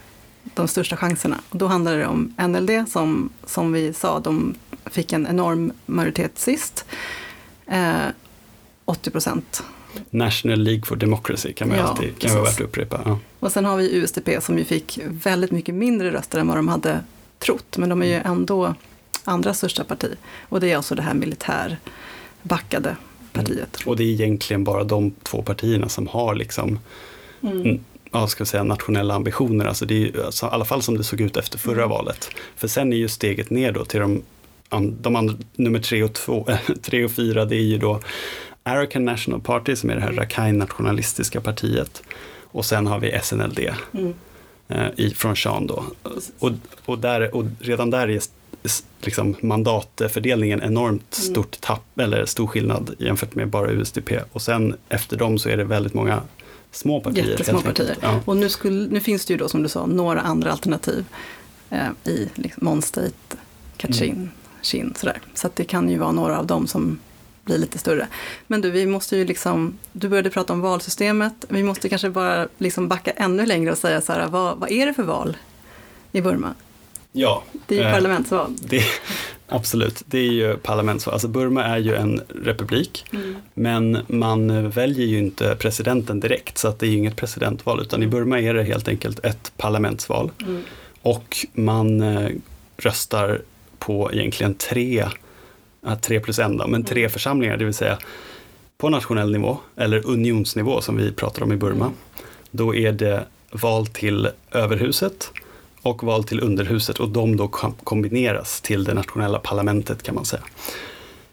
de 0.55 0.69
största 0.69 0.97
chanserna. 0.97 1.41
Då 1.51 1.67
handlar 1.67 1.97
det 1.97 2.07
om 2.07 2.35
NLD 2.39 2.71
som, 2.89 3.31
som 3.47 3.73
vi 3.73 3.93
sa, 3.93 4.21
de 4.21 4.55
fick 4.87 5.13
en 5.13 5.27
enorm 5.27 5.73
majoritet 5.87 6.39
sist. 6.39 6.85
Eh, 7.67 8.07
80 8.85 9.11
procent 9.11 9.63
National 10.11 10.59
League 10.59 10.83
for 10.83 10.97
Democracy 10.97 11.53
kan 11.53 11.69
man 11.69 11.79
ja, 11.79 11.85
alltid 11.85 12.19
kan 12.19 12.35
vara 12.35 12.45
värt 12.45 12.55
att 12.55 12.61
upprepa. 12.61 13.01
Ja. 13.05 13.19
Och 13.41 13.53
sen 13.53 13.65
har 13.65 13.77
vi 13.77 13.97
USDP 13.97 14.43
som 14.43 14.59
ju 14.59 14.65
fick 14.65 14.99
väldigt 15.05 15.51
mycket 15.51 15.75
mindre 15.75 16.11
röster 16.11 16.39
än 16.39 16.49
vad 16.49 16.57
de 16.57 16.69
hade 16.69 17.01
trott, 17.39 17.77
men 17.77 17.89
de 17.89 18.03
är 18.03 18.07
ju 18.07 18.15
mm. 18.15 18.33
ändå 18.33 18.75
andra 19.25 19.55
största 19.55 19.85
parti. 19.85 20.15
Och 20.49 20.61
det 20.61 20.73
är 20.73 20.77
alltså 20.77 20.95
det 20.95 21.03
här 21.03 21.15
militärbackade 21.15 22.97
partiet. 23.33 23.77
Mm. 23.81 23.91
Och 23.91 23.97
det 23.97 24.03
är 24.05 24.07
egentligen 24.07 24.65
bara 24.65 24.85
de 24.85 25.11
två 25.23 25.43
partierna 25.43 25.89
som 25.89 26.07
har 26.07 26.35
liksom 26.35 26.79
mm. 27.41 27.81
ja, 28.13 28.27
ska 28.27 28.45
säga, 28.45 28.65
nationella 28.65 29.15
ambitioner. 29.15 29.65
Alltså 29.65 29.87
det 29.87 30.09
är 30.09 30.25
alltså, 30.25 30.47
i 30.47 30.49
alla 30.49 30.65
fall 30.65 30.83
som 30.83 30.97
det 30.97 31.05
såg 31.05 31.21
ut 31.21 31.37
efter 31.37 31.59
förra 31.59 31.85
mm. 31.85 31.89
valet. 31.89 32.31
För 32.57 32.69
sen 32.69 32.93
är 32.93 32.97
ju 32.97 33.09
steget 33.09 33.51
ner 33.51 33.73
då 33.73 33.85
till 33.85 34.01
de, 34.01 34.23
de 35.01 35.17
andra, 35.17 35.35
nummer 35.57 35.81
tre 35.81 36.03
och, 36.03 36.13
två, 36.13 36.49
tre 36.83 37.05
och 37.05 37.11
fyra, 37.11 37.45
det 37.45 37.57
är 37.57 37.65
ju 37.65 37.79
då 37.79 38.01
Arakan 38.69 39.05
National 39.05 39.41
Party 39.41 39.77
som 39.77 39.91
är 39.91 39.95
det 39.95 40.01
här 40.01 40.13
Rakhine-nationalistiska 40.13 41.41
partiet. 41.41 42.03
Och 42.51 42.65
sen 42.65 42.87
har 42.87 42.99
vi 42.99 43.21
SNLD 43.23 43.59
mm. 43.93 44.15
eh, 44.69 44.87
i, 44.97 45.11
från 45.11 45.37
Shan 45.37 45.67
då. 45.67 45.85
Och, 46.39 46.51
och, 46.85 46.99
där, 46.99 47.35
och 47.35 47.45
redan 47.61 47.91
där 47.91 48.09
är 48.09 48.21
liksom 49.01 49.37
mandatfördelningen 49.41 50.63
enormt 50.63 51.19
mm. 51.19 51.31
stort 51.31 51.61
tapp, 51.61 51.99
eller 51.99 52.27
stor 52.27 52.47
skillnad 52.47 52.95
jämfört 52.99 53.35
med 53.35 53.49
bara 53.49 53.71
USDP. 53.71 54.13
Och 54.33 54.43
sen 54.43 54.77
efter 54.89 55.17
dem 55.17 55.39
så 55.39 55.49
är 55.49 55.57
det 55.57 55.65
väldigt 55.65 55.95
många 55.95 56.23
små 56.71 57.01
partier. 57.01 57.25
Jättesmå 57.25 57.61
partier. 57.61 57.97
Ja. 58.01 58.21
Och 58.25 58.37
nu, 58.37 58.49
skulle, 58.49 58.89
nu 58.91 59.01
finns 59.01 59.27
det 59.27 59.33
ju 59.33 59.39
då 59.39 59.49
som 59.49 59.63
du 59.63 59.69
sa 59.69 59.87
några 59.87 60.21
andra 60.21 60.53
alternativ 60.53 61.05
eh, 61.71 61.89
i 62.05 62.29
liksom, 62.35 62.65
Monstate, 62.65 63.37
Kachin, 63.77 64.13
mm. 64.13 64.31
Shin 64.63 64.95
sådär. 64.97 65.21
Så 65.35 65.47
att 65.47 65.57
det 65.57 65.65
kan 65.65 65.91
ju 65.91 65.99
vara 65.99 66.13
några 66.13 66.39
av 66.39 66.47
dem 66.47 66.67
som 66.67 66.99
bli 67.49 67.59
lite 67.59 67.79
större. 67.79 68.09
Men 68.47 68.61
du, 68.61 68.71
vi 68.71 68.87
måste 68.87 69.17
ju 69.17 69.25
liksom, 69.25 69.79
du 69.93 70.09
började 70.09 70.31
prata 70.31 70.53
om 70.53 70.61
valsystemet. 70.61 71.45
Vi 71.49 71.63
måste 71.63 71.89
kanske 71.89 72.11
bara 72.11 72.49
liksom 72.59 72.89
backa 72.89 73.11
ännu 73.11 73.47
längre 73.47 73.73
och 73.73 73.79
säga 73.79 74.01
så 74.01 74.13
här, 74.13 74.29
vad, 74.29 74.59
vad 74.59 74.71
är 74.71 74.87
det 74.87 74.95
för 74.95 75.03
val 75.03 75.37
i 76.13 76.21
Burma? 76.21 76.55
Ja. 77.13 77.43
Det 77.67 77.75
är 77.79 77.83
ju 77.83 77.87
eh, 77.87 77.95
parlamentsval. 77.95 78.57
Det, 78.61 78.83
Absolut, 79.51 80.03
det 80.07 80.19
är 80.19 80.33
ju 80.33 80.57
parlamentsval. 80.57 81.13
Alltså 81.13 81.29
Burma 81.29 81.65
är 81.65 81.79
ju 81.79 81.95
en 81.95 82.21
republik, 82.43 83.05
men 83.55 83.99
man 84.09 84.71
väljer 84.71 85.07
ju 85.07 85.19
inte 85.19 85.57
presidenten 85.59 86.21
direkt, 86.21 86.59
så 86.59 86.69
att 86.69 86.79
det 86.79 86.87
är 86.87 86.91
ju 86.91 86.97
inget 86.97 87.17
presidentval, 87.17 87.81
utan 87.81 88.03
i 88.03 88.07
Burma 88.07 88.41
är 88.41 88.55
det 88.55 88.63
helt 88.63 88.89
enkelt 88.89 89.25
ett 89.25 89.53
parlamentsval. 89.57 90.31
Och 91.03 91.37
man 91.53 92.01
eh, 92.01 92.31
röstar 92.77 93.43
på 93.79 94.13
egentligen 94.13 94.55
tre, 94.55 95.09
ja, 95.81 95.97
tre 95.97 96.21
plus 96.21 96.39
en 96.39 96.57
då, 96.57 96.67
men 96.67 96.85
tre 96.85 97.09
församlingar, 97.09 97.57
det 97.57 97.65
vill 97.65 97.75
säga 97.75 97.99
på 98.79 98.89
nationell 98.89 99.33
nivå, 99.33 99.59
eller 99.77 100.07
unionsnivå 100.07 100.81
som 100.81 100.97
vi 100.97 101.13
pratar 101.13 101.43
om 101.43 101.53
i 101.53 101.57
Burma. 101.57 101.91
Då 102.51 102.75
är 102.75 102.93
det 102.93 103.25
val 103.53 103.87
till 103.87 104.29
överhuset 104.51 105.31
och 105.83 106.03
val 106.03 106.25
till 106.25 106.41
underhuset 106.41 106.99
och 106.99 107.09
de 107.09 107.37
då 107.37 107.49
kom- 107.49 107.75
kombineras 107.85 108.61
till 108.61 108.85
det 108.85 108.95
nationella 108.95 109.39
parlamentet 109.39 110.03
kan 110.03 110.15
man 110.15 110.25
säga. 110.25 110.43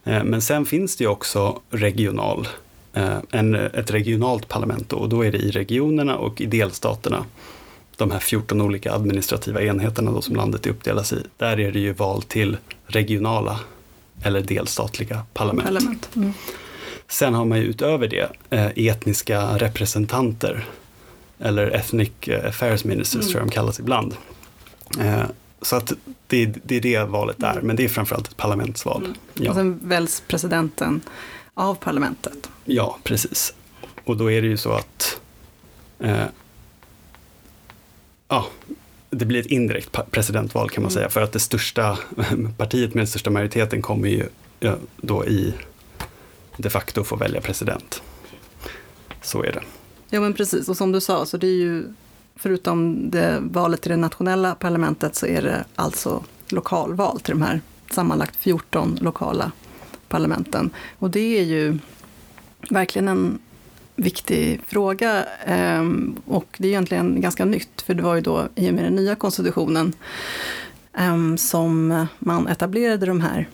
Eh, 0.04 0.24
Men 0.24 0.42
sen 0.42 0.66
finns 0.66 0.96
det 0.96 1.04
ju 1.04 1.10
också 1.10 1.62
regional, 1.70 2.48
eh, 2.94 3.18
en, 3.32 3.56
ett 3.56 3.92
regionalt 3.92 4.48
parlament 4.48 4.90
då, 4.90 4.96
och 4.98 5.10
då 5.10 5.26
är 5.26 5.32
det 5.32 5.38
i 5.38 5.52
regionerna 5.52 6.18
och 6.18 6.42
i 6.42 6.46
delstaterna. 6.46 7.26
De 7.98 8.12
här 8.12 8.20
14 8.20 8.62
olika 8.62 8.94
administrativa 8.94 9.62
enheterna 9.62 10.12
då 10.12 10.22
som 10.22 10.36
landet 10.36 10.68
uppdelas 10.68 11.14
i. 11.14 11.18
Där 11.38 11.60
är 11.60 11.72
det 11.72 11.80
ju 11.80 11.94
val 11.94 12.22
till 12.22 12.58
regionala 12.88 13.60
eller 14.24 14.42
delstatliga 14.42 15.24
parlament. 15.34 15.68
Parlament. 15.68 16.10
Mm. 16.16 16.34
Sen 17.08 17.34
har 17.34 17.46
man 17.46 17.58
ju 17.58 17.64
utöver 17.64 18.08
det 18.08 18.30
eh, 18.50 18.88
etniska 18.88 19.58
representanter 19.58 20.66
eller 21.40 21.68
ethnic 21.72 22.12
eh, 22.28 22.50
affairs 22.50 22.84
ministers 22.84 23.28
tror 23.28 23.40
jag 23.42 23.48
de 23.48 23.52
kallas 23.52 23.80
ibland. 23.80 24.16
Eh, 25.00 25.24
så 25.62 25.76
att 25.76 25.92
det, 26.28 26.46
det 26.46 26.76
är 26.76 26.82
det 26.82 27.04
valet 27.04 27.38
där, 27.40 27.60
men 27.62 27.76
det 27.76 27.84
är 27.86 27.90
framförallt 27.90 28.28
ett 28.28 28.38
parlamentsval. 28.38 29.04
Och 29.34 29.42
Ja, 29.46 29.54
sen 29.54 29.80
väljs 29.84 30.24
presidenten 30.28 31.02
av 31.54 31.76
parlamentet. 31.76 32.50
ja, 32.66 32.98
precis. 33.04 33.54
Och 34.06 34.18
då 34.18 34.32
är 34.32 34.42
det 34.42 34.48
ju 34.48 34.58
så 34.58 34.72
att 34.72 35.20
eh, 36.00 36.26
ja, 38.28 38.46
det 39.10 39.26
blir 39.26 39.40
ett 39.40 39.46
indirekt 39.46 40.12
presidentval 40.12 40.70
kan 40.70 40.84
man 40.84 40.92
säga, 40.92 41.10
för 41.10 41.22
att 41.22 41.32
det 41.32 41.40
största 41.40 41.98
partiet 42.58 42.94
med 42.94 43.02
den 43.02 43.08
största 43.08 43.30
majoriteten 43.30 43.82
kommer 43.82 44.10
ju 44.10 44.24
då 44.98 45.26
i 45.26 45.54
de 46.58 46.70
facto 46.70 47.04
få 47.04 47.16
välja 47.16 47.42
president. 47.42 48.04
Så 49.22 49.44
är 49.44 49.52
det. 49.52 49.62
Ja 50.10 50.22
men 50.22 50.34
precis, 50.34 50.70
och 50.70 50.78
som 50.78 50.92
du 50.92 51.02
sa, 51.02 51.26
så 51.26 51.38
det 51.38 51.48
är 51.48 51.58
ju 51.58 51.84
förutom 52.36 53.10
det 53.10 53.40
valet 53.42 53.82
till 53.82 53.92
det 53.92 53.98
nationella 53.98 54.56
parlamentet 54.56 55.16
så 55.16 55.26
är 55.26 55.42
det 55.42 55.66
alltså 55.76 56.24
lokalval 56.50 57.20
till 57.20 57.34
de 57.34 57.42
här 57.42 57.62
sammanlagt 57.92 58.36
14 58.36 58.98
lokala 59.02 59.52
parlamenten. 60.08 60.70
Och 61.00 61.10
det 61.10 61.40
är 61.40 61.44
ju 61.44 61.78
verkligen 62.70 63.08
en 63.08 63.40
viktig 63.96 64.62
fråga 64.68 65.26
ehm, 65.46 66.16
och 66.26 66.46
det 66.58 66.68
är 66.68 66.70
egentligen 66.70 67.22
ganska 67.22 67.46
nytt 67.46 67.82
för 67.82 67.94
det 67.94 68.04
var 68.04 68.16
ju 68.16 68.22
då 68.22 68.48
i 68.56 68.70
och 68.70 68.74
med 68.74 68.84
den 68.84 68.96
nya 68.96 69.16
konstitutionen 69.16 69.94
ehm, 70.94 71.38
som 71.38 72.06
man 72.20 72.48
etablerade 72.48 73.06
de 73.06 73.22
här 73.22 73.48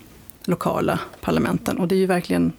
lokala 0.45 0.99
parlamenten 1.21 1.77
och 1.77 1.87
det 1.87 1.95
är 1.95 1.99
ju 1.99 2.05
verkligen 2.05 2.53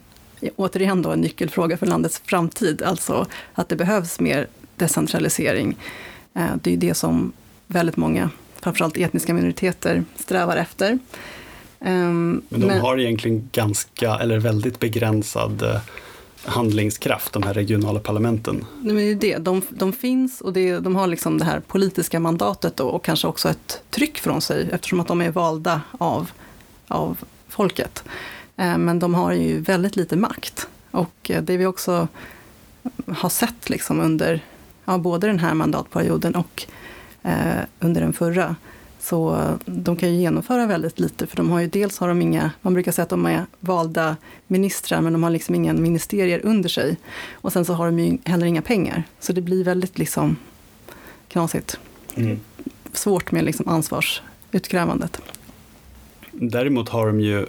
återigen 0.55 1.01
då 1.01 1.11
en 1.11 1.21
nyckelfråga 1.21 1.77
för 1.77 1.85
landets 1.85 2.21
framtid, 2.25 2.81
alltså 2.81 3.25
att 3.53 3.69
det 3.69 3.75
behövs 3.75 4.19
mer 4.19 4.47
decentralisering. 4.75 5.77
Eh, 6.33 6.55
Det 6.61 6.69
är 6.69 6.71
ju 6.71 6.79
det 6.79 6.93
som 6.93 7.33
väldigt 7.67 7.97
många, 7.97 8.29
framförallt 8.61 8.97
etniska 8.97 9.33
minoriteter, 9.33 10.03
strävar 10.15 10.57
efter. 10.57 10.99
Ehm, 11.79 12.41
Men 12.49 12.61
de 12.61 12.69
har 12.69 12.99
egentligen 12.99 13.49
ganska, 13.51 14.15
eller 14.15 14.39
väldigt 14.39 14.79
begränsad 14.79 15.61
eh, 15.61 15.79
handlingskraft, 16.45 17.33
de 17.33 17.43
här 17.43 17.53
regionala 17.53 17.99
parlamenten. 17.99 18.65
Nej, 18.81 18.93
men 18.93 18.95
det 18.95 19.11
är 19.11 19.15
det. 19.15 19.37
De, 19.37 19.61
de 19.69 19.93
finns 19.93 20.41
och 20.41 20.53
det, 20.53 20.79
de 20.79 20.95
har 20.95 21.07
liksom 21.07 21.37
det 21.37 21.45
här 21.45 21.59
politiska 21.59 22.19
mandatet 22.19 22.77
då, 22.77 22.87
och 22.87 23.03
kanske 23.03 23.27
också 23.27 23.49
ett 23.49 23.81
tryck 23.89 24.19
från 24.19 24.41
sig 24.41 24.69
eftersom 24.71 24.99
att 24.99 25.07
de 25.07 25.21
är 25.21 25.31
valda 25.31 25.81
av, 25.91 26.31
av 26.87 27.17
folket. 27.47 28.03
Eh, 28.57 28.77
men 28.77 28.99
de 28.99 29.13
har 29.13 29.31
ju 29.31 29.59
väldigt 29.59 29.95
lite 29.95 30.15
makt. 30.15 30.67
Och 30.91 31.31
eh, 31.31 31.43
det 31.43 31.57
vi 31.57 31.65
också 31.65 32.07
har 33.07 33.29
sett 33.29 33.69
liksom 33.69 33.99
under 33.99 34.41
ja, 34.85 34.97
både 34.97 35.27
den 35.27 35.39
här 35.39 35.53
mandatperioden 35.53 36.35
och 36.35 36.65
eh, 37.23 37.61
under 37.79 38.01
den 38.01 38.13
förra, 38.13 38.55
så 39.03 39.47
de 39.65 39.95
kan 39.95 40.09
ju 40.09 40.21
genomföra 40.21 40.65
väldigt 40.65 40.99
lite, 40.99 41.27
för 41.27 41.37
de 41.37 41.51
har 41.51 41.59
ju 41.59 41.67
dels 41.67 41.97
har 41.97 42.07
de 42.07 42.21
inga, 42.21 42.51
man 42.61 42.73
brukar 42.73 42.91
säga 42.91 43.03
att 43.03 43.09
de 43.09 43.25
är 43.25 43.45
valda 43.59 44.17
ministrar, 44.47 45.01
men 45.01 45.13
de 45.13 45.23
har 45.23 45.29
liksom 45.29 45.55
inga 45.55 45.73
ministerier 45.73 46.41
under 46.43 46.69
sig. 46.69 46.97
Och 47.31 47.53
sen 47.53 47.65
så 47.65 47.73
har 47.73 47.85
de 47.85 47.99
ju 47.99 48.17
heller 48.25 48.45
inga 48.45 48.61
pengar, 48.61 49.03
så 49.19 49.33
det 49.33 49.41
blir 49.41 49.63
väldigt 49.63 49.97
liksom 49.97 50.35
knasigt. 51.27 51.79
Svårt 52.93 53.31
med 53.31 53.43
liksom 53.43 53.67
ansvarsutkrävandet. 53.67 55.21
Däremot 56.31 56.89
har 56.89 57.07
de 57.07 57.19
ju, 57.19 57.45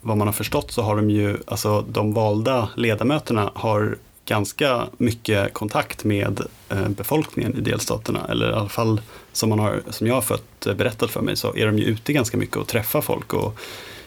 vad 0.00 0.16
man 0.16 0.28
har 0.28 0.32
förstått 0.32 0.72
så 0.72 0.82
har 0.82 0.96
de 0.96 1.10
ju, 1.10 1.36
alltså 1.46 1.82
de 1.82 2.12
valda 2.12 2.68
ledamöterna 2.76 3.50
har 3.54 3.98
ganska 4.26 4.86
mycket 4.98 5.52
kontakt 5.54 6.04
med 6.04 6.40
eh, 6.68 6.88
befolkningen 6.88 7.56
i 7.56 7.60
delstaterna, 7.60 8.26
eller 8.28 8.50
i 8.50 8.52
alla 8.52 8.68
fall 8.68 9.00
som, 9.32 9.48
man 9.48 9.58
har, 9.58 9.82
som 9.90 10.06
jag 10.06 10.14
har 10.14 10.22
fått 10.22 10.66
eh, 10.66 10.74
berättat 10.74 11.10
för 11.10 11.20
mig 11.20 11.36
så 11.36 11.56
är 11.56 11.66
de 11.66 11.78
ju 11.78 11.84
ute 11.84 12.12
ganska 12.12 12.36
mycket 12.36 12.56
och 12.56 12.68
träffar 12.68 13.00
folk 13.00 13.34
och 13.34 13.58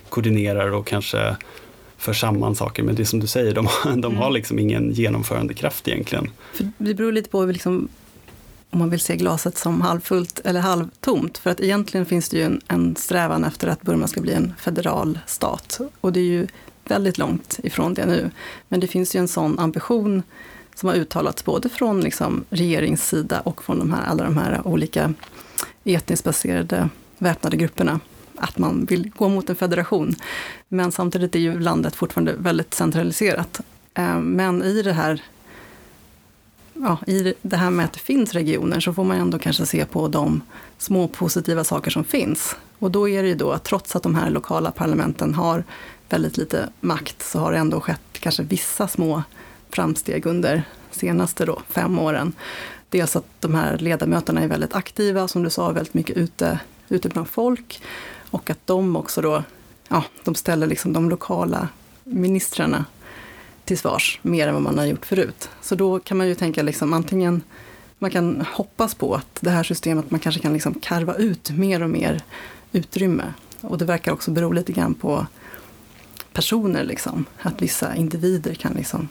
koordinerar 0.10 0.72
och 0.72 0.88
kanske 0.88 1.36
för 1.98 2.14
samman 2.14 2.56
saker. 2.56 2.84
Men 2.84 2.96
det 2.96 3.04
är 3.04 3.06
som 3.06 3.20
du 3.20 3.28
säger, 3.28 3.54
de, 3.54 3.68
de 4.02 4.18
har 4.18 4.32
liksom 4.32 4.60
ingen 4.60 4.92
genomförandekraft 4.92 5.88
egentligen. 5.88 6.30
För 6.54 6.72
det 6.78 6.94
beror 6.94 7.12
lite 7.12 7.30
på 7.30 7.46
liksom, 7.46 7.88
om 8.70 8.80
man 8.80 8.90
vill 8.90 9.00
se 9.00 9.16
glaset 9.16 9.58
som 9.58 9.82
halvfullt 9.82 10.42
eller 10.44 10.60
halvtomt. 10.60 11.38
För 11.38 11.50
att 11.50 11.62
egentligen 11.62 12.06
finns 12.06 12.30
det 12.30 12.38
ju 12.38 12.44
en, 12.44 12.62
en 12.68 12.96
strävan 12.96 13.44
efter 13.44 13.68
att 13.68 13.82
Burma 13.82 14.08
ska 14.08 14.22
bli 14.22 14.34
en 14.34 14.54
federal 14.60 15.20
stat. 15.26 15.80
Och 16.02 16.14
det 16.14 16.20
är 16.20 16.24
ju 16.24 16.48
väldigt 16.88 17.18
långt 17.18 17.60
ifrån 17.64 17.94
det 17.94 18.06
nu. 18.06 18.32
Men 18.70 18.80
det 18.80 18.88
finns 18.88 19.16
ju 19.16 19.20
en 19.20 19.28
sån 19.28 19.60
ambition 19.60 20.24
som 20.76 20.90
har 20.90 20.96
uttalats 20.96 21.46
både 21.46 21.70
från 21.70 22.02
liksom 22.02 22.46
regeringssida 22.50 23.40
och 23.40 23.64
från 23.64 23.80
de 23.80 23.94
här, 23.94 24.04
alla 24.04 24.24
de 24.24 24.38
här 24.38 24.68
olika 24.68 25.14
etniskt 25.84 26.24
baserade 26.24 26.90
väpnade 27.18 27.58
grupperna 27.58 28.00
att 28.38 28.58
man 28.58 28.86
vill 28.86 29.12
gå 29.16 29.30
mot 29.30 29.50
en 29.50 29.56
federation. 29.56 30.16
Men 30.68 30.92
samtidigt 30.92 31.36
är 31.36 31.40
ju 31.40 31.60
landet 31.60 31.96
fortfarande 31.96 32.34
väldigt 32.34 32.74
centraliserat. 32.74 33.62
Eh, 33.94 34.20
men 34.20 34.64
i 34.64 34.82
det 34.82 34.94
här 34.94 35.22
ja, 36.74 36.98
i 37.08 37.34
det 37.42 37.58
här 37.58 37.70
med 37.70 37.86
att 37.86 37.94
det 37.94 38.00
finns 38.00 38.34
regioner 38.34 38.80
så 38.80 38.94
får 38.94 39.04
man 39.04 39.18
ändå 39.18 39.40
kanske 39.40 39.66
se 39.66 39.86
på 39.86 40.08
de 40.08 40.42
små 40.78 41.08
positiva 41.08 41.64
saker 41.64 41.92
som 41.92 42.04
finns. 42.04 42.56
Och 42.80 42.92
då 42.92 43.10
är 43.10 43.24
det 43.24 43.30
ju 43.30 43.36
då 43.36 43.52
att 43.52 43.64
trots 43.64 43.96
att 43.96 44.04
de 44.04 44.16
här 44.16 44.30
lokala 44.30 44.72
parlamenten 44.72 45.34
har 45.34 45.64
väldigt 46.10 46.38
lite 46.38 46.70
makt 46.80 47.24
så 47.24 47.40
har 47.40 47.52
det 47.52 47.58
ändå 47.58 47.82
skett 47.82 48.02
kanske 48.12 48.44
vissa 48.44 48.88
små 48.88 49.24
framsteg 49.70 50.26
under 50.26 50.64
senaste 50.92 51.46
då, 51.46 51.62
fem 51.70 52.00
åren. 52.00 52.34
Dels 52.90 53.16
att 53.16 53.26
de 53.40 53.56
här 53.56 53.78
ledamöterna 53.78 54.42
är 54.42 54.48
väldigt 54.48 54.76
aktiva, 54.76 55.28
som 55.28 55.44
du 55.44 55.50
sa, 55.50 55.72
väldigt 55.72 55.94
mycket 55.94 56.18
ute, 56.18 56.60
ute 56.90 57.10
bland 57.10 57.28
folk. 57.28 57.82
Och 58.32 58.50
att 58.50 58.68
de 58.68 58.96
också 58.96 59.22
då, 59.22 59.44
ja, 59.88 60.04
de 60.24 60.36
ställer 60.36 60.68
liksom 60.68 60.94
de 60.94 61.10
lokala 61.10 61.68
ministrarna 62.04 62.86
till 63.66 63.78
svars 63.78 64.20
mer 64.22 64.48
än 64.48 64.54
vad 64.54 64.64
man 64.64 64.78
har 64.78 64.86
gjort 64.86 65.06
förut. 65.06 65.50
Så 65.62 65.76
då 65.76 66.00
kan 66.00 66.18
man 66.18 66.28
ju 66.28 66.36
tänka 66.36 66.64
liksom 66.64 66.94
antingen 66.94 67.42
man 68.00 68.12
kan 68.12 68.46
hoppas 68.54 68.96
på 68.96 69.16
att 69.16 69.38
det 69.40 69.50
här 69.50 69.64
systemet 69.64 70.12
man 70.12 70.20
kanske 70.20 70.42
kan 70.42 70.54
liksom 70.54 70.74
karva 70.74 71.16
ut 71.16 71.52
mer 71.52 71.84
och 71.84 71.90
mer 71.90 72.22
utrymme. 72.72 73.34
Och 73.62 73.78
det 73.78 73.86
verkar 73.86 74.12
också 74.12 74.32
bero 74.32 74.52
lite 74.52 74.72
grann 74.72 74.94
på 74.94 75.28
personer, 76.36 76.84
liksom. 76.84 77.26
att 77.42 77.62
vissa 77.62 77.96
individer 77.96 78.54
kan 78.54 78.74
liksom 78.74 79.08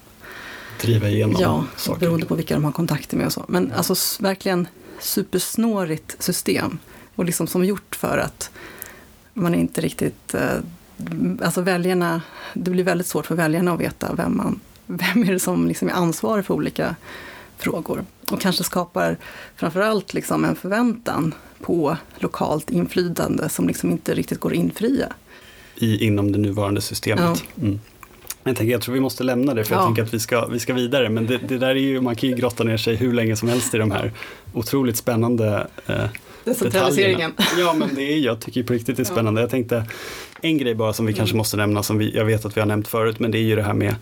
Driva 0.80 1.08
igenom 1.08 1.36
Ja, 1.40 1.64
saker. 1.76 2.00
beroende 2.00 2.26
på 2.26 2.34
vilka 2.34 2.54
de 2.54 2.64
har 2.64 2.72
kontakter 2.72 3.16
med 3.16 3.26
och 3.26 3.32
så. 3.32 3.44
Men 3.48 3.72
alltså 3.72 4.22
verkligen 4.22 4.68
supersnårigt 5.00 6.22
system. 6.22 6.78
Och 7.14 7.24
liksom 7.24 7.46
som 7.46 7.64
gjort 7.64 7.96
för 7.96 8.18
att 8.18 8.50
man 9.34 9.54
inte 9.54 9.80
riktigt... 9.80 10.34
Eh, 10.34 10.58
alltså 11.42 11.60
väljarna, 11.60 12.22
det 12.54 12.70
blir 12.70 12.84
väldigt 12.84 13.06
svårt 13.06 13.26
för 13.26 13.34
väljarna 13.34 13.72
att 13.72 13.80
veta 13.80 14.14
vem, 14.14 14.36
man, 14.36 14.60
vem 14.86 15.22
är 15.22 15.32
det 15.32 15.40
som 15.40 15.68
liksom 15.68 15.88
är 15.88 15.92
ansvarig 15.92 16.44
för 16.44 16.54
olika 16.54 16.96
frågor. 17.58 18.04
Och 18.30 18.40
kanske 18.40 18.64
skapar 18.64 19.16
framförallt 19.56 20.14
liksom 20.14 20.44
en 20.44 20.56
förväntan 20.56 21.34
på 21.60 21.96
lokalt 22.18 22.70
inflytande 22.70 23.48
som 23.48 23.66
liksom 23.68 23.90
inte 23.90 24.14
riktigt 24.14 24.40
går 24.40 24.50
att 24.50 24.56
infria. 24.56 25.12
I, 25.76 26.06
inom 26.06 26.32
det 26.32 26.38
nuvarande 26.38 26.80
systemet. 26.80 27.44
Mm. 27.60 27.80
Jag, 28.44 28.56
tänker, 28.56 28.72
jag 28.72 28.82
tror 28.82 28.94
vi 28.94 29.00
måste 29.00 29.24
lämna 29.24 29.54
det 29.54 29.64
för 29.64 29.74
Ja. 29.74 29.80
jag 29.80 29.86
tänker 29.86 30.02
att 30.02 30.14
vi 30.14 30.20
ska, 30.20 30.46
vi 30.46 30.58
ska 30.58 30.74
vidare. 30.74 31.08
Men 31.08 31.26
det, 31.26 31.38
det 31.48 31.58
där 31.58 31.68
är 31.68 31.74
ju, 31.74 32.00
man 32.00 32.16
kan 32.16 32.30
ju 32.30 32.36
grotta 32.36 32.64
ner 32.64 32.76
sig 32.76 32.96
hur 32.96 33.12
länge 33.12 33.36
som 33.36 33.48
helst 33.48 33.74
i 33.74 33.78
de 33.78 33.90
här 33.90 34.12
otroligt 34.52 34.96
spännande 34.96 35.66
eh, 35.86 36.04
Decentraliseringen. 36.44 37.32
Ja, 37.58 37.74
men 37.78 37.94
det 37.94 38.02
är, 38.02 38.18
jag 38.18 38.40
tycker 38.40 38.62
på 38.62 38.72
riktigt 38.72 38.96
det 38.96 39.02
är 39.02 39.04
spännande. 39.04 39.40
Jag 39.40 39.50
tänkte 39.50 39.84
en 40.40 40.58
grej 40.58 40.74
bara 40.74 40.92
som 40.92 41.06
vi 41.06 41.12
kanske 41.12 41.36
måste 41.36 41.56
nämna, 41.56 41.82
som 41.82 41.98
vi, 41.98 42.16
jag 42.16 42.24
vet 42.24 42.44
att 42.44 42.56
vi 42.56 42.60
har 42.60 42.68
nämnt 42.68 42.88
förut, 42.88 43.18
men 43.20 43.30
det 43.30 43.38
är 43.38 43.42
ju 43.42 43.56
det 43.56 43.62
här 43.62 43.74
med 43.74 43.94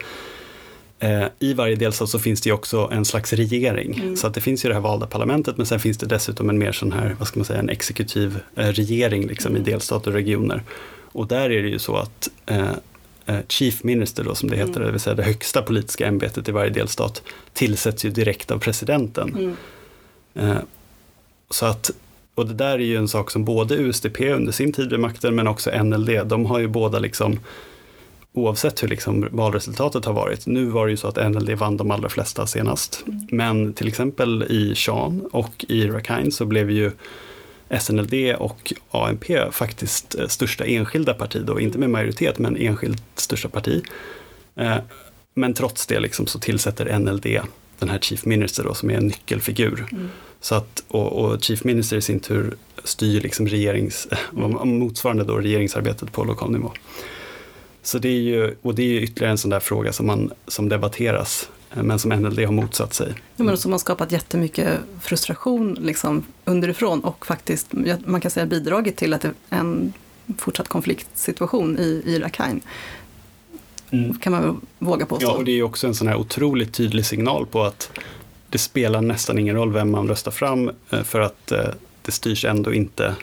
eh, 0.98 1.24
i 1.38 1.54
varje 1.54 1.76
delstat 1.76 2.08
så 2.08 2.18
finns 2.18 2.40
det 2.40 2.48
ju 2.48 2.54
också 2.54 2.88
en 2.92 3.04
slags 3.04 3.32
regering. 3.32 4.16
Så 4.16 4.26
att 4.26 4.34
det 4.34 4.40
finns 4.40 4.64
ju 4.64 4.68
det 4.68 4.74
här 4.74 4.82
valda 4.82 5.06
parlamentet, 5.06 5.56
men 5.56 5.66
sen 5.66 5.80
finns 5.80 5.98
det 5.98 6.06
dessutom 6.06 6.50
en 6.50 6.58
mer 6.58 6.72
sån 6.72 6.92
här, 6.92 7.16
vad 7.18 7.28
ska 7.28 7.38
man 7.38 7.44
säga, 7.44 7.58
en 7.58 7.68
exekutiv 7.68 8.38
eh, 8.56 8.66
regering 8.66 9.26
liksom 9.26 9.56
i 9.56 9.60
delstater 9.60 10.10
och 10.10 10.14
regioner. 10.14 10.62
Och 11.12 11.26
där 11.26 11.50
är 11.50 11.62
det 11.62 11.68
ju 11.68 11.78
så 11.78 11.96
att 11.96 12.28
eh, 12.46 12.70
eh, 13.26 13.38
Chief 13.48 13.84
Minister 13.84 14.24
då 14.24 14.34
som 14.34 14.50
det 14.50 14.56
heter, 14.56 14.80
det 14.80 14.90
vill 14.90 15.00
säga 15.00 15.16
det 15.16 15.22
högsta 15.22 15.62
politiska 15.62 16.06
ämbetet 16.06 16.48
i 16.48 16.52
varje 16.52 16.70
delstat, 16.70 17.22
tillsätts 17.52 18.04
ju 18.04 18.10
direkt 18.10 18.50
av 18.50 18.58
presidenten. 18.58 19.56
Eh, 20.34 20.56
så 21.50 21.66
att, 21.66 21.90
och 22.34 22.46
det 22.46 22.54
där 22.54 22.72
är 22.72 22.78
ju 22.78 22.96
en 22.96 23.08
sak 23.08 23.30
som 23.30 23.44
både 23.44 23.74
USDP 23.74 24.20
under 24.20 24.52
sin 24.52 24.72
tid 24.72 24.90
vid 24.90 25.00
makten 25.00 25.34
men 25.34 25.48
också 25.48 25.82
NLD, 25.82 26.26
de 26.26 26.46
har 26.46 26.58
ju 26.58 26.68
båda 26.68 26.98
liksom 26.98 27.38
oavsett 28.32 28.82
hur 28.82 28.88
liksom 28.88 29.28
valresultatet 29.30 30.04
har 30.04 30.12
varit. 30.12 30.46
Nu 30.46 30.64
var 30.64 30.86
det 30.86 30.90
ju 30.90 30.96
så 30.96 31.08
att 31.08 31.30
NLD 31.30 31.50
vann 31.50 31.76
de 31.76 31.90
allra 31.90 32.08
flesta 32.08 32.46
senast. 32.46 33.04
Men 33.30 33.72
till 33.72 33.88
exempel 33.88 34.42
i 34.42 34.74
Shan 34.74 35.28
och 35.32 35.64
i 35.68 35.86
Rakhine 35.86 36.32
så 36.32 36.44
blev 36.44 36.70
ju 36.70 36.90
SNLD 37.80 38.34
och 38.38 38.72
ANP 38.90 39.50
faktiskt 39.50 40.14
eh, 40.14 40.26
största 40.26 40.64
enskilda 40.64 41.14
parti 41.14 41.42
då, 41.44 41.60
inte 41.60 41.78
med 41.78 41.90
majoritet 41.90 42.38
men 42.38 42.56
enskilt 42.56 43.02
största 43.16 43.48
parti. 43.48 43.82
Eh, 44.56 44.76
Men 45.34 45.54
trots 45.54 45.86
det 45.86 46.00
liksom 46.00 46.26
så 46.26 46.38
tillsätter 46.38 46.98
NLD 46.98 47.26
den 47.78 47.88
här 47.88 47.98
Chief 47.98 48.24
Minister 48.24 48.64
då, 48.64 48.74
som 48.74 48.90
är 48.90 48.94
en 48.94 49.06
nyckelfigur. 49.06 49.86
Så 50.40 50.54
att, 50.54 50.84
och, 50.88 51.12
och 51.12 51.42
Chief 51.42 51.64
Minister 51.64 51.96
i 51.96 52.00
sin 52.02 52.20
tur 52.20 52.56
styr 52.84 53.20
liksom 53.20 53.46
regerings, 53.46 54.08
motsvarande 54.64 55.24
då 55.24 55.36
regeringsarbetet 55.36 56.12
på 56.12 56.24
lokal 56.24 56.50
nivå. 56.50 56.72
Så 57.82 57.98
det 57.98 58.08
är 58.08 58.20
ju, 58.20 58.54
och 58.62 58.74
det 58.74 58.82
är 58.82 59.00
ytterligare 59.00 59.30
en 59.30 59.38
sån 59.38 59.50
där 59.50 59.60
fråga 59.60 59.92
som, 59.92 60.06
man, 60.06 60.32
som 60.46 60.68
debatteras, 60.68 61.48
men 61.74 61.98
som 61.98 62.10
NLD 62.10 62.38
har 62.38 62.52
motsatt 62.52 62.94
sig. 62.94 63.14
Ja, 63.36 63.44
men 63.44 63.56
som 63.56 63.72
har 63.72 63.78
skapat 63.78 64.12
jättemycket 64.12 64.80
frustration 65.00 65.74
liksom, 65.80 66.24
underifrån 66.44 67.00
och 67.00 67.26
faktiskt, 67.26 67.68
man 68.04 68.20
kan 68.20 68.30
säga 68.30 68.46
bidragit 68.46 68.96
till 68.96 69.14
att 69.14 69.20
det 69.20 69.28
är 69.50 69.58
en 69.58 69.92
fortsatt 70.38 70.68
konfliktsituation 70.68 71.78
i, 71.78 72.02
i 72.06 72.18
Rakhine. 72.18 72.60
Kan 74.20 74.32
man 74.32 74.60
våga 74.78 75.06
påstå. 75.06 75.26
Ja, 75.26 75.32
och 75.32 75.44
det 75.44 75.58
är 75.58 75.62
också 75.62 75.86
en 75.86 75.94
sån 75.94 76.08
här 76.08 76.16
otroligt 76.16 76.74
tydlig 76.74 77.06
signal 77.06 77.46
på 77.46 77.62
att 77.62 77.90
det 78.48 78.58
spelar 78.58 79.00
nästan 79.00 79.38
ingen 79.38 79.56
roll 79.56 79.72
vem 79.72 79.90
man 79.90 80.08
röstar 80.08 80.30
fram 80.30 80.70
eh, 80.90 81.02
för 81.02 81.20
att 81.20 81.52
eh, 81.52 81.68
det 82.02 82.12
styrs 82.12 82.44
ändå 82.44 82.72
inte 82.72 83.14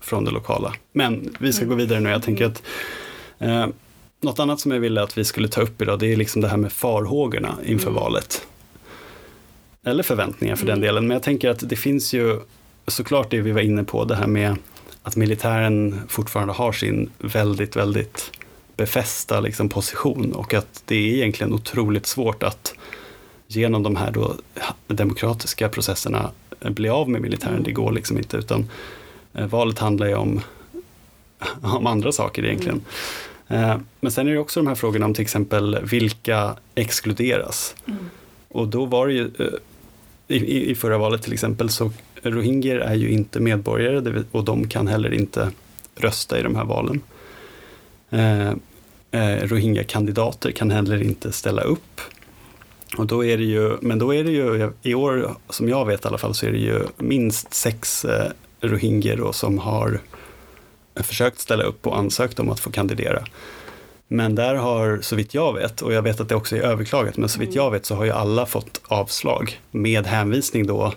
från 0.00 0.24
det 0.24 0.30
lokala. 0.30 0.74
Men 0.92 1.34
vi 1.40 1.52
ska 1.52 1.64
gå 1.64 1.74
vidare 1.74 2.00
nu. 2.00 2.10
Jag 2.10 2.22
tänker 2.22 2.46
att 2.46 2.62
eh, 3.38 3.66
något 4.20 4.38
annat 4.38 4.60
som 4.60 4.70
jag 4.70 4.80
ville 4.80 5.02
att 5.02 5.18
vi 5.18 5.24
skulle 5.24 5.48
ta 5.48 5.60
upp 5.60 5.82
idag 5.82 5.98
det 5.98 6.12
är 6.12 6.16
liksom 6.16 6.42
det 6.42 6.48
här 6.48 6.56
med 6.56 6.72
farhågorna 6.72 7.58
inför 7.64 7.90
valet. 7.90 8.46
Eller 9.84 10.02
förväntningar 10.02 10.56
för 10.56 10.66
den 10.66 10.80
delen. 10.80 11.06
Men 11.06 11.14
jag 11.14 11.22
tänker 11.22 11.50
att 11.50 11.68
det 11.68 11.76
finns 11.76 12.12
ju 12.12 12.40
såklart 12.86 13.30
det 13.30 13.40
vi 13.40 13.52
var 13.52 13.60
inne 13.60 13.84
på, 13.84 14.04
det 14.04 14.16
här 14.16 14.26
med 14.26 14.56
att 15.02 15.16
militären 15.16 16.00
fortfarande 16.08 16.54
har 16.54 16.72
sin 16.72 17.10
väldigt, 17.18 17.76
väldigt 17.76 18.30
befästa 18.76 19.40
liksom, 19.40 19.68
position 19.68 20.32
och 20.32 20.54
att 20.54 20.82
det 20.84 20.96
är 20.96 21.14
egentligen 21.14 21.52
otroligt 21.52 22.06
svårt 22.06 22.42
att 22.42 22.74
genom 23.46 23.82
de 23.82 23.96
här 23.96 24.10
då 24.10 24.34
demokratiska 24.86 25.68
processerna 25.68 26.30
bli 26.60 26.88
av 26.88 27.08
med 27.08 27.22
militären. 27.22 27.62
Det 27.62 27.72
går 27.72 27.92
liksom 27.92 28.18
inte 28.18 28.36
utan 28.36 28.70
eh, 29.34 29.46
valet 29.46 29.78
handlar 29.78 30.06
ju 30.06 30.14
om, 30.14 30.40
om 31.62 31.86
andra 31.86 32.12
saker 32.12 32.44
egentligen. 32.44 32.76
Eh, 32.76 32.82
men 34.00 34.10
sen 34.10 34.28
är 34.28 34.32
det 34.32 34.38
också 34.38 34.60
de 34.60 34.66
här 34.66 34.74
frågorna 34.74 35.06
om 35.06 35.14
till 35.14 35.22
exempel 35.22 35.78
vilka 35.82 36.56
exkluderas. 36.74 37.74
Och 38.48 38.68
då 38.68 38.84
var 38.84 39.06
det 39.06 39.12
ju 39.12 39.30
eh, 39.38 39.46
i, 40.28 40.70
i, 40.70 40.74
förra 40.74 40.98
valet 40.98 41.22
till 41.22 41.32
exempel 41.32 41.68
så 41.68 41.92
rohingyer 42.22 42.76
är 42.76 42.94
ju 42.94 43.10
inte 43.10 43.40
medborgare 43.40 44.22
och 44.32 44.44
de 44.44 44.68
kan 44.68 44.86
heller 44.86 45.14
inte 45.14 45.50
rösta 45.96 46.38
i 46.38 46.42
de 46.42 46.56
här 46.56 46.64
valen. 46.64 47.00
Eh, 48.10 48.48
eh, 49.10 49.46
Rohingya-kandidater 49.46 50.50
kan 50.50 50.70
heller 50.70 51.02
inte 51.02 51.32
ställa 51.32 51.62
upp. 51.62 52.00
Och 52.96 53.06
då 53.06 53.24
är 53.24 53.38
det 53.38 53.44
ju, 53.44 53.76
men 53.80 53.98
då 53.98 54.14
är 54.14 54.24
det 54.24 54.30
ju, 54.30 54.70
i 54.82 54.94
år 54.94 55.34
som 55.48 55.68
jag 55.68 55.86
vet 55.86 56.04
i 56.04 56.08
alla 56.08 56.18
fall, 56.18 56.34
så 56.34 56.46
är 56.46 56.52
det 56.52 56.58
ju 56.58 56.80
minst 56.96 57.54
sex 57.54 58.04
eh, 58.04 58.30
rohingyer 58.60 59.32
som 59.32 59.58
har 59.58 60.00
försökt 61.02 61.38
ställa 61.38 61.64
upp 61.64 61.86
och 61.86 61.98
ansökt 61.98 62.38
om 62.38 62.50
att 62.50 62.60
få 62.60 62.70
kandidera. 62.70 63.24
Men 64.08 64.34
där 64.34 64.54
har, 64.54 64.98
så 65.02 65.16
vitt 65.16 65.34
jag 65.34 65.52
vet, 65.52 65.82
och 65.82 65.92
jag 65.92 66.02
vet 66.02 66.20
att 66.20 66.28
det 66.28 66.34
också 66.34 66.56
är 66.56 66.60
överklagat, 66.60 67.16
men 67.16 67.28
så 67.28 67.40
vitt 67.40 67.54
jag 67.54 67.70
vet 67.70 67.86
så 67.86 67.94
har 67.94 68.04
ju 68.04 68.10
alla 68.10 68.46
fått 68.46 68.80
avslag 68.88 69.60
med 69.70 70.06
hänvisning 70.06 70.66
då 70.66 70.92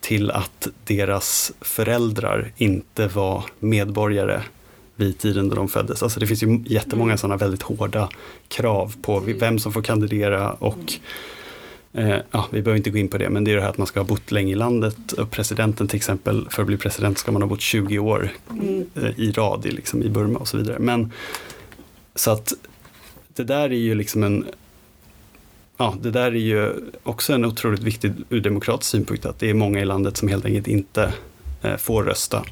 till 0.00 0.30
att 0.30 0.68
deras 0.84 1.52
föräldrar 1.60 2.52
inte 2.56 3.06
var 3.06 3.44
medborgare 3.58 4.40
vid 4.96 5.18
tiden 5.18 5.48
då 5.48 5.56
de 5.56 5.68
föddes. 5.68 6.02
Alltså 6.02 6.20
det 6.20 6.26
finns 6.26 6.42
ju 6.42 6.62
jättemånga 6.66 7.16
sådana 7.16 7.36
väldigt 7.36 7.62
hårda 7.62 8.08
krav 8.48 8.94
på 9.02 9.20
vem 9.20 9.58
som 9.58 9.72
får 9.72 9.82
kandidera 9.82 10.52
och 10.52 10.94
eh, 11.94 12.16
ja, 12.30 12.48
vi 12.50 12.62
behöver 12.62 12.76
inte 12.76 12.90
gå 12.90 12.98
in 12.98 13.08
på 13.08 13.18
det, 13.18 13.30
men 13.30 13.44
det 13.44 13.50
är 13.50 13.56
det 13.56 13.62
här 13.62 13.70
att 13.70 13.78
man 13.78 13.86
ska 13.86 14.00
ha 14.00 14.04
bott 14.04 14.30
länge 14.30 14.52
i 14.52 14.54
landet. 14.54 15.12
Och 15.12 15.30
presidenten 15.30 15.88
till 15.88 15.96
exempel, 15.96 16.46
för 16.50 16.62
att 16.62 16.66
bli 16.66 16.76
president 16.76 17.18
ska 17.18 17.32
man 17.32 17.42
ha 17.42 17.48
bott 17.48 17.60
20 17.60 17.98
år 17.98 18.30
eh, 18.94 19.20
i 19.20 19.32
rad 19.32 19.66
i, 19.66 19.70
liksom, 19.70 20.02
i 20.02 20.08
Burma 20.08 20.38
och 20.38 20.48
så 20.48 20.56
vidare. 20.56 20.78
Men 20.78 21.12
så 22.14 22.30
att 22.30 22.52
det 23.34 23.44
där 23.44 23.64
är 23.64 23.78
ju 23.78 23.94
liksom 23.94 24.22
en 24.22 24.44
Ja, 25.76 25.94
det 26.02 26.10
där 26.10 26.26
är 26.26 26.32
ju 26.32 26.72
också 27.02 27.32
en 27.32 27.44
otroligt 27.44 27.82
viktig 27.82 28.12
ur 28.28 28.40
demokratisk 28.40 28.90
synpunkt 28.90 29.26
att 29.26 29.38
det 29.38 29.50
är 29.50 29.54
många 29.54 29.80
i 29.80 29.84
landet 29.84 30.16
som 30.16 30.28
helt 30.28 30.44
enkelt 30.44 30.68
inte 30.68 31.12
eh, 31.62 31.76
får 31.76 32.04
rösta. 32.04 32.44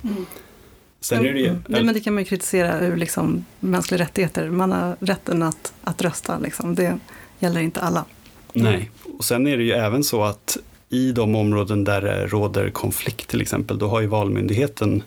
Sen 1.00 1.26
är 1.26 1.32
det 1.32 1.38
ju, 1.38 1.48
Mm. 1.48 1.62
Nej, 1.66 1.84
men 1.84 1.94
det 1.94 2.00
kan 2.00 2.14
man 2.14 2.22
ju 2.22 2.28
kritisera 2.28 2.80
ur 2.80 2.96
liksom 2.96 3.44
mänskliga 3.60 4.00
rättigheter. 4.00 4.50
Man 4.50 4.72
har 4.72 4.96
rätten 5.00 5.42
att, 5.42 5.72
att 5.84 6.02
rösta. 6.02 6.38
Liksom. 6.38 6.74
Det 6.74 6.98
gäller 7.38 7.60
inte 7.60 7.80
alla. 7.80 8.04
Nej, 8.52 8.90
och 9.18 9.24
sen 9.24 9.46
är 9.46 9.56
det 9.56 9.62
ju 9.62 9.72
även 9.72 10.04
så 10.04 10.24
att 10.24 10.58
i 10.88 11.12
de 11.12 11.34
områden 11.36 11.84
där 11.84 12.00
det 12.00 12.26
råder 12.26 12.70
konflikt 12.70 13.28
till 13.28 13.40
exempel, 13.40 13.78
då 13.78 13.88
har 13.88 14.00
ju 14.00 14.06
Valmyndigheten 14.06 15.02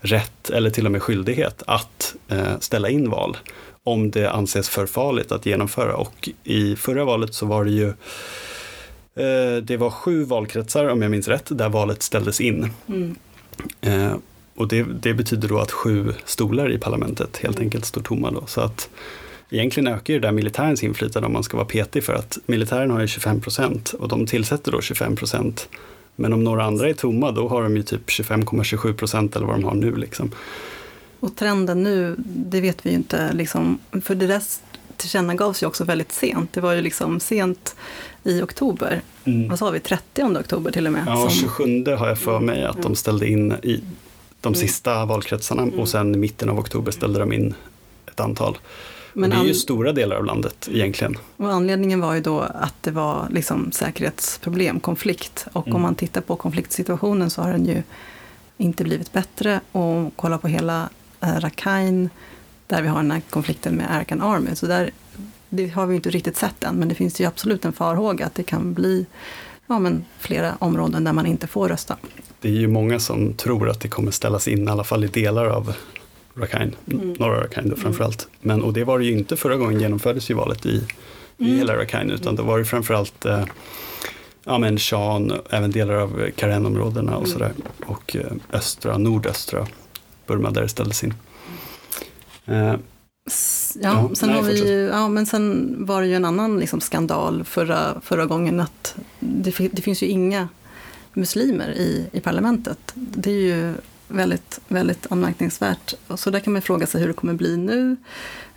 rätt 0.00 0.50
eller 0.50 0.70
till 0.70 0.86
och 0.86 0.92
med 0.92 1.02
skyldighet 1.02 1.62
att 1.66 2.14
eh, 2.28 2.58
ställa 2.60 2.88
in 2.88 3.10
val 3.10 3.36
om 3.84 4.10
det 4.10 4.30
anses 4.30 4.68
för 4.68 4.86
farligt 4.86 5.32
att 5.32 5.46
genomföra. 5.46 5.96
Och 5.96 6.28
i 6.44 6.76
förra 6.76 7.04
valet 7.04 7.34
så 7.34 7.46
var 7.46 7.64
det 7.64 7.70
ju 7.70 7.88
eh, 9.14 9.62
det 9.62 9.76
var 9.76 9.90
sju 9.90 10.24
valkretsar, 10.24 10.88
om 10.88 11.02
jag 11.02 11.10
minns 11.10 11.28
rätt, 11.28 11.46
där 11.48 11.68
valet 11.68 12.02
ställdes 12.02 12.40
in. 12.40 12.70
Eh, 13.80 14.14
och 14.54 14.68
det, 14.68 14.82
det 14.82 15.14
betyder 15.14 15.48
då 15.48 15.58
att 15.58 15.70
sju 15.70 16.12
stolar 16.24 16.72
i 16.72 16.78
parlamentet 16.78 17.36
helt 17.36 17.60
enkelt 17.60 17.84
står 17.84 18.00
tomma 18.00 18.30
då. 18.30 18.46
Så 18.46 18.60
att 18.60 18.88
egentligen 19.50 19.86
ökar 19.94 20.14
ju 20.14 20.20
det 20.20 20.26
där 20.28 20.32
militärens 20.32 20.82
inflytande 20.82 21.26
om 21.26 21.32
man 21.32 21.42
ska 21.42 21.56
vara 21.56 21.66
petig 21.66 22.04
för 22.04 22.14
att 22.14 22.38
militären 22.46 22.90
har 22.90 23.00
ju 23.00 23.06
25 23.08 23.40
procent 23.40 23.92
och 23.92 24.08
de 24.08 24.26
tillsätter 24.26 24.72
då 24.72 24.80
25 24.80 25.16
procent. 25.16 25.68
Men 26.16 26.32
om 26.32 26.44
några 26.44 26.64
andra 26.64 26.88
är 26.88 26.94
tomma 26.94 27.32
då 27.32 27.48
har 27.48 27.62
de 27.62 27.76
ju 27.76 27.82
typ 27.82 28.08
25,27 28.08 28.92
procent 28.92 29.36
eller 29.36 29.46
vad 29.46 29.54
de 29.56 29.64
har 29.64 29.74
nu 29.74 29.96
liksom. 29.96 30.30
Och 31.20 31.36
trenden 31.36 31.82
nu, 31.82 32.14
det 32.26 32.60
vet 32.60 32.86
vi 32.86 32.90
ju 32.90 32.96
inte. 32.96 33.32
Liksom, 33.32 33.78
för 34.02 34.14
det 34.14 34.26
där 34.26 34.42
tillkännagavs 34.96 35.62
ju 35.62 35.66
också 35.66 35.84
väldigt 35.84 36.12
sent. 36.12 36.52
Det 36.52 36.60
var 36.60 36.72
ju 36.72 36.80
liksom 36.80 37.20
sent 37.20 37.76
i 38.24 38.42
oktober. 38.42 39.00
Vad 39.48 39.58
sa 39.58 39.70
vi, 39.70 39.80
30 39.80 40.22
oktober 40.24 40.70
till 40.70 40.86
och 40.86 40.92
med. 40.92 41.02
Mm. 41.02 41.14
Ja, 41.14 41.30
som- 41.30 41.38
27 41.38 41.84
har 41.96 42.08
jag 42.08 42.18
för 42.18 42.40
mig 42.40 42.64
att 42.64 42.82
de 42.82 42.94
ställde 42.96 43.28
in 43.28 43.52
i 43.62 43.80
de 44.40 44.54
sista 44.54 45.04
valkretsarna 45.04 45.62
och 45.78 45.88
sen 45.88 46.14
i 46.14 46.18
mitten 46.18 46.48
av 46.48 46.58
oktober 46.58 46.92
ställde 46.92 47.18
de 47.18 47.32
in 47.32 47.54
ett 48.06 48.20
antal. 48.20 48.58
Men 49.12 49.30
det 49.30 49.36
är 49.36 49.44
ju 49.44 49.54
stora 49.54 49.92
delar 49.92 50.16
av 50.16 50.24
landet 50.24 50.68
egentligen. 50.72 51.16
Och 51.36 51.52
anledningen 51.52 52.00
var 52.00 52.14
ju 52.14 52.20
då 52.20 52.40
att 52.40 52.74
det 52.80 52.90
var 52.90 53.28
liksom 53.30 53.72
säkerhetsproblem, 53.72 54.80
konflikt. 54.80 55.46
Och 55.52 55.66
Mm. 55.66 55.76
om 55.76 55.82
man 55.82 55.94
tittar 55.94 56.20
på 56.20 56.36
konfliktsituationen 56.36 57.30
så 57.30 57.42
har 57.42 57.52
den 57.52 57.66
ju 57.66 57.82
inte 58.58 58.84
blivit 58.84 59.12
bättre. 59.12 59.60
Och 59.72 60.12
kolla 60.16 60.38
på 60.38 60.48
hela 60.48 60.88
eh, 61.20 61.34
Rakhine, 61.40 62.08
där 62.66 62.82
vi 62.82 62.88
har 62.88 63.02
den 63.02 63.10
här 63.10 63.22
konflikten 63.30 63.74
med 63.74 63.90
Arakan 63.94 64.20
Army. 64.22 64.54
Så 64.54 64.66
där, 64.66 64.90
det 65.48 65.68
har 65.68 65.86
vi 65.86 65.92
ju 65.92 65.96
inte 65.96 66.10
riktigt 66.10 66.36
sett 66.36 66.64
än, 66.64 66.74
men 66.74 66.88
det 66.88 66.94
finns 66.94 67.20
ju 67.20 67.24
absolut 67.24 67.64
en 67.64 67.72
farhåga 67.72 68.26
att 68.26 68.34
det 68.34 68.42
kan 68.42 68.74
bli 68.74 69.06
ja, 69.66 69.78
men 69.78 70.04
flera 70.18 70.54
områden 70.58 71.04
där 71.04 71.12
man 71.12 71.26
inte 71.26 71.46
får 71.46 71.68
rösta. 71.68 71.96
Det 72.40 72.48
är 72.48 72.52
ju 72.52 72.68
många 72.68 73.00
som 73.00 73.34
tror 73.34 73.68
att 73.70 73.80
det 73.80 73.88
kommer 73.88 74.10
ställas 74.10 74.48
in, 74.48 74.68
i 74.68 74.70
alla 74.70 74.84
fall 74.84 75.04
i 75.04 75.06
delar 75.06 75.46
av 75.46 75.72
Rakhine, 76.40 76.72
norra 77.18 77.40
Rakhine 77.44 77.70
då 77.70 77.76
framförallt. 77.76 78.28
Men, 78.40 78.62
och 78.62 78.72
det 78.72 78.84
var 78.84 78.98
det 78.98 79.04
ju 79.04 79.12
inte 79.12 79.36
förra 79.36 79.56
gången 79.56 79.80
genomfördes 79.80 80.30
ju 80.30 80.34
valet 80.34 80.66
i, 80.66 80.86
i 81.38 81.56
hela 81.56 81.76
Rakhine, 81.76 82.10
utan 82.12 82.36
det 82.36 82.42
var 82.42 82.58
det 82.58 82.64
framförallt 82.64 83.24
eh, 83.24 83.44
ja, 84.44 84.58
men 84.58 84.78
Shan, 84.78 85.32
även 85.50 85.70
delar 85.70 85.94
av 85.94 86.30
Karen-områdena 86.36 87.16
och 87.16 87.28
sådär. 87.28 87.52
Och 87.86 88.16
eh, 88.16 88.32
östra, 88.52 88.98
nordöstra 88.98 89.66
Burma 90.26 90.50
där 90.50 90.62
det 90.62 90.68
ställdes 90.68 91.04
in. 91.04 91.14
Eh, 92.46 92.74
Ja, 93.74 94.08
Ja, 94.08 94.10
sen 94.14 94.28
nej, 94.28 94.38
har 94.38 94.44
vi 94.44 94.68
ju, 94.68 94.78
ja, 94.80 95.08
men 95.08 95.26
sen 95.26 95.76
var 95.86 96.00
det 96.00 96.08
ju 96.08 96.14
en 96.14 96.24
annan 96.24 96.58
liksom 96.58 96.80
skandal 96.80 97.44
förra, 97.44 98.00
förra 98.00 98.26
gången 98.26 98.60
att 98.60 98.94
det, 99.18 99.58
det 99.72 99.82
finns 99.82 100.02
ju 100.02 100.06
inga 100.06 100.48
muslimer 101.12 101.70
i, 101.70 102.06
i 102.12 102.20
parlamentet. 102.20 102.78
Det 102.94 103.30
är 103.30 103.34
ju 103.34 103.74
väldigt, 104.10 104.60
väldigt 104.68 105.06
anmärkningsvärt. 105.10 105.94
Och 106.06 106.18
Så 106.18 106.30
där 106.30 106.40
kan 106.40 106.52
man 106.52 106.62
fråga 106.62 106.86
sig 106.86 107.00
hur 107.00 107.08
det 107.08 107.14
kommer 107.14 107.34
bli 107.34 107.56
nu. 107.56 107.96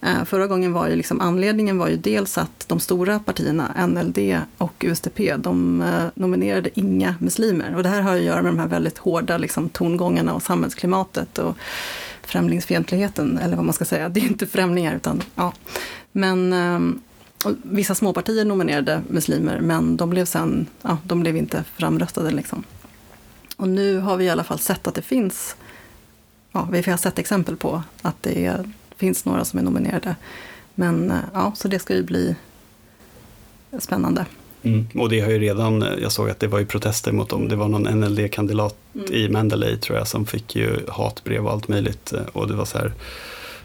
Eh, 0.01 0.23
förra 0.23 0.47
gången 0.47 0.73
var 0.73 0.87
ju 0.87 0.95
liksom, 0.95 1.21
anledningen 1.21 1.77
var 1.77 1.87
ju 1.87 1.97
dels 1.97 2.37
att 2.37 2.65
de 2.67 2.79
stora 2.79 3.19
partierna, 3.19 3.87
NLD 3.87 4.41
och 4.57 4.73
USDP, 4.79 5.19
de 5.37 5.81
eh, 5.81 6.05
nominerade 6.15 6.69
inga 6.79 7.15
muslimer. 7.19 7.75
Och 7.75 7.83
det 7.83 7.89
här 7.89 8.01
har 8.01 8.15
att 8.15 8.21
göra 8.21 8.41
med 8.41 8.51
de 8.51 8.59
här 8.59 8.67
väldigt 8.67 8.97
hårda 8.97 9.37
liksom, 9.37 9.69
tongångarna 9.69 10.33
och 10.33 10.43
samhällsklimatet 10.43 11.37
och 11.37 11.57
främlingsfientligheten, 12.21 13.37
eller 13.37 13.55
vad 13.55 13.65
man 13.65 13.73
ska 13.73 13.85
säga. 13.85 14.09
Det 14.13 14.19
är 14.19 14.25
inte 14.25 14.47
främlingar, 14.47 14.95
utan 14.95 15.23
ja. 15.35 15.53
Men 16.11 16.53
ehm, 16.53 17.01
vissa 17.63 17.95
småpartier 17.95 18.45
nominerade 18.45 19.01
muslimer, 19.09 19.59
men 19.59 19.97
de 19.97 20.09
blev 20.09 20.25
sen, 20.25 20.67
ja, 20.81 20.97
de 21.03 21.19
blev 21.19 21.37
inte 21.37 21.63
framröstade 21.75 22.31
liksom. 22.31 22.63
Och 23.63 23.69
nu 23.69 23.99
har 23.99 24.17
vi 24.17 24.25
i 24.25 24.29
alla 24.29 24.43
fall 24.43 24.59
sett 24.59 24.87
att 24.87 24.95
det 24.95 25.01
finns, 25.01 25.55
ja, 26.51 26.67
vi 26.71 26.81
har 26.81 26.97
sett 26.97 27.19
exempel 27.19 27.57
på 27.57 27.83
att 28.01 28.15
det 28.21 28.45
är, 28.45 28.69
finns 28.97 29.25
några 29.25 29.45
som 29.45 29.59
är 29.59 29.63
nominerade. 29.63 30.15
Men 30.75 31.11
eh, 31.11 31.17
ja, 31.33 31.53
så 31.55 31.67
det 31.67 31.79
ska 31.79 31.95
ju 31.95 32.03
bli 32.03 32.35
spännande. 33.79 34.25
Mm. 34.63 34.87
Och 34.95 35.09
det 35.09 35.19
har 35.19 35.31
ju 35.31 35.39
redan, 35.39 35.85
jag 36.01 36.11
såg 36.11 36.29
att 36.29 36.39
det 36.39 36.47
var 36.47 36.59
ju 36.59 36.65
protester 36.65 37.11
mot 37.11 37.29
dem. 37.29 37.47
Det 37.47 37.55
var 37.55 37.67
någon 37.67 37.99
NLD-kandidat 37.99 38.75
i 39.11 39.29
Mandalay 39.29 39.77
tror 39.77 39.97
jag 39.97 40.07
som 40.07 40.25
fick 40.25 40.55
ju 40.55 40.79
hatbrev 40.87 41.45
och 41.45 41.51
allt 41.51 41.67
möjligt. 41.67 42.13
Och 42.33 42.47
det 42.47 42.55
var 42.55 42.65
så 42.65 42.77
här, 42.77 42.93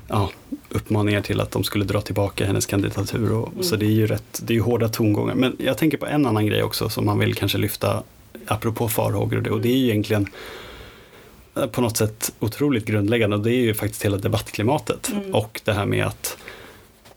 ja, 0.09 0.31
uppmaningar 0.69 1.21
till 1.21 1.41
att 1.41 1.51
de 1.51 1.65
skulle 1.65 1.85
dra 1.85 2.01
tillbaka 2.01 2.47
hennes 2.47 2.67
kandidatur. 2.67 3.33
Och, 3.33 3.65
Så 3.65 3.77
det 3.77 3.87
är 3.87 3.91
ju 3.91 4.07
rätt, 4.07 4.41
det 4.43 4.57
är 4.57 4.61
hårda 4.61 4.89
tongångar. 4.89 5.35
Men 5.35 5.57
jag 5.59 5.79
tänker 5.79 5.99
på 5.99 6.07
en 6.07 6.27
annan 6.27 6.47
grej 6.47 6.63
också 6.63 6.89
som 6.89 7.07
man 7.07 7.19
vill 7.19 7.35
kanske 7.35 7.59
lyfta 7.59 8.03
apropå 8.47 8.89
farhågor 8.89 9.37
och 9.37 9.43
det. 9.43 9.51
Och 9.51 9.61
det 9.61 9.69
är 9.69 9.77
ju 9.77 9.85
egentligen 9.85 10.27
eh, 11.57 11.67
på 11.67 11.81
något 11.81 11.97
sätt 11.97 12.33
otroligt 12.41 12.85
grundläggande 12.85 13.37
och 13.37 13.43
det 13.43 13.53
är 13.53 13.61
ju 13.61 13.75
faktiskt 13.75 14.05
hela 14.05 14.17
debattklimatet. 14.17 15.13
Och 15.33 15.61
det 15.65 15.73
här 15.73 15.87
med 15.87 16.07
att 16.07 16.39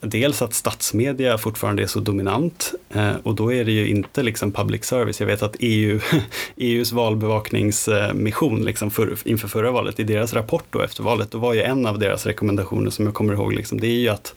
Dels 0.03 0.41
att 0.41 0.53
statsmedia 0.53 1.37
fortfarande 1.37 1.83
är 1.83 1.87
så 1.87 1.99
dominant 1.99 2.73
eh, 2.89 3.15
och 3.23 3.35
då 3.35 3.53
är 3.53 3.65
det 3.65 3.71
ju 3.71 3.87
inte 3.87 4.23
liksom 4.23 4.51
public 4.51 4.85
service. 4.85 5.19
Jag 5.19 5.27
vet 5.27 5.41
att 5.41 5.55
EU, 5.59 5.99
EUs 6.55 6.91
valbevakningsmission 6.91 8.65
liksom 8.65 8.91
för, 8.91 9.17
inför 9.25 9.47
förra 9.47 9.71
valet, 9.71 9.99
i 9.99 10.03
deras 10.03 10.33
rapport 10.33 10.65
då 10.69 10.81
efter 10.81 11.03
valet, 11.03 11.31
då 11.31 11.37
var 11.37 11.53
ju 11.53 11.61
en 11.61 11.85
av 11.85 11.99
deras 11.99 12.25
rekommendationer 12.25 12.89
som 12.89 13.05
jag 13.05 13.13
kommer 13.13 13.33
ihåg, 13.33 13.53
liksom, 13.53 13.79
det 13.79 13.87
är 13.87 13.99
ju 13.99 14.09
att 14.09 14.35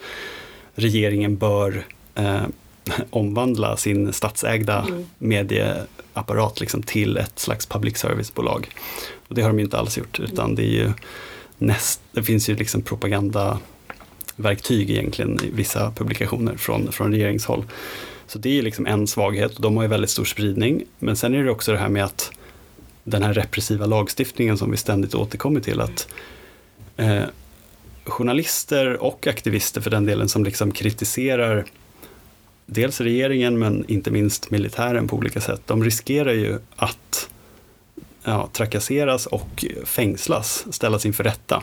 regeringen 0.74 1.36
bör 1.36 1.84
eh, 2.14 2.42
omvandla 3.10 3.76
sin 3.76 4.12
statsägda 4.12 4.86
apparat 6.14 6.60
liksom, 6.60 6.82
till 6.82 7.16
ett 7.16 7.38
slags 7.38 7.66
public 7.66 7.98
service-bolag. 7.98 8.68
Och 9.28 9.34
det 9.34 9.42
har 9.42 9.48
de 9.48 9.60
inte 9.60 9.78
alls 9.78 9.98
gjort, 9.98 10.20
utan 10.20 10.54
det 10.54 10.62
är 10.62 10.72
ju 10.72 10.92
näst, 11.58 12.00
det 12.12 12.22
finns 12.22 12.48
ju 12.48 12.56
liksom 12.56 12.82
propagandaverktyg 12.82 14.90
egentligen 14.90 15.44
i 15.44 15.50
vissa 15.50 15.90
publikationer 15.90 16.56
från, 16.56 16.92
från 16.92 17.12
regeringshåll. 17.12 17.64
Så 18.26 18.38
det 18.38 18.58
är 18.58 18.62
liksom 18.62 18.86
en 18.86 19.06
svaghet 19.06 19.56
och 19.56 19.62
de 19.62 19.76
har 19.76 19.82
ju 19.82 19.88
väldigt 19.88 20.10
stor 20.10 20.24
spridning. 20.24 20.84
Men 20.98 21.16
sen 21.16 21.34
är 21.34 21.44
det 21.44 21.50
också 21.50 21.72
det 21.72 21.78
här 21.78 21.88
med 21.88 22.04
att 22.04 22.32
den 23.04 23.22
här 23.22 23.34
repressiva 23.34 23.86
lagstiftningen 23.86 24.58
som 24.58 24.70
vi 24.70 24.76
ständigt 24.76 25.14
återkommer 25.14 25.60
till 25.60 25.80
att 25.80 26.08
eh, 26.96 27.22
journalister 28.04 29.02
och 29.02 29.26
aktivister 29.26 29.80
för 29.80 29.90
den 29.90 30.06
delen 30.06 30.28
som 30.28 30.44
liksom 30.44 30.72
kritiserar 30.72 31.64
dels 32.66 33.00
regeringen 33.00 33.58
men 33.58 33.84
inte 33.88 34.10
minst 34.10 34.50
militären 34.50 35.08
på 35.08 35.16
olika 35.16 35.40
sätt, 35.40 35.60
de 35.66 35.84
riskerar 35.84 36.32
ju 36.32 36.58
att 36.76 37.28
ja, 38.24 38.48
trakasseras 38.52 39.26
och 39.26 39.64
fängslas, 39.84 40.66
ställas 40.70 41.06
inför 41.06 41.24
rätta. 41.24 41.62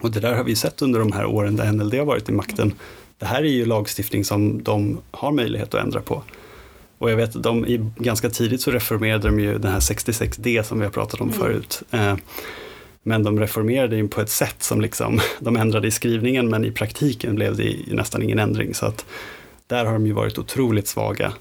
Och 0.00 0.10
det 0.10 0.20
där 0.20 0.34
har 0.34 0.44
vi 0.44 0.56
sett 0.56 0.82
under 0.82 1.00
de 1.00 1.12
här 1.12 1.26
åren 1.26 1.56
där 1.56 1.72
NLD 1.72 1.94
har 1.94 2.04
varit 2.04 2.28
i 2.28 2.32
makten. 2.32 2.72
Det 3.18 3.26
här 3.26 3.42
är 3.42 3.48
ju 3.48 3.66
lagstiftning 3.66 4.24
som 4.24 4.62
de 4.62 4.98
har 5.10 5.32
möjlighet 5.32 5.74
att 5.74 5.84
ändra 5.84 6.00
på. 6.00 6.22
Och 6.98 7.10
jag 7.10 7.16
vet 7.16 7.36
att 7.36 7.42
de 7.42 7.66
i, 7.66 7.90
ganska 7.96 8.30
tidigt 8.30 8.60
så 8.60 8.70
reformerade 8.70 9.28
de 9.28 9.40
ju 9.40 9.58
den 9.58 9.72
här 9.72 9.80
66D 9.80 10.62
som 10.62 10.78
vi 10.78 10.84
har 10.84 10.92
pratat 10.92 11.20
om 11.20 11.32
förut. 11.32 11.82
Eh, 11.90 12.16
men 13.02 13.22
de 13.22 13.40
reformerade 13.40 13.96
ju 13.96 14.08
på 14.08 14.20
ett 14.20 14.30
sätt 14.30 14.62
som 14.62 14.80
liksom, 14.80 15.20
de 15.38 15.56
ändrade 15.56 15.88
i 15.88 15.90
skrivningen 15.90 16.48
men 16.48 16.64
i 16.64 16.70
praktiken 16.70 17.34
blev 17.34 17.56
det 17.56 17.76
nästan 17.86 18.22
ingen 18.22 18.38
ändring. 18.38 18.74
Så 18.74 18.86
att 18.86 19.04
där 19.66 19.84
har 19.84 19.92
de 19.92 20.06
ju 20.06 20.12
varit 20.12 20.38
otroligt 20.38 20.88
svaga 20.88 21.32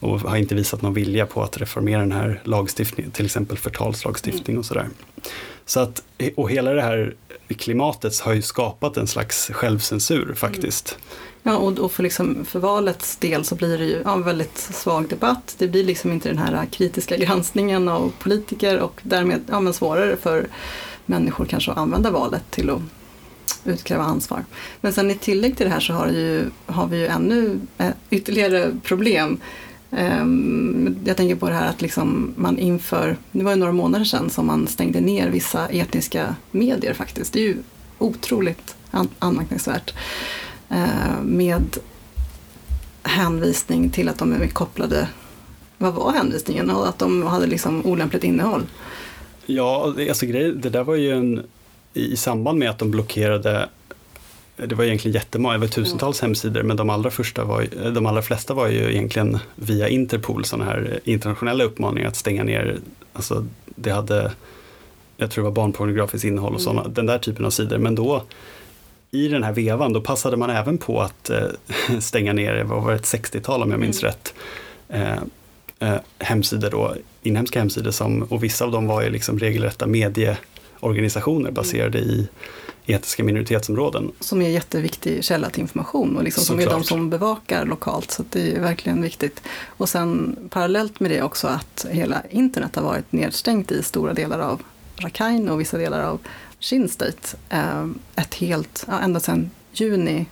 och 0.00 0.20
har 0.20 0.36
inte 0.36 0.54
visat 0.54 0.82
någon 0.82 0.94
vilja 0.94 1.26
på 1.26 1.42
att 1.42 1.56
reformera 1.56 2.00
den 2.00 2.12
här 2.12 2.40
lagstiftningen, 2.44 3.10
till 3.10 3.24
exempel 3.24 3.58
förtalslagstiftning 3.58 4.58
och 4.58 4.64
sådär. 4.64 4.88
Så 5.64 5.80
att, 5.80 6.02
och 6.36 6.50
hela 6.50 6.72
det 6.72 6.82
här 6.82 7.14
klimatet 7.48 8.20
har 8.20 8.32
ju 8.32 8.42
skapat 8.42 8.96
en 8.96 9.06
slags 9.06 9.50
självcensur 9.52 10.34
faktiskt. 10.34 10.98
Ja, 11.42 11.56
och, 11.56 11.92
för, 11.92 12.02
liksom, 12.02 12.44
för 12.44 12.58
valets 12.58 13.16
del 13.16 13.44
så 13.44 13.54
blir 13.54 13.78
det 13.78 13.84
ju 13.84 14.02
ja, 14.04 14.12
en 14.12 14.22
väldigt 14.22 14.58
svag 14.58 15.08
debatt. 15.08 15.54
Det 15.58 15.68
blir 15.68 15.84
liksom 15.84 16.12
inte 16.12 16.28
den 16.28 16.38
här 16.38 16.66
kritiska 16.66 17.16
granskningen 17.16 17.88
av 17.88 18.12
politiker 18.18 18.80
och 18.80 19.00
därmed 19.02 19.40
ja, 19.48 19.60
men 19.60 19.74
svårare 19.74 20.16
för 20.16 20.46
människor 21.06 21.44
kanske 21.44 21.70
att 21.70 21.78
använda 21.78 22.10
valet 22.10 22.42
till 22.50 22.70
att 22.70 22.80
utkräva 23.64 24.04
ansvar. 24.04 24.44
Men 24.80 24.92
sen 24.92 25.10
i 25.10 25.14
tillägg 25.14 25.56
till 25.56 25.66
det 25.66 25.72
här 25.72 25.80
så 25.80 25.92
har, 25.92 26.06
ju, 26.08 26.44
har 26.66 26.86
vi 26.86 26.98
ju 26.98 27.06
ännu 27.06 27.60
eh, 27.78 27.90
ytterligare 28.10 28.70
problem. 28.82 29.38
Ehm, 29.90 30.96
jag 31.04 31.16
tänker 31.16 31.36
på 31.36 31.48
det 31.48 31.54
här 31.54 31.68
att 31.68 31.82
liksom 31.82 32.34
man 32.36 32.58
inför, 32.58 33.16
det 33.32 33.44
var 33.44 33.50
ju 33.52 33.56
några 33.58 33.72
månader 33.72 34.04
sedan 34.04 34.30
som 34.30 34.46
man 34.46 34.66
stängde 34.66 35.00
ner 35.00 35.30
vissa 35.30 35.68
etniska 35.68 36.34
medier 36.50 36.94
faktiskt. 36.94 37.32
Det 37.32 37.40
är 37.40 37.44
ju 37.44 37.56
otroligt 37.98 38.76
an- 38.90 39.08
anmärkningsvärt. 39.18 39.94
Ehm, 40.68 41.24
med 41.24 41.78
hänvisning 43.02 43.90
till 43.90 44.08
att 44.08 44.18
de 44.18 44.32
är 44.32 44.46
kopplade, 44.46 45.08
vad 45.78 45.94
var 45.94 46.12
hänvisningen? 46.12 46.70
Och 46.70 46.88
att 46.88 46.98
de 46.98 47.22
hade 47.22 47.46
liksom 47.46 47.86
olämpligt 47.86 48.24
innehåll. 48.24 48.62
Ja, 49.46 49.94
alltså 50.08 50.26
grej, 50.26 50.52
det 50.52 50.70
där 50.70 50.84
var 50.84 50.94
ju 50.94 51.12
en, 51.12 51.42
i 51.94 52.16
samband 52.16 52.58
med 52.58 52.70
att 52.70 52.78
de 52.78 52.90
blockerade 52.90 53.68
det 54.66 54.74
var 54.74 54.84
egentligen 54.84 55.14
jättemånga, 55.14 55.54
det 55.54 55.60
var 55.60 55.66
tusentals 55.66 56.20
hemsidor, 56.20 56.62
men 56.62 56.76
de 56.76 56.90
allra, 56.90 57.10
första 57.10 57.44
var, 57.44 57.60
ju- 57.62 57.90
de 57.90 58.06
allra 58.06 58.22
flesta 58.22 58.54
var 58.54 58.68
ju 58.68 58.90
egentligen 58.92 59.38
via 59.54 59.88
Interpol, 59.88 60.44
sådana 60.44 60.64
här 60.70 61.00
internationella 61.04 61.64
uppmaningar 61.64 62.08
att 62.08 62.16
stänga 62.16 62.44
ner, 62.44 62.78
alltså 63.12 63.46
det 63.66 63.90
hade, 63.90 64.32
jag 65.16 65.30
tror 65.30 65.44
det 65.44 65.48
var 65.50 65.54
barnpornografiskt 65.54 66.24
innehåll 66.24 66.54
och 66.54 66.60
sådana, 66.60 66.88
den 66.88 67.06
där 67.06 67.18
typen 67.18 67.44
av 67.44 67.50
sidor, 67.50 67.78
men 67.78 67.94
då 67.94 68.22
i 69.10 69.28
den 69.28 69.42
här 69.42 69.52
vevan, 69.52 69.92
då 69.92 70.00
passade 70.00 70.36
man 70.36 70.50
även 70.50 70.78
på 70.78 71.00
att 71.00 71.30
eh, 71.30 71.46
stänga 72.00 72.32
ner, 72.32 72.62
vad 72.64 72.82
var 72.82 72.90
det, 72.90 72.96
ett 72.96 73.02
60-tal 73.04 73.62
om 73.62 73.70
jag 73.70 73.80
minns 73.80 74.02
rätt, 74.02 74.34
eh, 74.88 75.12
eh, 75.78 75.96
hemsidor 76.18 76.70
då, 76.70 76.94
inhemska 77.22 77.58
hemsidor 77.58 77.90
som, 77.90 78.22
och 78.22 78.44
vissa 78.44 78.64
av 78.64 78.72
dem 78.72 78.86
var 78.86 79.02
ju 79.02 79.10
liksom 79.10 79.38
regelrätta 79.38 79.86
medieorganisationer 80.82 81.50
baserade 81.50 81.98
i 81.98 82.28
etniska 82.86 83.24
minoritetsområden. 83.24 84.12
Som 84.20 84.42
är 84.42 84.46
en 84.46 84.52
jätteviktig 84.52 85.24
källa 85.24 85.50
till 85.50 85.60
information 85.60 86.16
och 86.16 86.24
liksom 86.24 86.44
som 86.44 86.60
är 86.60 86.66
de 86.66 86.84
som 86.84 87.10
bevakar 87.10 87.64
lokalt. 87.66 88.10
Så 88.10 88.24
det 88.30 88.56
är 88.56 88.60
verkligen 88.60 89.02
viktigt. 89.02 89.42
Och 89.78 89.88
sen 89.88 90.36
parallellt 90.50 91.00
med 91.00 91.10
det 91.10 91.22
också 91.22 91.46
att 91.46 91.86
hela 91.90 92.22
internet 92.30 92.76
har 92.76 92.82
varit 92.82 93.12
nedstängt 93.12 93.72
i 93.72 93.82
stora 93.82 94.14
delar 94.14 94.38
av 94.38 94.62
Rakhine 94.96 95.50
och 95.52 95.60
vissa 95.60 95.78
delar 95.78 96.02
av 96.02 96.18
Shin 96.60 96.88
State. 96.88 97.36
Eh, 97.48 97.86
Ett 98.16 98.34
helt, 98.34 98.84
ja, 98.88 99.00
ända 99.00 99.20
sedan 99.20 99.50
juni 99.72 100.26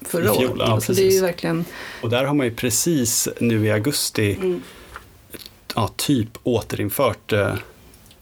förra 0.00 0.34
I 0.34 0.38
fjol, 0.38 0.50
året. 0.50 0.68
ja, 0.68 0.80
så 0.80 0.92
det 0.92 1.06
är 1.06 1.10
ju 1.10 1.20
verkligen 1.20 1.64
Och 2.02 2.10
där 2.10 2.24
har 2.24 2.34
man 2.34 2.46
ju 2.46 2.54
precis 2.54 3.28
nu 3.40 3.66
i 3.66 3.70
augusti 3.72 4.38
ja, 5.74 5.90
typ 5.96 6.28
återinfört 6.42 7.32
eh, 7.32 7.54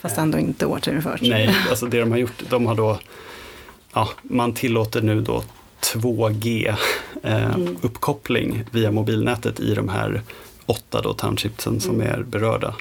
Fast 0.02 0.18
ändå 0.18 0.38
inte 0.38 0.66
återinfört. 0.66 1.20
Nej, 1.22 1.56
alltså 1.70 1.86
det 1.86 2.00
de 2.00 2.10
har 2.10 2.18
gjort, 2.18 2.42
de 2.50 2.66
har 2.66 2.74
då, 2.74 2.98
ja, 3.92 4.08
man 4.22 4.54
tillåter 4.54 5.02
nu 5.02 5.20
då 5.20 5.42
2G 5.80 6.74
eh, 7.22 7.56
uppkoppling 7.82 8.64
via 8.70 8.90
mobilnätet 8.90 9.60
i 9.60 9.74
de 9.74 9.88
här 9.88 10.22
åtta 10.66 11.00
då 11.02 11.12
townshipsen 11.14 11.80
som 11.80 12.00
är 12.00 12.22
berörda. 12.22 12.74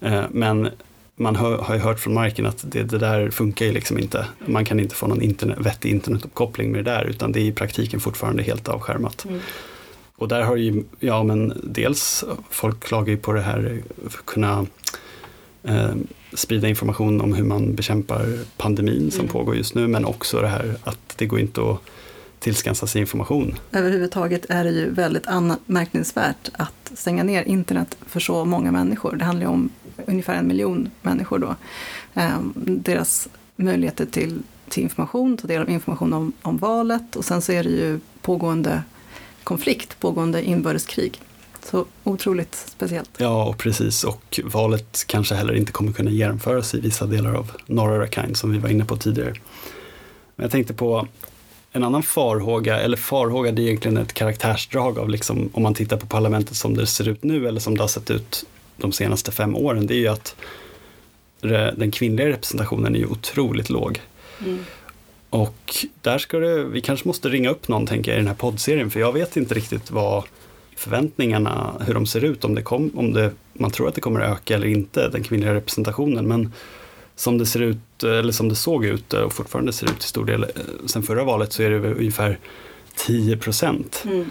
Eh, 0.00 0.22
men 0.30 0.70
man 1.16 1.36
hör, 1.36 1.58
har 1.58 1.74
ju 1.74 1.80
hört 1.80 2.00
från 2.00 2.14
marken 2.14 2.46
att 2.46 2.64
det, 2.72 2.82
det, 2.82 2.98
där 2.98 3.30
funkar 3.30 3.66
ju 3.66 3.72
liksom 3.72 3.98
inte. 3.98 4.26
Man 4.46 4.64
kan 4.64 4.80
inte 4.80 4.94
få 4.94 5.06
någon 5.06 5.22
internet, 5.22 5.58
vettig 5.60 5.90
internetuppkoppling 5.90 6.72
med 6.72 6.84
det 6.84 6.90
där 6.90 7.04
utan 7.04 7.32
det 7.32 7.40
är 7.40 7.44
i 7.44 7.52
praktiken 7.52 8.00
fortfarande 8.00 8.42
helt 8.42 8.68
avskärmat. 8.68 9.24
Mm. 9.24 9.40
Och 10.16 10.28
där 10.28 10.42
har 10.42 10.56
ju, 10.56 10.84
ja 11.00 11.22
men 11.22 11.60
dels 11.64 12.24
folk 12.50 12.80
klagar 12.80 13.10
ju 13.10 13.16
på 13.16 13.32
det 13.32 13.40
här, 13.40 13.82
kunna 14.24 14.66
eh, 15.62 15.94
sprida 16.32 16.68
information 16.68 17.20
om 17.20 17.34
hur 17.34 17.44
man 17.44 17.74
bekämpar 17.74 18.38
pandemin 18.56 19.10
som 19.10 19.20
mm. 19.20 19.32
pågår 19.32 19.56
just 19.56 19.74
nu 19.74 19.88
men 19.88 20.04
också 20.04 20.40
det 20.40 20.48
här 20.48 20.74
att 20.84 21.14
det 21.16 21.26
går 21.26 21.40
inte 21.40 21.60
att 21.60 21.78
tillskansa 22.42 22.86
sig 22.86 23.00
information. 23.00 23.54
Överhuvudtaget 23.72 24.46
är 24.48 24.64
det 24.64 24.70
ju 24.70 24.90
väldigt 24.90 25.26
anmärkningsvärt 25.26 26.50
att 26.52 26.92
stänga 26.94 27.22
ner 27.22 27.42
internet 27.42 27.96
för 28.06 28.20
så 28.20 28.44
många 28.44 28.72
människor. 28.72 29.16
Det 29.16 29.24
handlar 29.24 29.46
ju 29.46 29.52
om 29.52 29.70
ungefär 30.06 30.34
en 30.34 30.46
miljon 30.46 30.90
människor 31.02 31.38
då. 31.38 31.56
Ehm, 32.14 32.52
deras 32.64 33.28
möjligheter 33.56 34.06
till, 34.06 34.42
till 34.68 34.82
information, 34.82 35.36
ta 35.36 35.46
del 35.46 35.62
av 35.62 35.70
information 35.70 36.12
om, 36.12 36.32
om 36.42 36.58
valet 36.58 37.16
och 37.16 37.24
sen 37.24 37.42
så 37.42 37.52
är 37.52 37.64
det 37.64 37.70
ju 37.70 38.00
pågående 38.22 38.82
konflikt, 39.44 40.00
pågående 40.00 40.44
inbördeskrig. 40.44 41.20
Så 41.64 41.86
otroligt 42.04 42.54
speciellt. 42.54 43.10
Ja, 43.16 43.44
och 43.44 43.58
precis. 43.58 44.04
Och 44.04 44.40
valet 44.44 45.04
kanske 45.06 45.34
heller 45.34 45.54
inte 45.54 45.72
kommer 45.72 45.92
kunna 45.92 46.10
genomföras 46.10 46.74
i 46.74 46.80
vissa 46.80 47.06
delar 47.06 47.34
av 47.34 47.50
norra 47.66 48.00
Rakhine 48.00 48.34
som 48.34 48.52
vi 48.52 48.58
var 48.58 48.68
inne 48.68 48.84
på 48.84 48.96
tidigare. 48.96 49.34
Men 50.36 50.44
jag 50.44 50.50
tänkte 50.50 50.74
på 50.74 51.08
en 51.72 51.84
annan 51.84 52.02
farhåga, 52.02 52.80
eller 52.80 52.96
farhåga 52.96 53.52
det 53.52 53.62
är 53.62 53.66
egentligen 53.66 53.96
ett 53.96 54.12
karaktärsdrag 54.12 54.98
av 54.98 55.08
liksom, 55.08 55.50
om 55.52 55.62
man 55.62 55.74
tittar 55.74 55.96
på 55.96 56.06
parlamentet 56.06 56.56
som 56.56 56.76
det 56.76 56.86
ser 56.86 57.08
ut 57.08 57.22
nu 57.22 57.48
eller 57.48 57.60
som 57.60 57.76
det 57.76 57.82
har 57.82 57.88
sett 57.88 58.10
ut 58.10 58.44
de 58.76 58.92
senaste 58.92 59.32
fem 59.32 59.56
åren, 59.56 59.86
det 59.86 59.94
är 59.94 59.98
ju 59.98 60.08
att 60.08 60.36
den 61.76 61.90
kvinnliga 61.90 62.28
representationen 62.28 62.94
är 62.94 62.98
ju 62.98 63.06
otroligt 63.06 63.70
låg. 63.70 64.00
Mm. 64.40 64.58
Och 65.30 65.86
där 66.00 66.18
ska 66.18 66.38
det, 66.38 66.64
vi 66.64 66.80
kanske 66.80 67.08
måste 67.08 67.28
ringa 67.28 67.50
upp 67.50 67.68
någon 67.68 67.86
tänker 67.86 68.10
jag 68.10 68.16
i 68.16 68.20
den 68.20 68.28
här 68.28 68.34
poddserien, 68.34 68.90
för 68.90 69.00
jag 69.00 69.12
vet 69.12 69.36
inte 69.36 69.54
riktigt 69.54 69.90
vad 69.90 70.24
förväntningarna, 70.76 71.72
hur 71.86 71.94
de 71.94 72.06
ser 72.06 72.24
ut, 72.24 72.44
om, 72.44 72.54
det 72.54 72.62
kom, 72.62 72.90
om 72.94 73.12
det, 73.12 73.30
man 73.52 73.70
tror 73.70 73.88
att 73.88 73.94
det 73.94 74.00
kommer 74.00 74.20
öka 74.20 74.54
eller 74.54 74.66
inte, 74.66 75.08
den 75.08 75.22
kvinnliga 75.22 75.54
representationen. 75.54 76.28
Men 76.28 76.52
som 77.16 77.38
det 77.38 77.46
ser 77.46 77.62
ut, 77.62 78.02
eller 78.02 78.32
som 78.32 78.48
det 78.48 78.54
såg 78.54 78.84
ut 78.84 79.12
och 79.12 79.32
fortfarande 79.32 79.72
ser 79.72 79.86
ut 79.86 79.98
till 79.98 80.08
stor 80.08 80.24
del 80.24 80.46
sen 80.86 81.02
förra 81.02 81.24
valet 81.24 81.52
så 81.52 81.62
är 81.62 81.70
det 81.70 81.94
ungefär 81.94 82.38
10 82.94 83.36
procent 83.36 84.02
mm. 84.06 84.24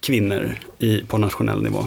kvinnor 0.00 0.54
i, 0.78 1.00
på 1.00 1.18
nationell 1.18 1.62
nivå. 1.62 1.84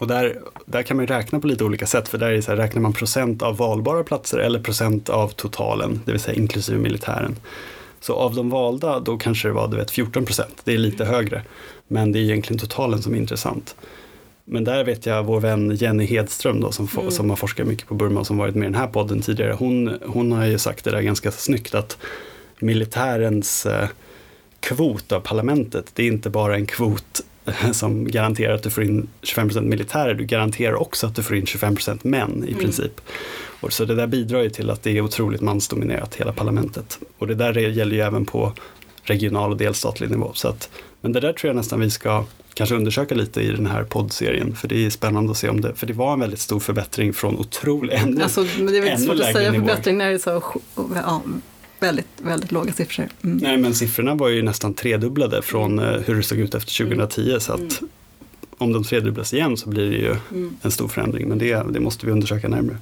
Och 0.00 0.06
där, 0.06 0.38
där 0.66 0.82
kan 0.82 0.96
man 0.96 1.06
räkna 1.06 1.40
på 1.40 1.46
lite 1.46 1.64
olika 1.64 1.86
sätt, 1.86 2.08
för 2.08 2.18
där 2.18 2.30
är 2.30 2.40
så 2.40 2.50
här, 2.50 2.56
räknar 2.56 2.82
man 2.82 2.92
procent 2.92 3.42
av 3.42 3.56
valbara 3.56 4.04
platser 4.04 4.38
eller 4.38 4.60
procent 4.60 5.08
av 5.08 5.28
totalen, 5.28 6.00
det 6.04 6.12
vill 6.12 6.20
säga 6.20 6.34
inklusive 6.34 6.78
militären. 6.78 7.36
Så 8.00 8.14
av 8.14 8.34
de 8.34 8.50
valda, 8.50 9.00
då 9.00 9.18
kanske 9.18 9.48
det 9.48 9.52
var 9.52 9.68
du 9.68 9.76
vet, 9.76 9.90
14 9.90 10.24
procent, 10.24 10.60
det 10.64 10.74
är 10.74 10.78
lite 10.78 11.04
högre. 11.04 11.42
Men 11.88 12.12
det 12.12 12.18
är 12.18 12.20
egentligen 12.20 12.58
totalen 12.58 13.02
som 13.02 13.14
är 13.14 13.18
intressant. 13.18 13.76
Men 14.44 14.64
där 14.64 14.84
vet 14.84 15.06
jag 15.06 15.22
vår 15.22 15.40
vän 15.40 15.76
Jenny 15.76 16.06
Hedström 16.06 16.60
då, 16.60 16.72
som, 16.72 16.88
mm. 16.98 17.10
som 17.10 17.30
har 17.30 17.36
forskat 17.36 17.66
mycket 17.66 17.88
på 17.88 17.94
Burma 17.94 18.20
och 18.20 18.26
som 18.26 18.38
varit 18.38 18.54
med 18.54 18.66
i 18.66 18.70
den 18.72 18.80
här 18.80 18.86
podden 18.86 19.20
tidigare. 19.20 19.52
Hon, 19.52 19.98
hon 20.06 20.32
har 20.32 20.46
ju 20.46 20.58
sagt 20.58 20.84
det 20.84 20.90
där 20.90 21.00
ganska 21.00 21.30
snyggt 21.30 21.74
att 21.74 21.98
militärens 22.58 23.66
eh, 23.66 23.88
kvot 24.66 25.12
av 25.12 25.20
parlamentet, 25.20 25.90
det 25.94 26.02
är 26.02 26.06
inte 26.06 26.30
bara 26.30 26.54
en 26.54 26.66
kvot 26.66 27.20
som 27.72 28.04
garanterar 28.04 28.54
att 28.54 28.62
du 28.62 28.70
får 28.70 28.84
in 28.84 29.08
25% 29.22 29.60
militärer, 29.60 30.14
du 30.14 30.24
garanterar 30.24 30.74
också 30.74 31.06
att 31.06 31.14
du 31.14 31.22
får 31.22 31.36
in 31.36 31.44
25% 31.44 31.98
män 32.02 32.44
i 32.46 32.50
mm. 32.50 32.60
princip. 32.60 33.00
Och 33.60 33.72
så 33.72 33.84
det 33.84 33.94
där 33.94 34.06
bidrar 34.06 34.42
ju 34.42 34.50
till 34.50 34.70
att 34.70 34.82
det 34.82 34.96
är 34.96 35.00
otroligt 35.00 35.40
mansdominerat, 35.40 36.14
hela 36.14 36.32
parlamentet. 36.32 36.98
Och 37.18 37.26
det 37.26 37.34
där 37.34 37.54
gäller 37.54 37.96
ju 37.96 38.02
även 38.02 38.26
på 38.26 38.52
regional 39.02 39.50
och 39.50 39.56
delstatlig 39.56 40.10
nivå. 40.10 40.30
Så 40.34 40.48
att, 40.48 40.68
men 41.00 41.12
det 41.12 41.20
där 41.20 41.32
tror 41.32 41.48
jag 41.48 41.56
nästan 41.56 41.80
vi 41.80 41.90
ska 41.90 42.24
kanske 42.54 42.76
undersöka 42.76 43.14
lite 43.14 43.40
i 43.40 43.50
den 43.50 43.66
här 43.66 43.84
poddserien. 43.84 44.56
För 44.56 44.68
det 44.68 44.86
är 44.86 44.90
spännande 44.90 45.30
att 45.30 45.36
se 45.36 45.48
om 45.48 45.60
det, 45.60 45.74
för 45.74 45.86
det 45.86 45.92
var 45.92 46.12
en 46.12 46.20
väldigt 46.20 46.40
stor 46.40 46.60
förbättring 46.60 47.12
från 47.12 47.38
otroligt, 47.38 47.92
ännu, 47.92 48.22
alltså, 48.22 48.42
Det 48.42 48.78
är 48.78 48.82
väldigt 48.82 49.06
svårt 49.06 49.20
att 49.20 49.32
säga 49.32 49.52
nivå. 49.52 49.66
förbättring 49.66 49.98
när 49.98 50.08
det 50.08 50.14
är 50.14 50.18
så 50.18 50.42
ja, 50.94 51.22
väldigt, 51.86 52.06
väldigt 52.22 52.52
låga 52.52 52.72
siffror. 52.72 53.08
Mm. 53.24 53.36
Nej, 53.36 53.56
men 53.56 53.74
siffrorna 53.74 54.14
var 54.14 54.28
ju 54.28 54.42
nästan 54.42 54.74
tredubblade 54.74 55.42
från 55.42 55.78
mm. 55.78 56.02
hur 56.06 56.14
det 56.14 56.22
såg 56.22 56.38
ut 56.38 56.54
efter 56.54 56.84
2010. 56.84 57.28
Mm. 57.28 57.40
Så 57.40 57.52
att 57.52 57.60
mm. 57.60 57.90
om 58.58 58.72
de 58.72 58.84
tredubblas 58.84 59.34
igen 59.34 59.56
så 59.56 59.68
blir 59.68 59.90
det 59.90 59.96
ju 59.96 60.16
mm. 60.30 60.56
en 60.62 60.70
stor 60.70 60.88
förändring. 60.88 61.28
Men 61.28 61.38
det, 61.38 61.72
det 61.72 61.80
måste 61.80 62.06
vi 62.06 62.12
undersöka 62.12 62.48
närmare. 62.48 62.78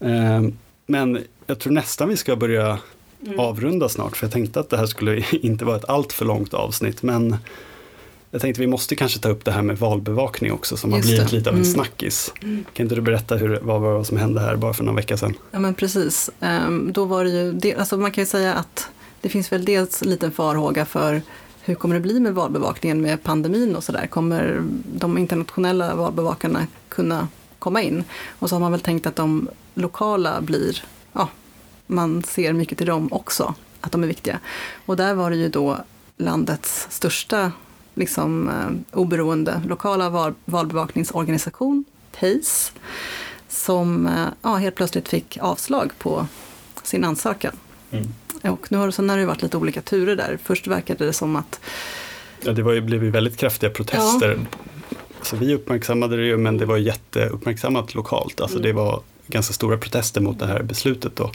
Eh, 0.00 0.42
men 0.86 1.18
jag 1.46 1.58
tror 1.58 1.72
nästan 1.72 2.08
vi 2.08 2.16
ska 2.16 2.36
börja 2.36 2.78
mm. 3.26 3.40
avrunda 3.40 3.88
snart. 3.88 4.16
För 4.16 4.26
jag 4.26 4.32
tänkte 4.32 4.60
att 4.60 4.70
det 4.70 4.76
här 4.76 4.86
skulle 4.86 5.24
inte 5.42 5.64
vara 5.64 5.76
ett 5.76 5.88
allt 5.88 6.12
för 6.12 6.24
långt 6.24 6.54
avsnitt. 6.54 7.02
Men 7.02 7.36
jag 8.30 8.40
tänkte 8.40 8.60
vi 8.60 8.66
måste 8.66 8.96
kanske 8.96 9.18
ta 9.18 9.28
upp 9.28 9.44
det 9.44 9.52
här 9.52 9.62
med 9.62 9.78
valbevakning 9.78 10.52
också 10.52 10.76
som 10.76 10.90
Just 10.90 11.04
har 11.04 11.08
blivit 11.08 11.30
det. 11.30 11.36
lite 11.36 11.50
av 11.50 11.56
en 11.56 11.62
mm. 11.62 11.72
snackis. 11.72 12.32
Mm. 12.42 12.64
Kan 12.72 12.84
inte 12.84 12.94
du 12.94 13.00
berätta 13.00 13.36
hur, 13.36 13.60
vad 13.62 13.80
var 13.80 14.04
som 14.04 14.16
hände 14.16 14.40
här 14.40 14.56
bara 14.56 14.74
för 14.74 14.84
några 14.84 14.96
veckor 14.96 15.16
sedan? 15.16 15.34
Ja 15.50 15.58
men 15.58 15.74
precis. 15.74 16.30
Um, 16.40 16.92
då 16.92 17.04
var 17.04 17.24
det 17.24 17.30
ju, 17.30 17.74
alltså 17.74 17.96
man 17.96 18.10
kan 18.10 18.22
ju 18.22 18.28
säga 18.28 18.54
att 18.54 18.88
det 19.20 19.28
finns 19.28 19.52
väl 19.52 19.64
dels 19.64 20.02
en 20.02 20.10
liten 20.10 20.32
farhåga 20.32 20.84
för 20.84 21.22
hur 21.60 21.74
kommer 21.74 21.94
det 21.94 22.00
bli 22.00 22.20
med 22.20 22.34
valbevakningen 22.34 23.00
med 23.00 23.22
pandemin 23.22 23.76
och 23.76 23.84
sådär? 23.84 24.06
Kommer 24.06 24.62
de 24.94 25.18
internationella 25.18 25.94
valbevakarna 25.94 26.66
kunna 26.88 27.28
komma 27.58 27.82
in? 27.82 28.04
Och 28.38 28.48
så 28.48 28.54
har 28.54 28.60
man 28.60 28.72
väl 28.72 28.80
tänkt 28.80 29.06
att 29.06 29.16
de 29.16 29.48
lokala 29.74 30.40
blir, 30.40 30.82
ja, 31.12 31.28
man 31.86 32.22
ser 32.22 32.52
mycket 32.52 32.78
till 32.78 32.86
dem 32.86 33.12
också, 33.12 33.54
att 33.80 33.92
de 33.92 34.02
är 34.02 34.06
viktiga. 34.06 34.38
Och 34.86 34.96
där 34.96 35.14
var 35.14 35.30
det 35.30 35.36
ju 35.36 35.48
då 35.48 35.78
landets 36.16 36.86
största 36.90 37.52
liksom, 37.98 38.48
eh, 38.48 38.98
oberoende 38.98 39.62
lokala 39.66 40.10
val, 40.10 40.34
valbevakningsorganisation, 40.44 41.84
PACE, 42.20 42.72
som 43.48 44.06
eh, 44.06 44.26
ja, 44.42 44.56
helt 44.56 44.74
plötsligt 44.74 45.08
fick 45.08 45.38
avslag 45.40 45.92
på 45.98 46.26
sin 46.82 47.04
ansökan. 47.04 47.52
Mm. 47.90 48.08
Och 48.42 48.72
nu 48.72 48.78
har, 48.78 48.90
sen 48.90 49.08
har 49.10 49.18
det 49.18 49.26
varit 49.26 49.42
lite 49.42 49.56
olika 49.56 49.82
turer 49.82 50.16
där. 50.16 50.38
Först 50.42 50.66
verkade 50.66 51.06
det 51.06 51.12
som 51.12 51.36
att... 51.36 51.60
Ja, 52.44 52.52
det 52.52 52.62
var 52.62 52.72
ju, 52.72 52.80
blev 52.80 53.04
ju 53.04 53.10
väldigt 53.10 53.36
kraftiga 53.36 53.70
protester. 53.70 54.38
Ja. 54.40 54.58
Så 55.22 55.36
vi 55.36 55.54
uppmärksammade 55.54 56.16
det 56.16 56.26
ju, 56.26 56.36
men 56.36 56.58
det 56.58 56.66
var 56.66 56.76
jätteuppmärksammat 56.76 57.94
lokalt. 57.94 58.40
Alltså 58.40 58.58
mm. 58.58 58.66
det 58.66 58.72
var 58.72 59.00
ganska 59.26 59.54
stora 59.54 59.78
protester 59.78 60.20
mot 60.20 60.38
det 60.38 60.46
här 60.46 60.62
beslutet. 60.62 61.16
Då. 61.16 61.32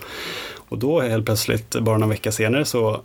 Och 0.56 0.78
då 0.78 1.02
helt 1.02 1.26
plötsligt, 1.26 1.76
bara 1.80 1.98
några 1.98 2.10
veckor 2.10 2.32
senare, 2.32 2.66
så 2.66 3.02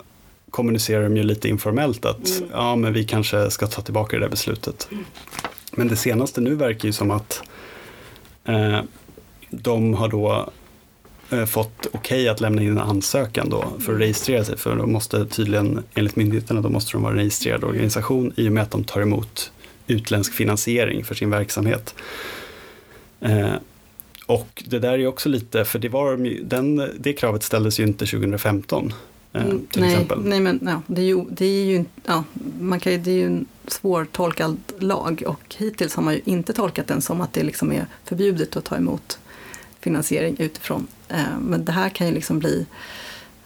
kommunicerar 0.50 1.02
de 1.02 1.16
ju 1.16 1.22
lite 1.22 1.48
informellt 1.48 2.04
att 2.04 2.38
mm. 2.38 2.50
ja, 2.52 2.76
men 2.76 2.92
vi 2.92 3.04
kanske 3.04 3.50
ska 3.50 3.66
ta 3.66 3.82
tillbaka 3.82 4.16
det 4.16 4.22
där 4.22 4.30
beslutet. 4.30 4.88
Mm. 4.90 5.04
Men 5.72 5.88
det 5.88 5.96
senaste 5.96 6.40
nu 6.40 6.54
verkar 6.54 6.88
ju 6.88 6.92
som 6.92 7.10
att 7.10 7.42
eh, 8.44 8.80
de 9.50 9.94
har 9.94 10.08
då 10.08 10.50
eh, 11.30 11.44
fått 11.44 11.86
okej 11.86 11.98
okay 11.98 12.28
att 12.28 12.40
lämna 12.40 12.62
in 12.62 12.70
en 12.70 12.78
ansökan 12.78 13.48
då 13.48 13.62
för 13.62 13.74
att 13.76 13.88
mm. 13.88 13.98
registrera 13.98 14.44
sig. 14.44 14.56
För 14.56 14.76
de 14.76 14.92
måste 14.92 15.26
tydligen, 15.26 15.82
enligt 15.94 16.16
myndigheterna, 16.16 16.60
då 16.60 16.68
måste 16.68 16.92
de 16.92 17.02
vara 17.02 17.12
en 17.12 17.18
registrerad 17.18 17.64
organisation 17.64 18.32
i 18.36 18.48
och 18.48 18.52
med 18.52 18.62
att 18.62 18.70
de 18.70 18.84
tar 18.84 19.00
emot 19.00 19.52
utländsk 19.86 20.34
finansiering 20.34 21.04
för 21.04 21.14
sin 21.14 21.30
verksamhet. 21.30 21.94
Eh, 23.20 23.54
och 24.26 24.62
det 24.66 24.78
där 24.78 24.98
är 24.98 25.06
också 25.06 25.28
lite, 25.28 25.64
för 25.64 25.78
det, 25.78 25.88
var, 25.88 26.16
den, 26.44 26.90
det 26.98 27.12
kravet 27.12 27.42
ställdes 27.42 27.80
ju 27.80 27.84
inte 27.84 28.06
2015. 28.06 28.92
Eh, 29.38 29.44
mm, 29.44 29.66
till 29.66 29.82
nej, 29.82 29.92
exempel. 29.92 30.20
Nej, 30.24 30.40
men 30.40 30.60
ja, 30.62 30.82
det 30.86 31.00
är 31.00 31.06
ju, 31.06 31.24
det 31.30 31.46
är 31.46 31.64
ju, 31.64 31.84
ja, 32.04 32.24
man 32.60 32.80
kan, 32.80 33.02
det 33.02 33.10
är 33.10 33.14
ju 33.14 33.26
en 33.26 33.46
svårtolkad 33.66 34.56
lag 34.78 35.22
och 35.26 35.54
hittills 35.58 35.94
har 35.94 36.02
man 36.02 36.14
ju 36.14 36.20
inte 36.24 36.52
tolkat 36.52 36.86
den 36.86 37.02
som 37.02 37.20
att 37.20 37.32
det 37.32 37.42
liksom 37.42 37.72
är 37.72 37.86
förbjudet 38.04 38.56
att 38.56 38.64
ta 38.64 38.76
emot 38.76 39.18
finansiering 39.80 40.36
utifrån. 40.38 40.86
Eh, 41.08 41.38
men 41.40 41.64
det 41.64 41.72
här 41.72 41.88
kan 41.88 42.06
ju 42.06 42.14
liksom 42.14 42.38
bli 42.38 42.66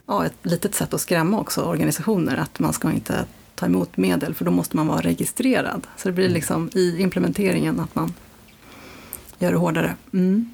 ja, 0.06 0.26
ett 0.26 0.36
litet 0.42 0.74
sätt 0.74 0.94
att 0.94 1.00
skrämma 1.00 1.40
också 1.40 1.62
organisationer 1.62 2.36
att 2.36 2.58
man 2.58 2.72
ska 2.72 2.92
inte 2.92 3.24
ta 3.54 3.66
emot 3.66 3.96
medel 3.96 4.34
för 4.34 4.44
då 4.44 4.50
måste 4.50 4.76
man 4.76 4.86
vara 4.86 5.00
registrerad. 5.00 5.86
Så 5.96 6.08
det 6.08 6.12
blir 6.12 6.24
mm. 6.24 6.34
liksom 6.34 6.70
i 6.74 7.02
implementeringen 7.02 7.80
att 7.80 7.94
man 7.94 8.14
gör 9.38 9.50
det 9.50 9.58
hårdare. 9.58 9.96
Mm. 10.12 10.50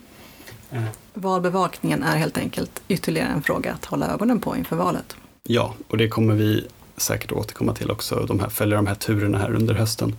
Mm. 0.70 0.84
Valbevakningen 1.14 2.02
är 2.02 2.16
helt 2.16 2.38
enkelt 2.38 2.82
ytterligare 2.88 3.28
en 3.28 3.42
fråga 3.42 3.72
att 3.72 3.84
hålla 3.84 4.08
ögonen 4.08 4.40
på 4.40 4.56
inför 4.56 4.76
valet. 4.76 5.16
Ja, 5.50 5.74
och 5.88 5.96
det 5.96 6.08
kommer 6.08 6.34
vi 6.34 6.66
säkert 6.96 7.32
återkomma 7.32 7.74
till 7.74 7.90
också, 7.90 8.24
de 8.28 8.40
här, 8.40 8.48
följa 8.48 8.76
de 8.76 8.86
här 8.86 8.94
turerna 8.94 9.38
här 9.38 9.54
under 9.54 9.74
hösten. 9.74 10.16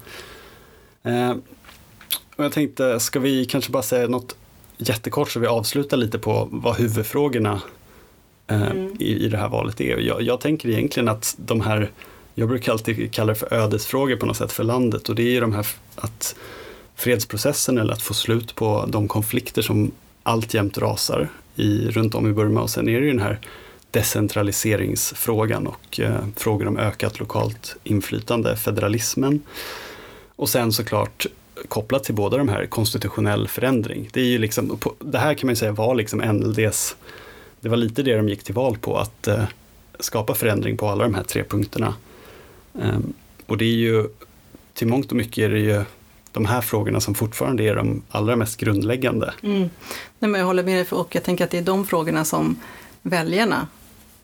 Eh, 1.03 1.31
och 2.35 2.45
jag 2.45 2.51
tänkte, 2.51 2.99
ska 2.99 3.19
vi 3.19 3.45
kanske 3.45 3.71
bara 3.71 3.83
säga 3.83 4.07
något 4.07 4.35
jättekort 4.77 5.31
så 5.31 5.39
vi 5.39 5.47
avslutar 5.47 5.97
lite 5.97 6.19
på 6.19 6.47
vad 6.51 6.75
huvudfrågorna 6.75 7.61
eh, 8.47 8.71
mm. 8.71 8.95
i, 8.99 9.25
i 9.25 9.29
det 9.29 9.37
här 9.37 9.49
valet 9.49 9.81
är. 9.81 9.97
Jag, 9.97 10.21
jag 10.21 10.39
tänker 10.39 10.69
egentligen 10.69 11.09
att 11.09 11.35
de 11.37 11.61
här, 11.61 11.91
jag 12.35 12.47
brukar 12.47 12.71
alltid 12.71 13.11
kalla 13.11 13.33
det 13.33 13.39
för 13.39 13.53
ödesfrågor 13.53 14.15
på 14.15 14.25
något 14.25 14.37
sätt 14.37 14.51
för 14.51 14.63
landet 14.63 15.09
och 15.09 15.15
det 15.15 15.23
är 15.23 15.31
ju 15.31 15.39
de 15.39 15.53
här 15.53 15.67
att 15.95 16.35
fredsprocessen 16.95 17.77
eller 17.77 17.93
att 17.93 18.01
få 18.01 18.13
slut 18.13 18.55
på 18.55 18.85
de 18.87 19.07
konflikter 19.07 19.61
som 19.61 19.91
alltjämt 20.23 20.77
rasar 20.77 21.29
i, 21.55 21.87
runt 21.89 22.15
om 22.15 22.27
i 22.27 22.33
Burma 22.33 22.61
och 22.61 22.69
sen 22.69 22.89
är 22.89 22.99
det 22.99 23.05
ju 23.05 23.11
den 23.11 23.21
här 23.21 23.39
decentraliseringsfrågan 23.91 25.67
och 25.67 25.99
eh, 25.99 26.25
frågor 26.35 26.67
om 26.67 26.77
ökat 26.77 27.19
lokalt 27.19 27.75
inflytande, 27.83 28.57
federalismen. 28.57 29.41
Och 30.35 30.49
sen 30.49 30.71
såklart 30.71 31.25
kopplat 31.67 32.03
till 32.03 32.15
båda 32.15 32.37
de 32.37 32.49
här 32.49 32.65
konstitutionell 32.65 33.47
förändring. 33.47 34.09
Det, 34.13 34.21
är 34.21 34.25
ju 34.25 34.37
liksom, 34.37 34.79
det 34.99 35.17
här 35.17 35.33
kan 35.33 35.47
man 35.47 35.51
ju 35.51 35.55
säga 35.55 35.71
var 35.71 35.95
liksom 35.95 36.19
NLDs, 36.19 36.95
det 37.59 37.69
var 37.69 37.77
lite 37.77 38.03
det 38.03 38.15
de 38.15 38.29
gick 38.29 38.43
till 38.43 38.55
val 38.55 38.77
på, 38.77 38.97
att 38.97 39.27
eh, 39.27 39.43
skapa 39.99 40.35
förändring 40.35 40.77
på 40.77 40.87
alla 40.87 41.03
de 41.03 41.13
här 41.13 41.23
tre 41.23 41.43
punkterna. 41.43 41.93
Ehm, 42.81 43.13
och 43.45 43.57
det 43.57 43.65
är 43.65 43.75
ju, 43.75 44.07
till 44.73 44.87
mångt 44.87 45.11
och 45.11 45.17
mycket 45.17 45.37
är 45.37 45.49
det 45.49 45.59
ju 45.59 45.83
de 46.31 46.45
här 46.45 46.61
frågorna 46.61 46.99
som 46.99 47.15
fortfarande 47.15 47.63
är 47.63 47.75
de 47.75 48.01
allra 48.09 48.35
mest 48.35 48.59
grundläggande. 48.59 49.33
Mm. 49.43 49.69
Nej, 50.19 50.31
men 50.31 50.33
jag 50.33 50.45
håller 50.45 50.63
med 50.63 50.77
dig, 50.77 50.85
och 50.91 51.15
jag 51.15 51.23
tänker 51.23 51.43
att 51.43 51.51
det 51.51 51.57
är 51.57 51.61
de 51.61 51.85
frågorna 51.85 52.25
som 52.25 52.55
väljarna, 53.01 53.67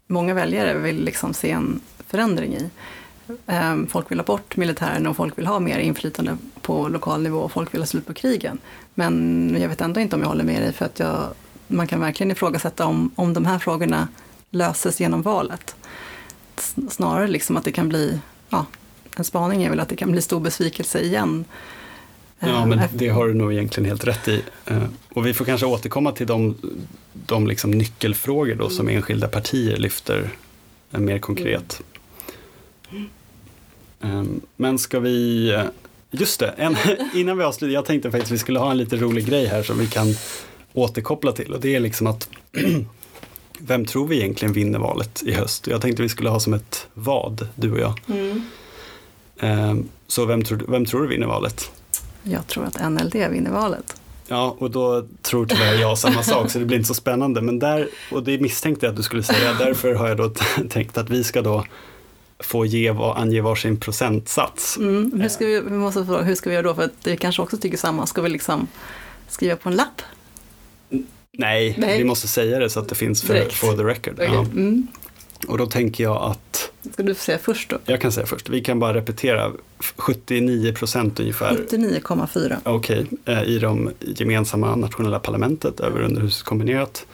många 0.07 0.33
väljare 0.33 0.77
vill 0.77 1.03
liksom 1.03 1.33
se 1.33 1.51
en 1.51 1.79
förändring 2.07 2.53
i. 2.53 2.69
Ehm, 3.47 3.87
folk 3.87 4.11
vill 4.11 4.19
ha 4.19 4.25
bort 4.25 4.57
militären 4.57 5.07
och 5.07 5.15
folk 5.15 5.37
vill 5.37 5.47
ha 5.47 5.59
mer 5.59 5.79
inflytande 5.79 6.37
på 6.61 6.87
lokal 6.87 7.21
nivå 7.21 7.39
och 7.39 7.51
folk 7.51 7.73
vill 7.73 7.81
ha 7.81 7.87
slut 7.87 8.07
på 8.07 8.13
krigen. 8.13 8.57
Men 8.93 9.57
jag 9.61 9.69
vet 9.69 9.81
ändå 9.81 9.99
inte 9.99 10.15
om 10.15 10.21
jag 10.21 10.29
håller 10.29 10.43
med 10.43 10.61
dig 10.61 10.73
för 10.73 10.85
att 10.85 10.99
jag, 10.99 11.27
man 11.67 11.87
kan 11.87 11.99
verkligen 11.99 12.31
ifrågasätta 12.31 12.85
om, 12.85 13.11
om 13.15 13.33
de 13.33 13.45
här 13.45 13.59
frågorna 13.59 14.07
löses 14.49 14.99
genom 14.99 15.21
valet. 15.21 15.75
Snarare 16.89 17.27
liksom 17.27 17.57
att 17.57 17.63
det 17.63 17.71
kan 17.71 17.89
bli, 17.89 18.19
ja, 18.49 18.65
en 19.17 19.23
spaning 19.23 19.63
är 19.63 19.69
väl 19.69 19.79
att 19.79 19.89
det 19.89 19.95
kan 19.95 20.11
bli 20.11 20.21
stor 20.21 20.39
besvikelse 20.39 20.99
igen. 20.99 21.45
Ja, 22.39 22.65
men 22.65 22.81
det 22.93 23.09
har 23.09 23.27
du 23.27 23.33
nog 23.33 23.53
egentligen 23.53 23.89
helt 23.89 24.07
rätt 24.07 24.27
i. 24.27 24.41
Eh, 24.65 24.83
och 25.09 25.25
vi 25.25 25.33
får 25.33 25.45
kanske 25.45 25.65
återkomma 25.65 26.11
till 26.11 26.27
de, 26.27 26.55
de 27.13 27.47
liksom 27.47 27.71
nyckelfrågor 27.71 28.55
då 28.55 28.69
som 28.69 28.89
enskilda 28.89 29.27
partier 29.27 29.77
lyfter 29.77 30.29
mer 30.89 31.19
konkret. 31.19 31.81
Ehm, 34.01 34.41
men 34.55 34.79
ska 34.79 34.99
vi, 34.99 35.49
eh, 35.53 35.63
just 36.11 36.39
det, 36.39 36.47
en, 36.47 36.75
innan 37.13 37.38
vi 37.38 37.43
avslutar, 37.43 37.73
jag 37.73 37.86
tänkte 37.86 38.11
faktiskt 38.11 38.31
att 38.31 38.36
vi 38.36 38.39
skulle 38.39 38.59
ha 38.59 38.71
en 38.71 38.77
lite 38.77 38.97
rolig 38.97 39.25
grej 39.25 39.45
här 39.45 39.63
som 39.63 39.79
vi 39.79 39.88
kan 39.88 40.15
återkoppla 40.73 41.31
till 41.31 41.53
och 41.53 41.59
det 41.59 41.75
är 41.75 41.79
liksom 41.79 42.07
att 42.07 42.29
vem 43.59 43.86
tror 43.86 44.07
vi 44.07 44.17
egentligen 44.17 44.53
vinner 44.53 44.79
valet 44.79 45.23
i 45.25 45.33
höst? 45.33 45.67
Jag 45.67 45.81
tänkte 45.81 46.03
vi 46.03 46.09
skulle 46.09 46.29
ha 46.29 46.39
som 46.39 46.53
ett 46.53 46.88
vad, 46.93 47.47
du 47.55 47.71
och 47.71 47.79
jag. 47.79 47.99
Mm. 48.07 48.43
Så 50.07 50.25
vem 50.25 50.43
tror, 50.43 50.65
vem 50.67 50.86
tror 50.86 51.01
du 51.01 51.07
vinner 51.07 51.27
valet? 51.27 51.71
Jag 52.28 52.47
tror 52.47 52.65
att 52.65 52.91
NLD 52.91 53.13
vinner 53.13 53.51
valet. 53.51 54.01
Ja, 54.28 54.55
och 54.59 54.71
då 54.71 55.05
tror 55.21 55.45
tyvärr 55.45 55.73
jag 55.73 55.97
samma 55.97 56.23
sak, 56.23 56.51
så 56.51 56.59
det 56.59 56.65
blir 56.65 56.78
inte 56.78 56.88
så 56.88 56.93
spännande. 56.93 57.41
Men 57.41 57.59
där, 57.59 57.89
och 58.11 58.23
det 58.23 58.41
misstänkte 58.41 58.86
jag 58.86 58.91
att 58.91 58.97
du 58.97 59.03
skulle 59.03 59.23
säga, 59.23 59.53
därför 59.53 59.93
har 59.93 60.07
jag 60.07 60.17
då 60.17 60.30
tänkt 60.69 60.97
att 60.97 61.09
vi 61.09 61.23
ska 61.23 61.41
då 61.41 61.65
få 62.39 62.65
ge, 62.65 62.89
ange 63.15 63.41
varsin 63.41 63.80
procentsats. 63.80 64.78
Mm, 64.78 65.21
hur, 65.21 65.30
ska 65.30 65.45
vi, 65.45 65.59
vi 65.59 65.71
måste 65.71 66.05
fråga, 66.05 66.21
hur 66.21 66.36
ska 66.36 66.49
vi 66.49 66.55
göra 66.55 66.67
då? 66.67 66.76
För 66.76 66.84
att 66.84 66.91
vi 67.03 67.17
kanske 67.17 67.41
också 67.41 67.57
tycker 67.57 67.78
samma. 67.78 68.05
Ska 68.05 68.21
vi 68.21 68.30
liksom 68.30 68.67
skriva 69.28 69.55
på 69.55 69.69
en 69.69 69.76
lapp? 69.76 70.01
Nej, 71.38 71.76
Nej. 71.78 71.97
vi 71.97 72.03
måste 72.03 72.28
säga 72.28 72.59
det 72.59 72.69
så 72.69 72.80
att 72.80 72.89
det 72.89 72.95
finns 72.95 73.21
för, 73.21 73.49
for 73.49 73.78
the 73.78 73.84
record. 73.84 74.13
Okay. 74.13 74.26
Ja. 74.26 74.39
Mm. 74.39 74.88
Och 75.47 75.57
då 75.57 75.65
tänker 75.65 76.03
jag 76.03 76.21
att... 76.21 76.71
Ska 76.93 77.03
du 77.03 77.15
säga 77.15 77.37
först 77.37 77.69
då? 77.69 77.77
Jag 77.85 78.01
kan 78.01 78.11
säga 78.11 78.25
först. 78.25 78.49
Vi 78.49 78.61
kan 78.61 78.79
bara 78.79 78.93
repetera. 78.93 79.51
79 79.79 80.73
procent 80.73 81.19
ungefär. 81.19 81.55
79,4. 81.55 82.57
Okej, 82.63 83.05
okay. 83.11 83.35
Eh, 83.35 83.43
i 83.43 83.59
de 83.59 83.91
gemensamma 83.99 84.75
nationella 84.75 85.19
parlamentet 85.19 85.79
över 85.79 86.01
underhuset 86.01 86.43
kombinerat. 86.43 87.05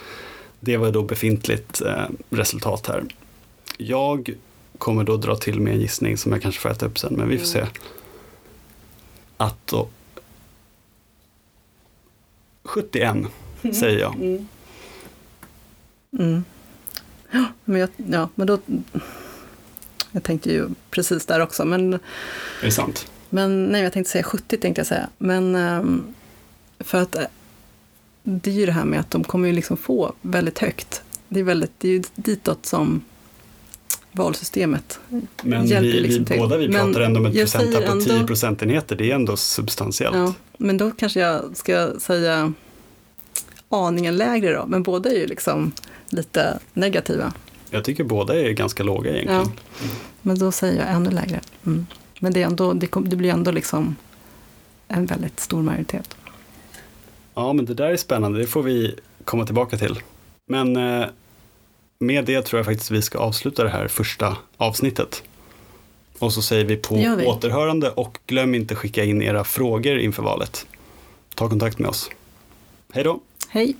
Det 0.59 0.77
var 0.77 0.91
då 0.91 1.03
befintligt 1.03 1.82
eh, 1.82 2.03
resultat 2.29 2.88
här. 2.88 3.03
Jag 3.77 4.34
kommer 4.77 5.03
då 5.03 5.17
dra 5.17 5.36
till 5.36 5.59
med 5.59 5.73
en 5.73 5.79
gissning 5.82 6.17
som 6.17 6.32
jag 6.32 6.41
kanske 6.41 6.61
får 6.61 6.69
äta 6.69 6.86
upp 6.86 6.99
sen, 6.99 7.13
men 7.13 7.29
vi 7.29 7.38
får 7.38 7.45
se. 7.45 7.65
Att 9.38 9.67
då 9.67 9.88
71 12.63 13.15
mm. 13.63 13.73
säger 13.73 13.99
jag. 13.99 14.15
Mm. 14.15 14.47
Mm. 16.19 16.43
Ja, 17.32 17.45
men, 17.65 17.82
jag, 17.82 17.89
ja, 17.95 18.29
men 18.36 18.47
då... 18.47 18.59
Jag 20.11 20.23
tänkte 20.23 20.51
ju 20.51 20.69
precis 20.89 21.25
där 21.25 21.39
också, 21.39 21.65
men... 21.65 21.93
Är 21.93 21.99
det 22.61 22.71
sant? 22.71 23.11
Men 23.29 23.65
nej, 23.65 23.84
jag 23.84 23.93
tänkte 23.93 24.11
säga 24.11 24.23
70 24.23 24.57
tänkte 24.57 24.79
jag 24.79 24.88
säga. 24.88 25.09
Men 25.17 25.55
um, 25.55 26.13
för 26.79 27.01
att 27.01 27.15
eh, 27.15 27.23
det 28.23 28.49
är 28.49 28.55
ju 28.55 28.65
det 28.65 28.71
här 28.71 28.86
med 28.86 28.99
att 28.99 29.11
de 29.11 29.23
kommer 29.23 29.47
ju 29.47 29.53
liksom 29.53 29.77
få 29.77 30.13
väldigt 30.21 30.59
högt. 30.59 31.01
Det 31.27 31.39
är, 31.39 31.43
väldigt, 31.43 31.71
det 31.77 31.88
är 31.88 31.91
ju 31.91 32.03
ditåt 32.15 32.65
som 32.65 33.01
valsystemet 34.11 34.99
Men 35.41 35.67
vi, 35.67 35.82
liksom 35.82 36.25
vi 36.29 36.38
båda 36.38 36.57
vi 36.57 36.67
pratar 36.67 36.88
men 36.88 37.01
ändå 37.01 37.19
om 37.19 37.25
ett 37.25 37.34
procenttal 37.34 37.84
på 37.84 38.01
10 38.01 38.27
procentenheter, 38.27 38.95
det 38.95 39.11
är 39.11 39.15
ändå 39.15 39.38
substantiellt. 39.38 40.15
Ja, 40.15 40.34
men 40.57 40.77
då 40.77 40.91
kanske 40.91 41.19
jag 41.19 41.57
ska 41.57 41.99
säga 41.99 42.53
aningen 43.69 44.17
lägre 44.17 44.53
då, 44.53 44.65
men 44.67 44.84
båda 44.84 45.09
är 45.09 45.15
ju 45.15 45.27
liksom 45.27 45.71
lite 46.14 46.59
negativa. 46.74 47.34
Jag 47.70 47.84
tycker 47.84 48.03
båda 48.03 48.39
är 48.39 48.51
ganska 48.51 48.84
låga 48.84 49.12
egentligen. 49.12 49.41
Ja, 49.41 49.88
men 50.22 50.39
då 50.39 50.51
säger 50.51 50.80
jag 50.80 50.95
ännu 50.95 51.09
lägre. 51.09 51.39
Mm. 51.66 51.86
Men 52.20 52.34
det, 52.34 52.41
är 52.41 52.45
ändå, 52.45 52.74
det, 52.74 52.89
det 53.03 53.16
blir 53.16 53.30
ändå 53.30 53.51
liksom 53.51 53.95
en 54.88 55.05
väldigt 55.05 55.39
stor 55.39 55.62
majoritet. 55.62 56.16
Ja, 57.34 57.53
men 57.53 57.66
det 57.66 57.74
där 57.74 57.89
är 57.89 57.97
spännande, 57.97 58.39
det 58.39 58.47
får 58.47 58.64
vi 58.64 58.95
komma 59.26 59.45
tillbaka 59.45 59.78
till. 59.78 59.99
Men 60.47 60.76
eh, 60.76 61.07
med 61.99 62.26
det 62.26 62.41
tror 62.41 62.59
jag 62.59 62.66
faktiskt 62.66 62.91
vi 62.91 63.01
ska 63.01 63.18
avsluta 63.18 63.64
det 63.64 63.70
här 63.70 63.88
första 63.88 64.38
avsnittet. 64.57 65.24
Och 66.20 66.34
så 66.34 66.41
säger 66.41 66.66
vi 66.66 66.78
på 66.78 66.95
vi. 66.95 67.26
återhörande 67.26 67.89
och 67.89 68.20
glöm 68.28 68.55
inte 68.55 68.76
skicka 68.76 69.03
in 69.03 69.22
era 69.22 69.43
frågor 69.43 69.99
inför 69.99 70.24
valet. 70.24 70.68
Ta 71.36 71.49
kontakt 71.49 71.80
med 71.80 71.89
oss. 71.89 72.09
Hej 72.93 73.03
då! 73.03 73.20
Hej! 73.49 73.76